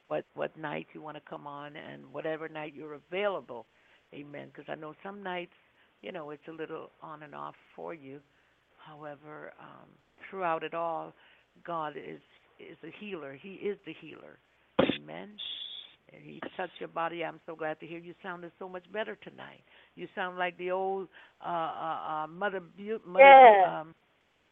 [0.09, 3.67] What what night you want to come on and whatever night you're available.
[4.15, 4.49] Amen.
[4.53, 5.55] Because I know some nights,
[6.03, 8.21] you know, it's a little on and off for you.
[8.79, 9.89] However, um,
[10.31, 11.15] throughout it all,
[11.65, 12.21] God is
[12.59, 13.35] is a healer.
[13.41, 14.39] He is the healer.
[14.83, 15.31] Amen.
[16.13, 17.25] And He touched your body.
[17.25, 19.63] I'm so glad to hear you sounded so much better tonight.
[19.95, 21.09] You sound like the old
[21.45, 23.81] uh, uh, uh, mother, Bu- mother Yeah.
[23.81, 23.95] um,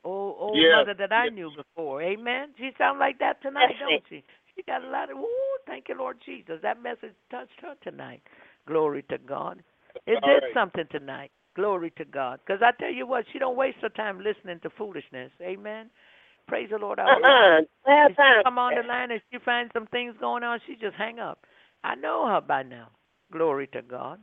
[0.04, 0.76] old old Yeah.
[0.76, 2.02] mother that I knew before.
[2.02, 2.54] Amen.
[2.58, 4.02] She sound like that tonight, That's don't it.
[4.08, 4.24] she?
[4.56, 5.18] She got a lot of.
[5.18, 6.60] Ooh, thank you, Lord Jesus.
[6.62, 8.22] That message touched her tonight.
[8.66, 9.62] Glory to God.
[10.06, 10.54] It All did right.
[10.54, 11.30] something tonight.
[11.54, 12.40] Glory to God.
[12.46, 15.30] Because I tell you what, she don't waste her time listening to foolishness.
[15.42, 15.90] Amen.
[16.48, 16.98] Praise the Lord.
[16.98, 17.28] our God.
[17.28, 17.60] Uh-uh.
[17.86, 18.38] Have If time.
[18.40, 21.18] she come on the line and she finds some things going on, she just hang
[21.20, 21.44] up.
[21.84, 22.88] I know her by now.
[23.32, 24.20] Glory to God.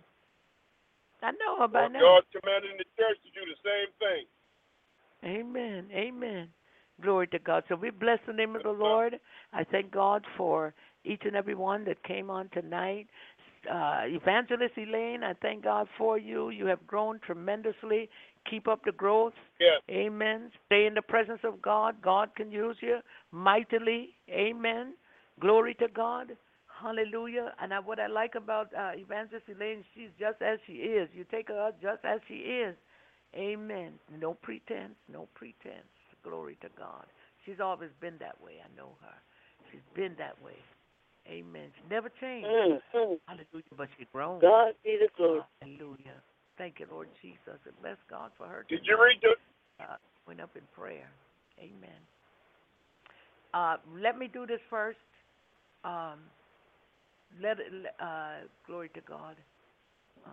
[1.22, 1.99] I know her by Well, now.
[2.02, 4.26] God commanded the church to do the same thing.
[5.23, 5.88] Amen.
[5.93, 6.49] Amen.
[7.02, 7.64] Glory to God.
[7.69, 9.19] So we bless the name of the Lord.
[9.53, 10.73] I thank God for
[11.03, 13.07] each and every one that came on tonight.
[13.71, 16.49] Uh, Evangelist Elaine, I thank God for you.
[16.49, 18.09] You have grown tremendously.
[18.49, 19.33] Keep up the growth.
[19.59, 19.81] Yes.
[19.89, 20.51] Amen.
[20.67, 22.01] Stay in the presence of God.
[22.01, 22.99] God can use you
[23.31, 24.09] mightily.
[24.29, 24.93] Amen.
[25.39, 26.35] Glory to God.
[26.81, 27.53] Hallelujah.
[27.61, 31.09] And I, what I like about uh, Evangelist Elaine, she's just as she is.
[31.13, 32.75] You take her just as she is.
[33.35, 33.93] Amen.
[34.19, 35.89] No pretense, no pretense.
[36.23, 37.05] Glory to God.
[37.45, 38.53] She's always been that way.
[38.63, 39.15] I know her.
[39.71, 40.55] She's been that way.
[41.27, 41.69] Amen.
[41.76, 42.47] She never changed.
[42.47, 43.15] Mm-hmm.
[43.27, 43.64] Hallelujah.
[43.77, 44.41] But she's grown.
[44.41, 45.41] God be the glory.
[45.61, 46.22] Hallelujah.
[46.57, 47.60] Thank you, Lord Jesus.
[47.65, 48.65] And bless God for her.
[48.69, 49.84] Did you read the?
[49.84, 49.97] Uh,
[50.27, 51.10] went up in prayer.
[51.60, 51.99] Amen.
[53.53, 54.99] Uh, let me do this first.
[55.84, 56.19] Um,
[57.41, 57.65] let it,
[57.99, 59.35] uh, glory to God.
[60.26, 60.31] Um,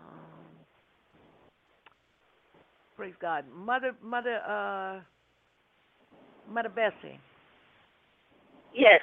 [2.97, 5.01] praise God, Mother, Mother, uh,
[6.52, 7.19] Mother Bessie,
[8.74, 9.01] Yes.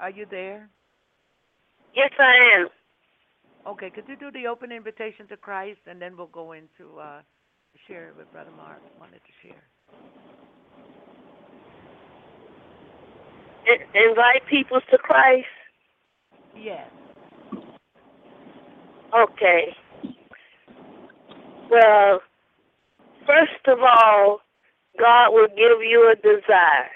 [0.00, 0.68] Are you there?
[1.94, 2.68] Yes, I am.
[3.66, 7.20] Okay, could you do the open invitation to Christ, and then we'll go into uh,
[7.86, 8.80] share it with Brother Mark.
[8.98, 9.62] Wanted to share.
[13.66, 15.46] I- invite people to Christ.
[16.56, 16.88] Yes.
[19.14, 19.76] Okay.
[21.70, 22.20] Well,
[23.26, 24.40] first of all,
[24.98, 26.90] God will give you a desire.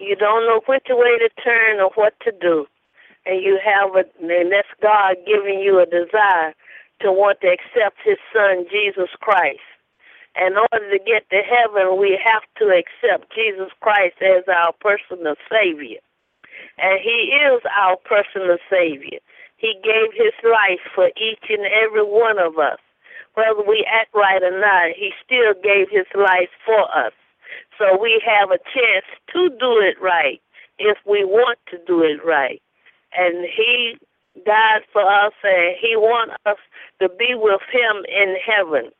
[0.00, 2.66] You don't know which way to turn or what to do.
[3.26, 6.54] And you have a, and that's God giving you a desire
[7.00, 9.64] to want to accept His Son, Jesus Christ.
[10.40, 15.34] In order to get to heaven, we have to accept Jesus Christ as our personal
[15.50, 15.98] Savior.
[16.78, 19.18] And He is our personal Savior.
[19.58, 22.78] He gave his life for each and every one of us.
[23.34, 27.12] Whether we act right or not, he still gave his life for us.
[27.78, 30.40] So we have a chance to do it right
[30.78, 32.62] if we want to do it right.
[33.16, 33.96] And he
[34.46, 36.58] died for us and he wants us
[37.00, 38.90] to be with him in heaven.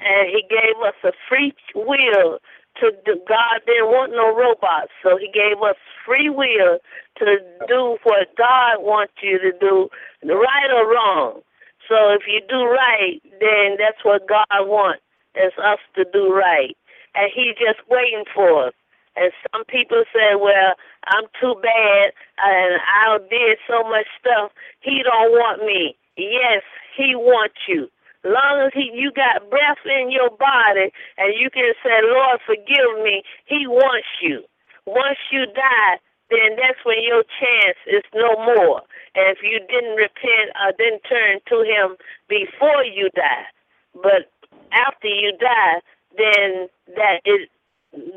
[0.00, 2.38] And he gave us a free will
[2.80, 3.20] to do.
[3.28, 6.78] God didn't want no robots, so he gave us free will
[7.18, 7.38] to
[7.68, 9.88] do what God wants you to do,
[10.24, 11.40] right or wrong.
[11.88, 15.02] So if you do right, then that's what God wants,
[15.36, 16.76] is us to do right.
[17.14, 18.74] And he's just waiting for us.
[19.16, 20.74] And some people say, well,
[21.08, 24.52] I'm too bad and I did so much stuff.
[24.80, 25.96] He don't want me.
[26.16, 26.62] Yes,
[26.96, 27.88] he wants you.
[28.24, 33.02] Long as he, you got breath in your body and you can say, Lord, forgive
[33.02, 34.44] me, he wants you.
[34.86, 35.98] Once you die,
[36.30, 38.82] then that's when your chance is no more.
[39.14, 41.96] And if you didn't repent or didn't turn to him
[42.28, 43.44] before you die,
[43.92, 44.32] but
[44.72, 45.82] after you die,
[46.18, 47.48] then that is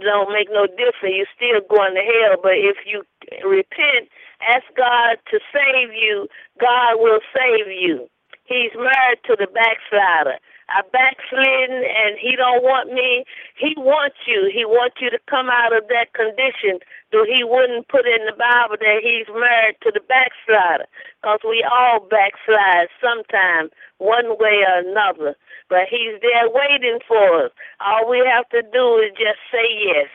[0.04, 1.16] don't make no difference.
[1.20, 2.38] You're still going to hell.
[2.42, 3.04] But if you
[3.46, 4.10] repent,
[4.48, 6.28] ask God to save you,
[6.62, 8.08] God will save you.
[8.46, 10.40] He's married to the backslider.
[10.70, 13.26] I backslidden and he don't want me.
[13.58, 14.50] He wants you.
[14.52, 16.80] He wants you to come out of that condition.
[17.12, 20.90] Though he wouldn't put in the Bible that he's married to the backslider.
[21.22, 23.70] Because we all backslide sometime,
[24.00, 25.36] one way or another.
[25.70, 27.52] But he's there waiting for us.
[27.80, 30.10] All we have to do is just say yes.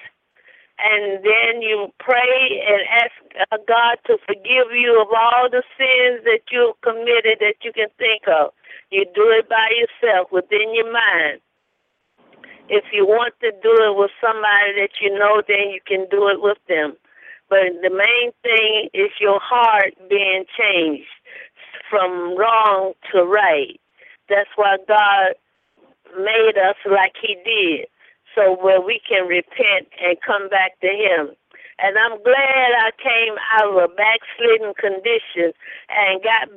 [0.81, 3.17] And then you pray and ask
[3.53, 7.89] uh, God to forgive you of all the sins that you've committed that you can
[7.99, 8.53] think of.
[8.91, 11.41] You do it by yourself within your mind.
[12.69, 16.29] If you want to do it with somebody that you know, then you can do
[16.29, 16.97] it with them.
[17.51, 21.11] But the main thing is your heart being changed
[21.91, 23.79] from wrong to right.
[24.29, 25.35] That's why God
[26.17, 27.89] made us like He did,
[28.35, 31.35] so where we can repent and come back to Him.
[31.79, 35.53] And I'm glad I came out of a backslidden condition
[35.91, 36.49] and got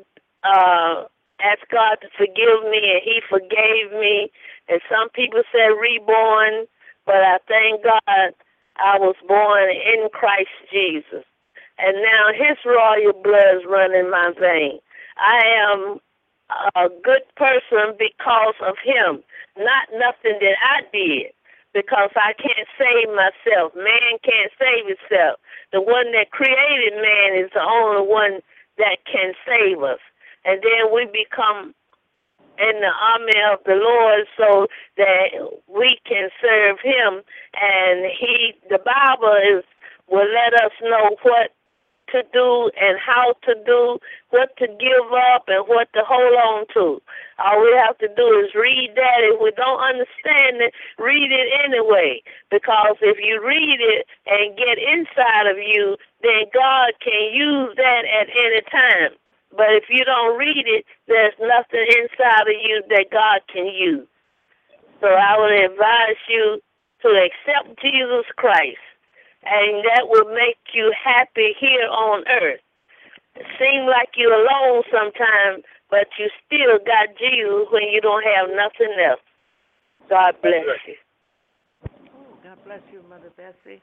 [0.43, 1.05] uh
[1.43, 4.31] asked God to forgive me, and He forgave me.
[4.69, 6.65] And some people said reborn,
[7.05, 8.33] but I thank God
[8.77, 11.25] I was born in Christ Jesus.
[11.79, 14.79] and now His royal blood runs in my vein.
[15.17, 15.41] I
[15.71, 15.99] am
[16.75, 19.23] a good person because of Him,
[19.57, 21.31] not nothing that I did.
[21.73, 23.73] Because I can't save myself.
[23.75, 25.39] Man can't save himself.
[25.73, 28.41] The one that created man is the only one
[28.77, 29.99] that can save us.
[30.45, 31.73] And then we become
[32.59, 34.67] in the army of the Lord so
[34.97, 35.29] that
[35.67, 37.23] we can serve him
[37.57, 39.63] and he the Bible is
[40.09, 41.51] will let us know what
[42.13, 43.97] to do and how to do,
[44.29, 47.01] what to give up and what to hold on to.
[47.41, 49.25] All we have to do is read that.
[49.25, 52.21] If we don't understand it, read it anyway.
[52.49, 58.05] Because if you read it and get inside of you, then God can use that
[58.05, 59.17] at any time.
[59.51, 64.07] But if you don't read it, there's nothing inside of you that God can use.
[65.01, 66.61] So I would advise you
[67.01, 68.79] to accept Jesus Christ,
[69.45, 72.61] and that will make you happy here on earth.
[73.35, 78.49] It seems like you're alone sometimes, but you still got Jesus when you don't have
[78.49, 79.21] nothing else.
[80.09, 80.95] God bless you.
[81.85, 83.81] Oh, God bless you, Mother Bessie.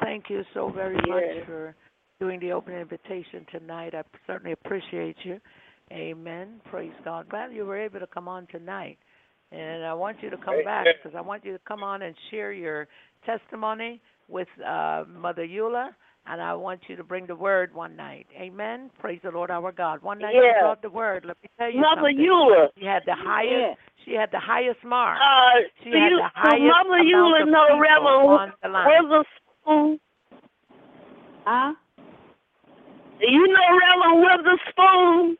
[0.00, 1.14] Thank you so very Yeah.
[1.14, 1.74] much for
[2.20, 3.94] doing the open invitation tonight.
[3.94, 5.40] I certainly appreciate you.
[5.92, 6.60] Amen.
[6.70, 7.28] Praise God.
[7.28, 8.98] Glad you were able to come on tonight.
[9.52, 12.14] And I want you to come back because I want you to come on and
[12.30, 12.86] share your
[13.24, 15.88] testimony with uh, Mother Eula.
[16.30, 18.26] And I want you to bring the word one night.
[18.38, 18.90] Amen.
[18.98, 20.02] Praise the Lord our God.
[20.02, 20.60] One night you Yeah.
[20.60, 21.24] brought the word.
[21.24, 22.18] Let me tell you Mother something.
[22.18, 22.68] Eula.
[22.78, 23.50] She had the highest.
[23.50, 23.74] Yeah.
[24.04, 25.18] She had the highest mark.
[25.18, 28.68] Uh, She had you, the do highest Mother Eula of know people Reverend on the
[28.68, 28.86] line.
[28.88, 30.00] Witherspoon?
[31.46, 31.72] Huh?
[33.20, 35.38] Do you know Reverend Witherspoon?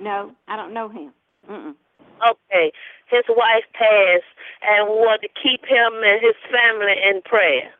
[0.00, 1.12] No, I don't know him.
[1.50, 1.74] Mm-mm.
[2.22, 2.72] Okay.
[3.10, 4.30] His wife passed,
[4.62, 7.70] and we want to keep him and his family in prayer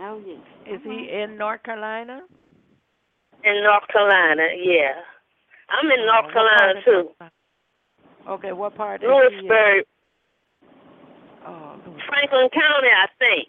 [0.00, 0.38] Oh, yes.
[0.66, 2.22] Is he in North Carolina?
[3.44, 4.48] in North Carolina.
[4.58, 5.00] Yeah,
[5.70, 7.10] I'm in Oh, North what Carolina too,
[8.28, 9.02] Okay, what part?
[9.02, 9.32] is he in?
[9.46, 9.84] Louisburg,
[11.46, 12.02] Oh, Louisburg.
[12.08, 13.48] Franklin County, I think.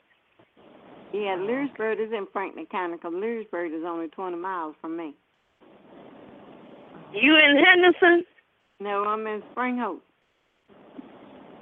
[1.11, 5.15] Yeah, Louisburg is in Franklin County because Louisburg is only 20 miles from me.
[7.11, 8.25] You in Henderson?
[8.79, 10.03] No, I'm in Spring Hope.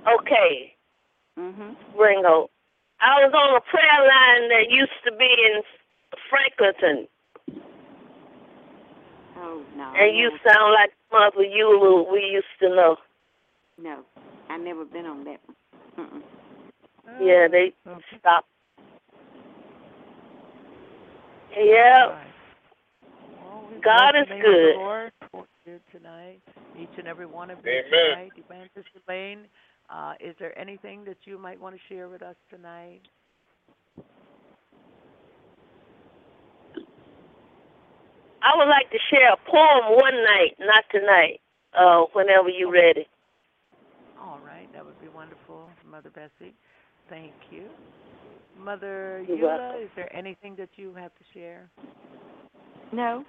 [0.07, 0.73] Okay,
[1.39, 1.73] Mm-hmm.
[1.93, 2.49] Spring Hope.
[2.99, 5.61] I was on a prayer line that used to be in
[6.31, 7.07] Franklinton,
[9.38, 9.93] Oh, no.
[9.99, 12.97] and you no, sound like Mother Eula we used to know.
[13.81, 13.99] no,
[14.49, 15.55] I never been on that one.
[16.07, 16.21] Mm-mm.
[17.21, 18.01] Yeah, they Okay.
[18.19, 18.47] stopped.
[21.55, 22.27] Yeah, Right.
[23.43, 24.75] Well, we God is good.
[24.75, 25.11] Lord
[25.91, 26.39] tonight,
[26.79, 27.91] each and every one of you Amen.
[28.11, 28.34] tonight.
[28.38, 29.45] Evangelist Elaine,
[29.89, 33.01] uh, is there anything that you might want to share with us tonight?
[38.41, 41.39] I would like to share a poem one night, not tonight.
[41.77, 43.05] Uh, whenever you're ready.
[44.19, 46.53] All right, that would be wonderful, Mother Bessie.
[47.09, 47.64] Thank you.
[48.59, 49.81] Mother You're Eula, welcome.
[49.84, 51.69] is there anything that you have to share?
[52.91, 53.23] No,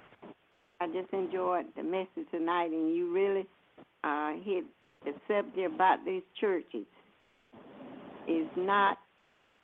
[0.81, 3.45] I just enjoyed the message tonight, and you really
[4.03, 4.63] uh, hit
[5.05, 6.85] the subject about these churches.
[8.27, 8.97] Is not,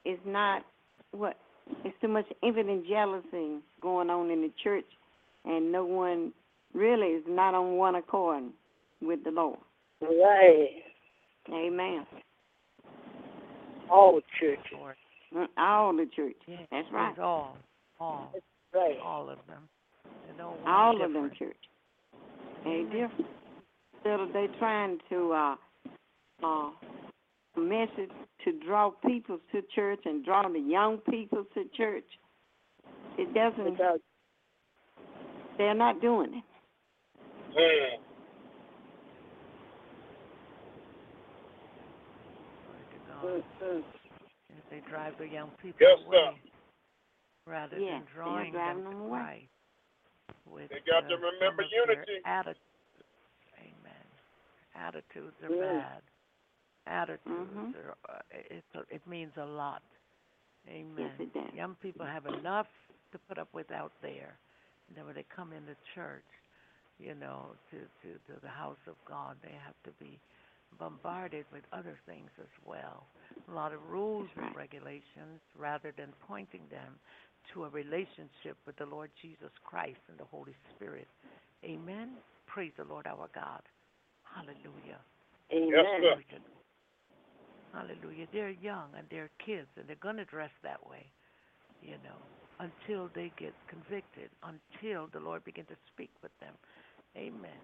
[0.05, 0.63] is not
[1.11, 1.37] what?
[1.83, 4.85] It's too much envy and jealousy going on in the church,
[5.45, 6.31] and no one
[6.73, 8.43] really is not on one accord
[9.01, 9.59] with the Lord.
[10.01, 10.69] Right.
[11.51, 12.05] Amen.
[13.89, 14.63] All churches.
[14.75, 14.95] Lord?
[15.35, 16.35] Mm, All the church.
[16.47, 17.19] Yes, That's right.
[17.19, 17.57] all,
[17.99, 18.31] all,
[18.73, 18.97] Right.
[19.03, 19.67] all of them.
[20.37, 21.55] They're All of them church.
[22.63, 23.27] They different.
[24.05, 25.55] Instead of they trying to uh
[26.43, 26.69] uh
[27.57, 28.11] message
[28.43, 32.05] to draw people to church and draw the young people to church.
[33.17, 33.99] It doesn't Because
[35.57, 36.43] they're not doing it.
[37.57, 37.97] Mm.
[42.67, 43.43] Glory to God.
[43.63, 43.83] mm-mm.
[44.49, 46.17] If they drive the young people Yes, sir.
[46.17, 46.35] away
[47.47, 49.09] rather Yeah, than drawing them them away.
[49.09, 49.45] Christ
[50.51, 52.21] with They got uh, to remember some of their unity.
[52.25, 52.59] Attitudes.
[54.75, 55.59] Attitudes are Mm.
[55.59, 56.01] bad.
[56.87, 57.75] Attitudes Mhm.
[57.75, 59.81] are uh, it it means a lot.
[60.67, 61.31] Amen.
[61.33, 61.53] Yes.
[61.53, 62.67] Young people have enough
[63.11, 64.37] to put up with out there.
[64.87, 66.25] And then when they come into church,
[66.99, 70.19] you know, to, to, to the house of God, they have to be
[70.77, 73.05] bombarded with other things as well.
[73.49, 76.99] A lot of rules That's and regulations rather than pointing them
[77.53, 81.07] to a relationship with the Lord Jesus Christ and the Holy Spirit.
[81.63, 82.17] Amen.
[82.47, 83.61] Praise the Lord our God.
[84.35, 85.01] Hallelujah.
[85.53, 85.69] Amen.
[85.71, 86.01] Yes, sir.
[86.01, 86.37] Glory to
[87.73, 88.27] Hallelujah.
[88.33, 91.07] They're young and they're kids and they're going to dress that way,
[91.81, 92.19] you know.
[92.59, 96.53] until they get convicted, until the Lord begin to speak with them.
[97.17, 97.61] Amen.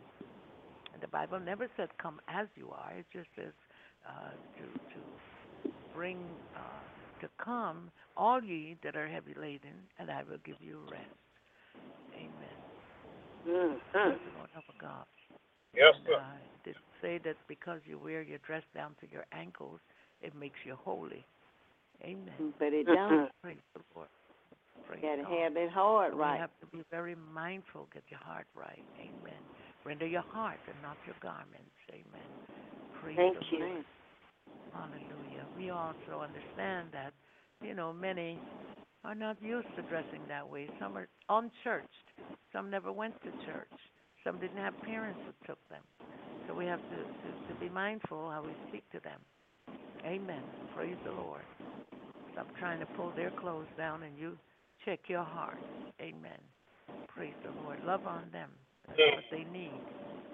[0.93, 3.53] And the Bible never said, "Come as you are." It just says
[4.07, 5.05] uh, to to
[5.93, 6.83] bring uh,
[7.21, 11.05] to come all ye that are heavy laden, and I will give you rest.
[12.15, 12.59] Amen.
[13.47, 13.77] Mm-hmm.
[13.91, 15.05] Praise the Lord our God.
[15.75, 16.21] Yes, sir.
[17.01, 19.79] Say that because you wear your dress down to your ankles,
[20.21, 21.25] it makes you holy.
[22.03, 22.33] Amen.
[22.41, 23.29] Mm, but it don't.
[23.43, 24.07] Praise the Lord.
[24.87, 26.35] Praise You gotta have heart You right.
[26.35, 27.87] You have to be very mindful.
[27.93, 28.83] Get your heart right.
[28.99, 29.39] Amen.
[29.85, 31.73] Render your heart and not your garments.
[31.89, 32.29] Amen.
[33.01, 33.65] Praise Thank the you.
[33.65, 33.85] Lord.
[34.73, 35.45] Hallelujah.
[35.57, 37.13] We also understand that,
[37.61, 38.39] you know, many
[39.03, 40.69] are not used to dressing that way.
[40.79, 41.87] Some are unchurched.
[42.53, 43.79] Some never went to church.
[44.23, 45.81] Some didn't have parents who took them.
[46.47, 49.19] So we have to, to, to be mindful how we speak to them.
[50.05, 50.41] Amen.
[50.75, 51.41] Praise the Lord.
[52.33, 54.37] Stop trying to pull their clothes down and you
[54.85, 55.57] check your heart.
[55.99, 56.39] Amen.
[57.07, 57.79] Praise the Lord.
[57.85, 58.49] Love on them.
[58.87, 59.79] That's what they need.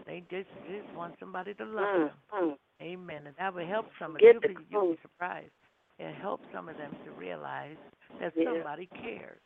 [0.06, 2.12] They just, just want somebody to love them.
[2.34, 2.84] Mm-hmm.
[2.84, 3.22] Amen.
[3.26, 4.40] And that will help some of Get you.
[4.40, 5.52] the You'll be, you'll be surprised.
[6.00, 7.78] It helps some of them to realize
[8.22, 9.40] that somebody cares.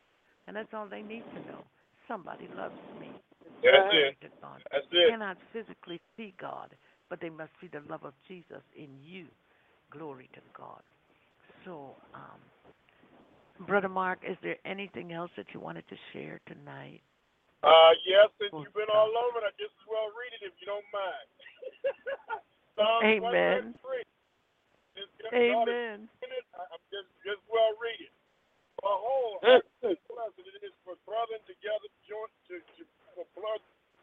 [0.46, 1.64] And that's all they need to know.
[2.12, 3.08] Somebody loves me.
[3.64, 4.20] That's it.
[4.20, 4.60] to God.
[4.68, 5.10] That's They it.
[5.16, 6.76] cannot physically see God,
[7.08, 9.32] but they must see the love of Jesus in you.
[9.88, 10.84] Glory to God.
[11.64, 17.00] So, um, Brother Mark, is there anything else that you wanted to share tonight?
[17.64, 20.54] Uh, yes, since you've been all over it, I just as well read it if
[20.60, 21.28] you don't mind.
[23.24, 23.72] Amen.
[23.72, 24.04] 133.
[25.00, 26.12] Just, just, Amen.
[26.60, 28.12] I'm just, just well read it.
[28.82, 32.82] Behold, how blessed it is for brethren together, joint to, to
[33.14, 33.26] for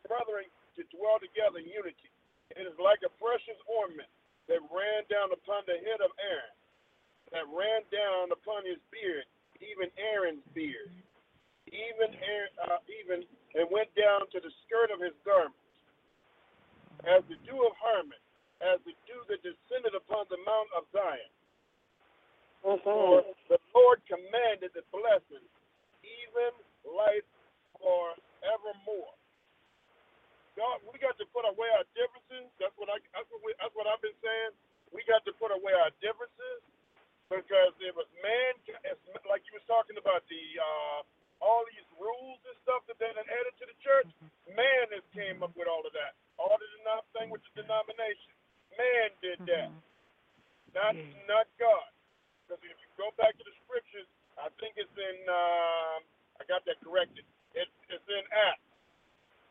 [0.07, 0.47] brethren
[0.79, 2.09] to dwell together in unity.
[2.55, 4.09] It is like a precious ornament
[4.47, 6.55] that ran down upon the head of Aaron,
[7.35, 9.27] that ran down upon his beard,
[9.61, 10.95] even Aaron's beard,
[11.69, 15.57] even Aaron, uh, even and went down to the skirt of his garment,
[17.05, 18.21] as the dew of Hermon,
[18.61, 21.33] as the dew that descended upon the mount of Zion.
[22.63, 23.31] For Mm-hmm.
[23.47, 25.45] the Lord commanded the blessing,
[26.03, 26.51] even
[26.83, 27.25] life
[27.79, 29.15] forevermore.
[30.59, 32.51] God, we got to put away our differences.
[32.59, 32.99] That's what I.
[33.15, 34.51] That's what, we, that's what I've been saying.
[34.91, 36.59] We got to put away our differences
[37.31, 38.59] because it was man.
[39.23, 40.99] Like you was talking about the uh,
[41.39, 44.09] all these rules and stuff that they added to the church.
[44.51, 46.17] Man has came up with all of that.
[46.35, 48.35] All the denom- thing with the denomination.
[48.75, 49.71] Man did that,
[50.75, 50.93] not
[51.29, 51.87] not God.
[52.49, 54.09] Because if you go back to the scriptures,
[54.41, 55.17] I think it's in.
[55.29, 56.01] Um,
[56.41, 57.21] I got that corrected.
[57.53, 58.65] It, it's in Acts.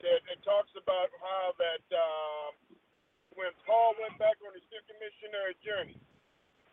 [0.03, 2.59] It, it talks about how that um,
[3.39, 5.95] when Paul went back on his second missionary journey.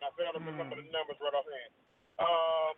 [0.02, 1.72] I failed to remember the numbers right offhand.
[2.18, 2.74] Um,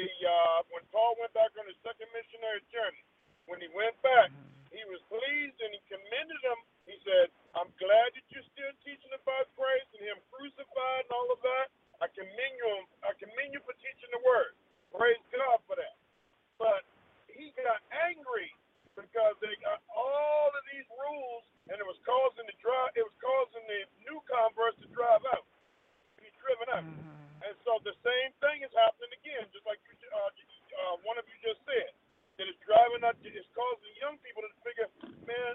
[0.00, 3.04] the uh, when Paul went back on his second missionary journey,
[3.44, 4.32] when he went back,
[4.72, 6.60] he was pleased and he commended them.
[6.88, 11.28] He said, "I'm glad that you're still teaching about Christ and Him crucified and all
[11.28, 11.68] of that.
[12.02, 12.72] I commend you.
[13.06, 14.54] I commend you for teaching the Word.
[14.94, 15.96] Praise God for that."
[16.58, 16.86] But
[17.30, 18.54] he got angry
[18.94, 22.94] because they got all of these rules, and it was causing the drive.
[22.94, 25.46] It was causing the new converts to drive out,
[26.22, 26.86] be driven out.
[26.86, 27.42] Mm-hmm.
[27.50, 31.26] And so the same thing is happening again, just like you, uh, uh, one of
[31.26, 31.90] you just said.
[32.34, 33.14] That it's driving out.
[33.22, 34.90] It's causing young people to figure,
[35.22, 35.54] man,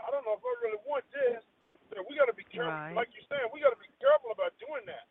[0.00, 1.44] I don't know if I really want this.
[1.92, 2.72] So we got to be careful.
[2.72, 2.96] Right.
[2.96, 5.04] Like you're saying, we got to be careful about doing that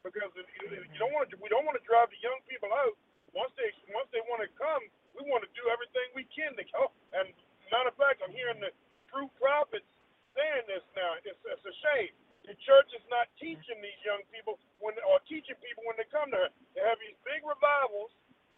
[0.00, 2.72] because if, if you don't want to, we don't want to drive the young people
[2.72, 2.96] out.
[3.36, 4.80] Once they once they want to come,
[5.12, 6.96] we want to do everything we can to help.
[7.12, 7.28] And
[7.68, 8.72] matter of fact, I'm hearing the
[9.12, 9.84] true prophets
[10.32, 11.20] saying this now.
[11.20, 12.16] It's, it's a shame.
[12.48, 16.32] The church is not teaching these young people when or teaching people when they come
[16.32, 16.50] to her.
[16.72, 18.08] They have these big revivals.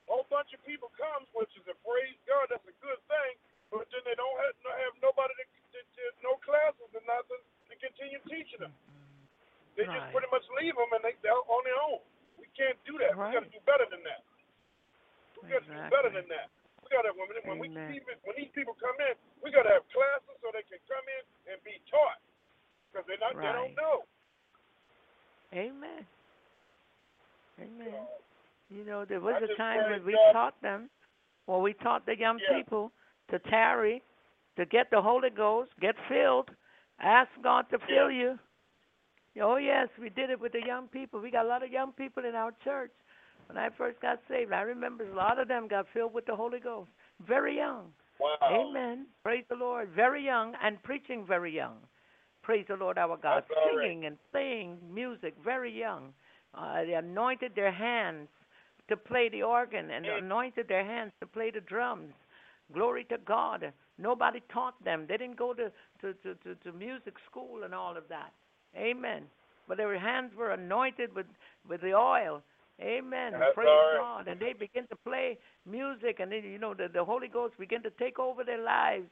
[0.09, 2.49] A whole bunch of people comes, which is a praise God.
[2.49, 3.33] That's a good thing.
[3.69, 4.57] But then they don't have,
[4.89, 8.73] have nobody to, to, to no classes and nothing to continue teaching them.
[9.77, 10.13] They just Right.
[10.17, 12.01] pretty much leave them and they, they're on their own.
[12.41, 13.13] We can't do that.
[13.13, 13.53] We got to Right.
[13.53, 14.25] do better than that.
[15.45, 16.25] We got to do better Exactly.
[16.25, 16.49] than that.
[16.83, 17.93] We got to when, when we Amen.
[17.93, 19.13] see, when these people come in,
[19.45, 22.19] we got to have classes so they can come in and be taught
[22.89, 23.77] because they're not they don't Right.
[23.77, 24.09] know.
[25.53, 26.09] Amen.
[27.61, 28.07] Amen.
[28.69, 30.91] You know, there was I a just time when praise we taught them,
[31.47, 32.57] well, we taught the young Yeah.
[32.57, 32.93] people
[33.31, 34.03] to tarry,
[34.57, 36.51] to get the Holy Ghost, get filled,
[36.99, 38.39] ask God to fill you.
[39.41, 41.21] Oh, yes, we did it with the young people.
[41.21, 42.91] We got a lot of young people in our church.
[43.47, 46.35] When I first got saved, I remember a lot of them got filled with the
[46.35, 46.91] Holy Ghost.
[47.27, 47.93] Very young.
[48.19, 48.37] Wow.
[48.43, 49.07] Amen.
[49.23, 49.91] Praise the Lord.
[49.91, 51.77] Very young and preaching very young.
[52.43, 53.45] Praise the Lord our God.
[53.49, 53.87] That's all right.
[53.89, 56.13] Singing and playing music very young.
[56.55, 58.29] Uh, they anointed their hands
[58.89, 62.13] to play the organ and anointed their hands to play the drums.
[62.73, 63.73] Glory to God.
[63.99, 65.07] Nobody taught them.
[65.09, 65.71] They didn't go to,
[66.01, 68.33] to, to, to, to music school and all of that.
[68.77, 69.23] Amen.
[69.67, 71.27] But their hands were anointed with,
[71.69, 72.43] with the oil.
[72.81, 73.33] Amen.
[73.33, 73.97] That's Praise right.
[73.99, 74.29] God.
[74.29, 75.37] And they begin to play
[75.67, 79.07] music, and then, you know the, the Holy Ghost begin to take over their lives.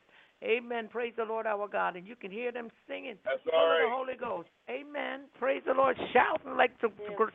[0.47, 0.89] Amen.
[0.89, 1.97] Praise the Lord our God.
[1.97, 3.90] And you can hear them singing That's all the.
[3.90, 4.48] Holy Ghost.
[4.70, 5.23] Amen.
[5.39, 5.97] Praise the Lord.
[6.12, 6.93] Shouting like some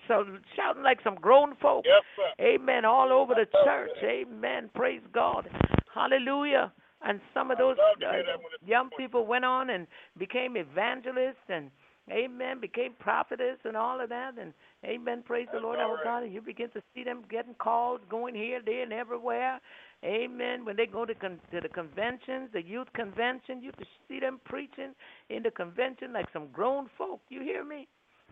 [0.08, 1.84] so- shouting like some grown folk.
[1.86, 2.44] Yes, sir.
[2.46, 2.86] Amen.
[2.86, 3.98] All over the I church.
[4.04, 4.70] Amen.
[4.74, 5.50] Praise God.
[5.94, 6.72] Hallelujah.
[7.04, 10.56] And some of those uh, hear that when it's young people went on and became
[10.56, 11.72] evangelists and
[12.12, 14.54] amen, became prophetess and all of that and
[14.86, 16.04] amen, praise the Lord our right.
[16.04, 19.60] God and you begin to see them getting called, going here, there and everywhere.
[20.04, 20.66] Amen.
[20.66, 24.40] When they go to, con- to the conventions, the youth convention, you can see them
[24.46, 24.96] preaching
[25.30, 27.22] in the convention like some grown folk.
[27.30, 27.88] You hear me?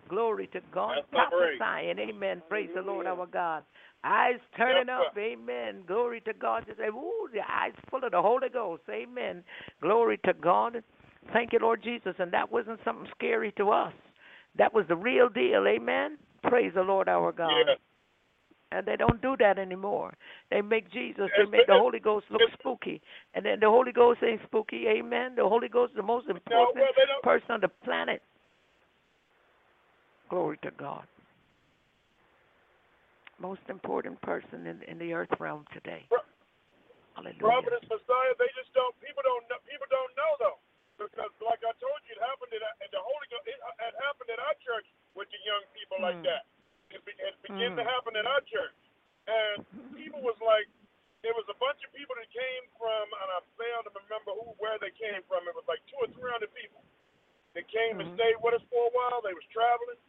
[0.07, 0.95] Glory to God.
[1.11, 1.57] That's all right.
[1.59, 1.99] Prophesying.
[1.99, 2.41] Amen.
[2.49, 3.63] Praise the Lord our God.
[4.03, 5.17] Eyes turning Yes, up.
[5.17, 5.83] Amen.
[5.85, 6.63] Glory to God.
[6.67, 8.83] You say, ooh, the eyes full of the Holy Ghost.
[8.89, 9.43] Amen.
[9.81, 10.81] Glory to God.
[11.33, 12.15] Thank you, Lord Jesus.
[12.17, 13.93] And that wasn't something scary to us.
[14.57, 15.67] That was the real deal.
[15.67, 16.17] Amen.
[16.43, 17.51] Praise the Lord our God.
[18.71, 20.13] And they don't do that anymore.
[20.51, 23.01] They make Jesus, they make the Holy Ghost look spooky.
[23.33, 24.85] And then the Holy Ghost ain't spooky.
[24.87, 25.33] Amen.
[25.35, 28.21] The Holy Ghost is the most No, important well, person on the planet.
[30.29, 31.03] Glory to God.
[33.41, 36.05] Most important person in, in the earth realm today.
[37.15, 37.41] Hallelujah.
[37.41, 38.93] Prophetess Massiah, they just don't.
[39.01, 39.57] People don't know.
[39.65, 40.59] People don't know though,
[41.01, 43.43] because like I told you, it happened at, at the Holy Ghost.
[43.49, 44.85] It, it happened at our church
[45.17, 46.27] with the young people like Mm.
[46.29, 46.43] that.
[46.89, 47.89] It, be, it began to Mm.
[47.89, 48.77] happen at our church,
[49.29, 49.61] and
[49.93, 50.65] people was like,
[51.21, 54.55] there was a bunch of people that came from, and I failed to remember who
[54.57, 55.45] where they came from.
[55.45, 56.81] It was like two or three hundred people.
[57.53, 58.15] They came and Mhm.
[58.15, 59.21] stayed with us for a while.
[59.21, 59.99] They was traveling,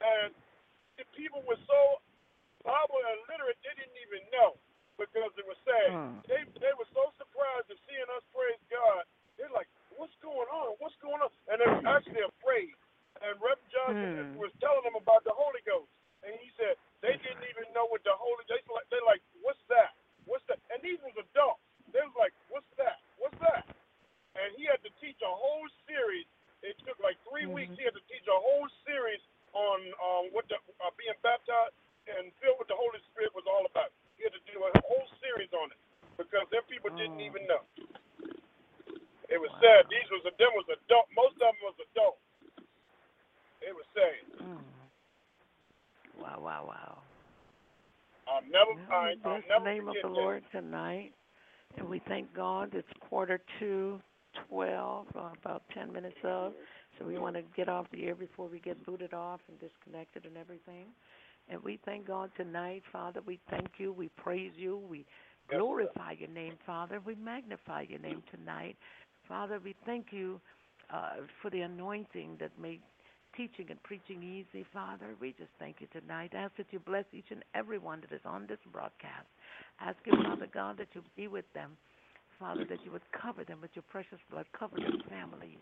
[0.00, 0.34] and
[1.00, 2.00] the people were so
[2.62, 4.58] Bible illiterate they didn't even know
[5.00, 5.90] because it was sad.
[5.96, 6.22] Mm.
[6.28, 9.08] They they were so surprised at seeing us praise God.
[9.38, 10.76] They're like, "What's going on?
[10.78, 12.76] What's going on?" And they were actually afraid.
[13.24, 14.36] And Reverend Johnson Hmm.
[14.38, 15.88] was telling them about the Holy Ghost,
[16.24, 18.44] and he said they didn't even know what the Holy.
[18.48, 19.94] They like they like, "What's that?
[20.26, 21.62] What's that?" And these was adults.
[21.92, 23.00] They was like, "What's that?
[23.18, 23.64] What's that?"
[24.36, 26.26] And he had to teach a whole series.
[26.62, 27.54] It took like 3 Mhm.
[27.56, 27.74] weeks.
[27.76, 29.22] He had to teach a whole series
[29.52, 31.74] on um, what the, uh, being baptized
[32.06, 33.90] and filled with the Holy Spirit was all about.
[34.16, 35.78] He had to do a whole series on it
[36.18, 37.26] because them people didn't Oh.
[37.26, 37.64] even know.
[39.28, 39.60] It was Wow.
[39.60, 39.88] sad.
[39.88, 41.10] These was them was adult.
[41.12, 42.22] Most of them was adults.
[43.60, 44.26] It was sad.
[44.40, 44.79] Mm.
[46.20, 46.98] Wow, wow, wow.
[48.28, 48.80] I'll never.
[48.88, 50.14] Well, I, we I'll the name of the that.
[50.14, 51.12] Lord tonight.
[51.78, 52.70] And we thank God.
[52.74, 54.00] It's quarter to
[54.48, 56.52] 12, or about 10 minutes of.
[56.98, 60.26] So we want to get off the air before we get booted off and disconnected
[60.26, 60.86] and everything.
[61.48, 63.20] And we thank God tonight, Father.
[63.26, 63.92] We thank you.
[63.92, 64.80] We praise you.
[64.88, 65.06] We
[65.48, 67.00] glorify your name, Father.
[67.04, 68.76] We magnify your name tonight.
[69.26, 70.40] Father, we thank you
[70.92, 72.80] uh, for the anointing that made
[73.36, 75.14] teaching and preaching easy, Father.
[75.20, 76.32] We just thank you tonight.
[76.34, 79.26] Ask that you bless each and every one that is on this broadcast.
[79.80, 81.76] Ask you, Father God, that you be with them.
[82.38, 85.58] Father, that you would cover them with your precious blood, cover their families.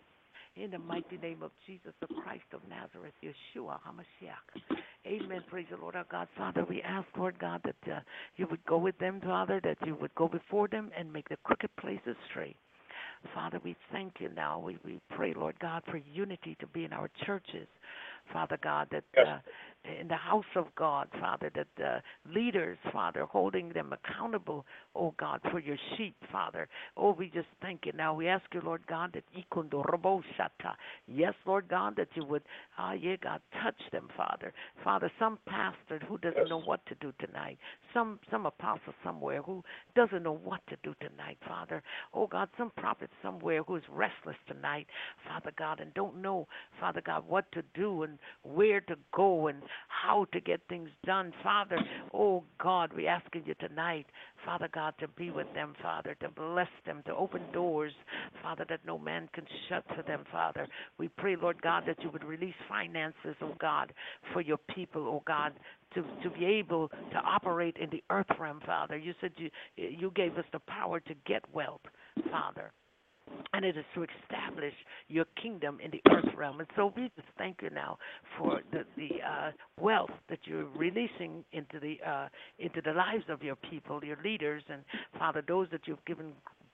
[0.57, 4.79] In the mighty name of Jesus, the Christ of Nazareth, Yeshua HaMashiach.
[5.07, 5.43] Amen.
[5.49, 6.29] Praise the Lord our God.
[6.37, 8.01] Father, we ask, Lord God, that uh,
[8.37, 11.37] you would go with them, Father, that you would go before them and make the
[11.45, 12.57] crooked places straight.
[13.35, 14.59] Father, we thank you now.
[14.59, 17.67] We, we pray, Lord God, for unity to be in our churches.
[18.33, 19.27] Father God, that Yes.
[19.27, 19.39] uh,
[19.85, 22.01] in the house of God, Father, that uh,
[22.33, 26.69] leaders, Father, holding them accountable, oh God, for your sheep, Father.
[26.97, 28.15] Oh, we just thank you now.
[28.15, 29.25] We ask you, Lord God, that.
[31.07, 32.43] Yes, Lord God, that you would,
[32.79, 34.53] ah, yeah, God, touch them, Father.
[34.85, 37.59] Father, some pastor who doesn't know what to do tonight,
[37.95, 39.63] some some apostle somewhere who
[39.95, 41.83] doesn't know what to do tonight, Father.
[42.13, 44.87] Oh God, some prophet somewhere who's restless tonight,
[45.27, 46.47] Father God, and don't know,
[46.81, 51.33] Father God, what to do and where to go and how to get things done,
[51.43, 51.79] Father.
[52.13, 54.07] Oh God, we asking you tonight,
[54.45, 57.93] Father God, to be with them, Father, to bless them, to open doors,
[58.43, 60.67] Father, that no man can shut for them, Father.
[60.99, 63.93] We pray, Lord God, that you would release finances, oh God,
[64.33, 65.53] for your people, oh God,
[65.95, 68.97] to to be able to operate in the earth realm, Father.
[68.97, 71.81] You said you you gave us the power to get wealth,
[72.31, 72.73] Father.
[73.53, 74.75] And it is to establish
[75.09, 76.61] your kingdom in the earth realm.
[76.61, 77.99] And so we just thank you now
[78.39, 79.51] for the the uh,
[79.81, 82.29] wealth that you're releasing into the uh,
[82.59, 84.83] into the lives of your people, your leaders, and
[85.19, 86.33] Father, those that you've given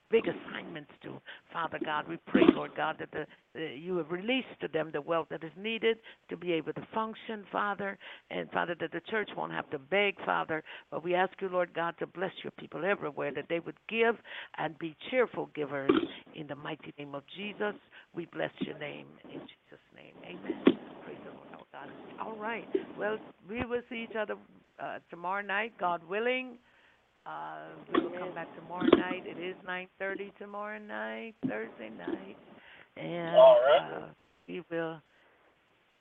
[0.09, 1.19] big assignments to.
[1.51, 5.27] Father God, we pray, Lord God, that the, you have released to them the wealth
[5.29, 5.97] that is needed
[6.29, 7.97] to be able to function, Father,
[8.29, 10.63] and Father, that the church won't have to beg, Father.
[10.91, 14.15] But we ask you, Lord God, to bless your people everywhere, that they would give
[14.57, 15.91] and be cheerful givers
[16.35, 17.75] in the mighty name of Jesus.
[18.13, 20.13] We bless your name in Jesus' name.
[20.23, 20.77] Amen.
[21.03, 21.89] Praise the Lord, our God.
[22.25, 22.67] All right.
[22.97, 23.17] Well,
[23.49, 24.35] we will see each other
[24.79, 26.57] uh, tomorrow night, God willing.
[27.25, 27.57] Uh,
[27.91, 29.23] we will come back tomorrow night.
[29.25, 32.37] It is 9:30 tomorrow night, Thursday night,
[32.97, 33.93] and All right.
[33.93, 34.07] uh,
[34.47, 35.01] we will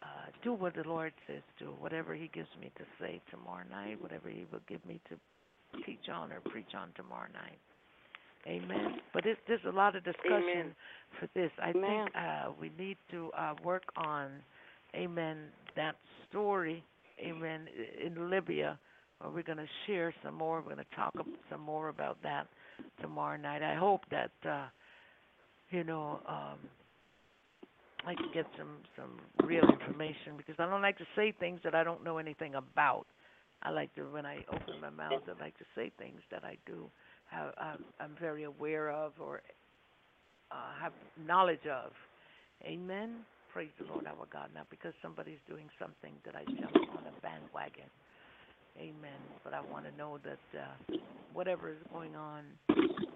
[0.02, 0.06] uh,
[0.42, 1.66] do what the Lord says to.
[1.80, 5.16] Whatever He gives me to say tomorrow night, whatever He will give me to
[5.86, 7.58] teach on or preach on tomorrow night.
[8.46, 9.00] Amen.
[9.12, 10.74] But it's, there's a lot of discussion Amen.
[11.18, 11.50] for this.
[11.62, 12.04] I Amen.
[12.04, 14.28] think uh, we need to uh, work on,
[14.94, 15.38] Amen,
[15.76, 15.96] that
[16.28, 16.84] story,
[17.24, 17.66] Amen,
[18.04, 18.78] in Libya.
[19.20, 20.58] Or we're going to share some more.
[20.60, 21.14] We're going to talk
[21.50, 22.46] some more about that
[23.00, 23.62] tomorrow night.
[23.62, 24.66] I hope that, uh,
[25.70, 26.58] you know, um,
[28.06, 31.74] I can get some some real information because I don't like to say things that
[31.74, 33.06] I don't know anything about.
[33.62, 36.56] I like to when I open my mouth, I like to say things that I
[36.66, 36.90] do
[37.30, 37.54] have
[37.98, 39.40] I'm, very aware of or
[40.50, 40.92] uh, have
[41.26, 41.92] knowledge of.
[42.62, 43.24] Amen.
[43.52, 44.50] Praise the Lord our God.
[44.54, 47.88] Not because somebody's doing something that I jump on a bandwagon.
[48.78, 49.20] Amen.
[49.42, 50.96] But I want to know that uh,
[51.32, 52.44] whatever is going on,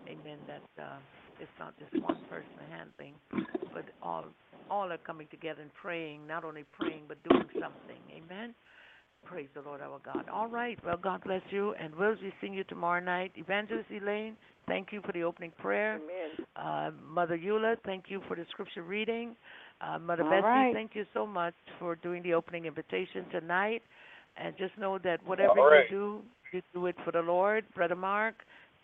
[0.06, 0.98] amen, that uh,
[1.40, 3.14] it's not just one person handling,
[3.72, 4.24] but all
[4.70, 7.96] all are coming together and praying, not only praying, but doing something.
[8.14, 8.54] Amen.
[9.24, 10.28] Praise the Lord our God.
[10.32, 10.78] All right.
[10.84, 13.32] Well, God bless you, and we'll be seeing you tomorrow night.
[13.34, 14.36] Evangelist Elaine,
[14.66, 15.96] thank you for the opening prayer.
[15.96, 16.46] Amen.
[16.56, 19.36] Uh, Mother Eula, thank you for the scripture reading.
[19.80, 20.74] Uh, Mother All Bessie, right.
[20.74, 23.82] thank you so much for doing the opening invitation tonight.
[24.42, 25.84] And just know that whatever All right.
[25.90, 27.64] you do, you do it for the Lord.
[27.74, 28.36] Brother Mark,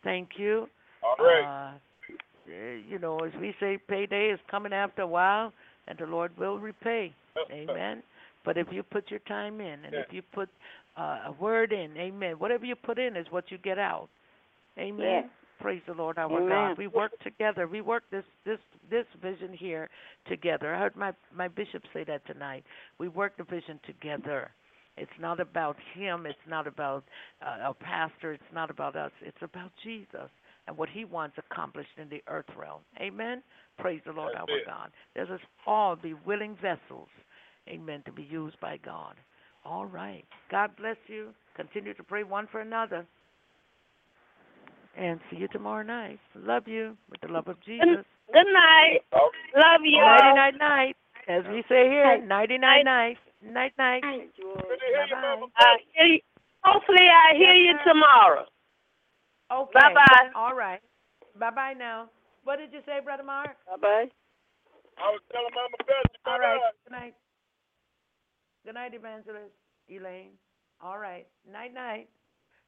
[0.02, 0.68] thank you.
[1.02, 1.76] All right.
[1.76, 2.12] Uh,
[2.52, 5.52] eh, you know, as we say, payday is coming after a while,
[5.86, 7.14] and the Lord will repay.
[7.52, 8.02] Amen.
[8.44, 10.00] But if you put your time in, and Yeah.
[10.00, 10.48] if you put
[10.96, 12.38] uh, a word in, Amen.
[12.38, 14.08] Whatever you put in is what you get out.
[14.78, 15.24] Amen.
[15.24, 15.24] Yes.
[15.60, 16.48] Praise the Lord our Amen.
[16.48, 16.78] God.
[16.78, 17.66] We work together.
[17.66, 18.58] We work this this
[18.90, 19.88] this vision here
[20.28, 20.74] together.
[20.74, 22.64] I heard my my bishop say that tonight.
[22.98, 24.50] We work the vision together.
[24.96, 26.26] It's not about him.
[26.26, 27.04] It's not about
[27.42, 28.32] uh, our pastor.
[28.32, 29.10] It's not about us.
[29.22, 30.30] It's about Jesus
[30.66, 32.80] and what He wants accomplished in the earth realm.
[33.00, 33.42] Amen.
[33.78, 34.66] Praise the Lord That's our it.
[34.66, 34.90] God.
[35.16, 37.08] Let us all be willing vessels.
[37.68, 38.02] Amen.
[38.06, 39.14] To be used by God.
[39.64, 40.24] All right.
[40.50, 41.30] God bless you.
[41.56, 43.06] Continue to pray one for another.
[44.96, 46.20] And see you tomorrow night.
[46.36, 48.04] Love you with the love of Jesus.
[48.32, 49.00] Good night.
[49.56, 50.36] Love you Nighty all.
[50.36, 50.96] night night.
[51.26, 53.16] As we say here, nighty night night.
[53.44, 54.02] Night night.
[54.02, 54.54] Thank you.
[54.68, 55.46] Good to Bye-bye.
[55.58, 56.20] I hear you.
[56.62, 57.92] Hopefully, I hear you sir.
[57.92, 58.46] tomorrow.
[59.52, 59.70] Okay.
[59.74, 60.30] Bye-bye.
[60.34, 60.80] All right.
[61.38, 62.08] Bye bye now.
[62.44, 63.56] What did you say, Brother Mark?
[63.66, 64.08] Bye bye.
[64.96, 66.18] I was telling Mama Bessie.
[66.26, 66.58] All bye-bye.
[66.84, 67.14] Good night.
[68.64, 69.52] Good night, Evangelist
[69.90, 70.32] Elaine.
[70.80, 71.26] All right.
[71.50, 72.08] Night night.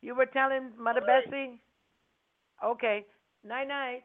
[0.02, 1.24] You were telling Mother All right.
[1.24, 1.60] Bessie?
[2.64, 3.04] Okay.
[3.44, 4.02] Night night.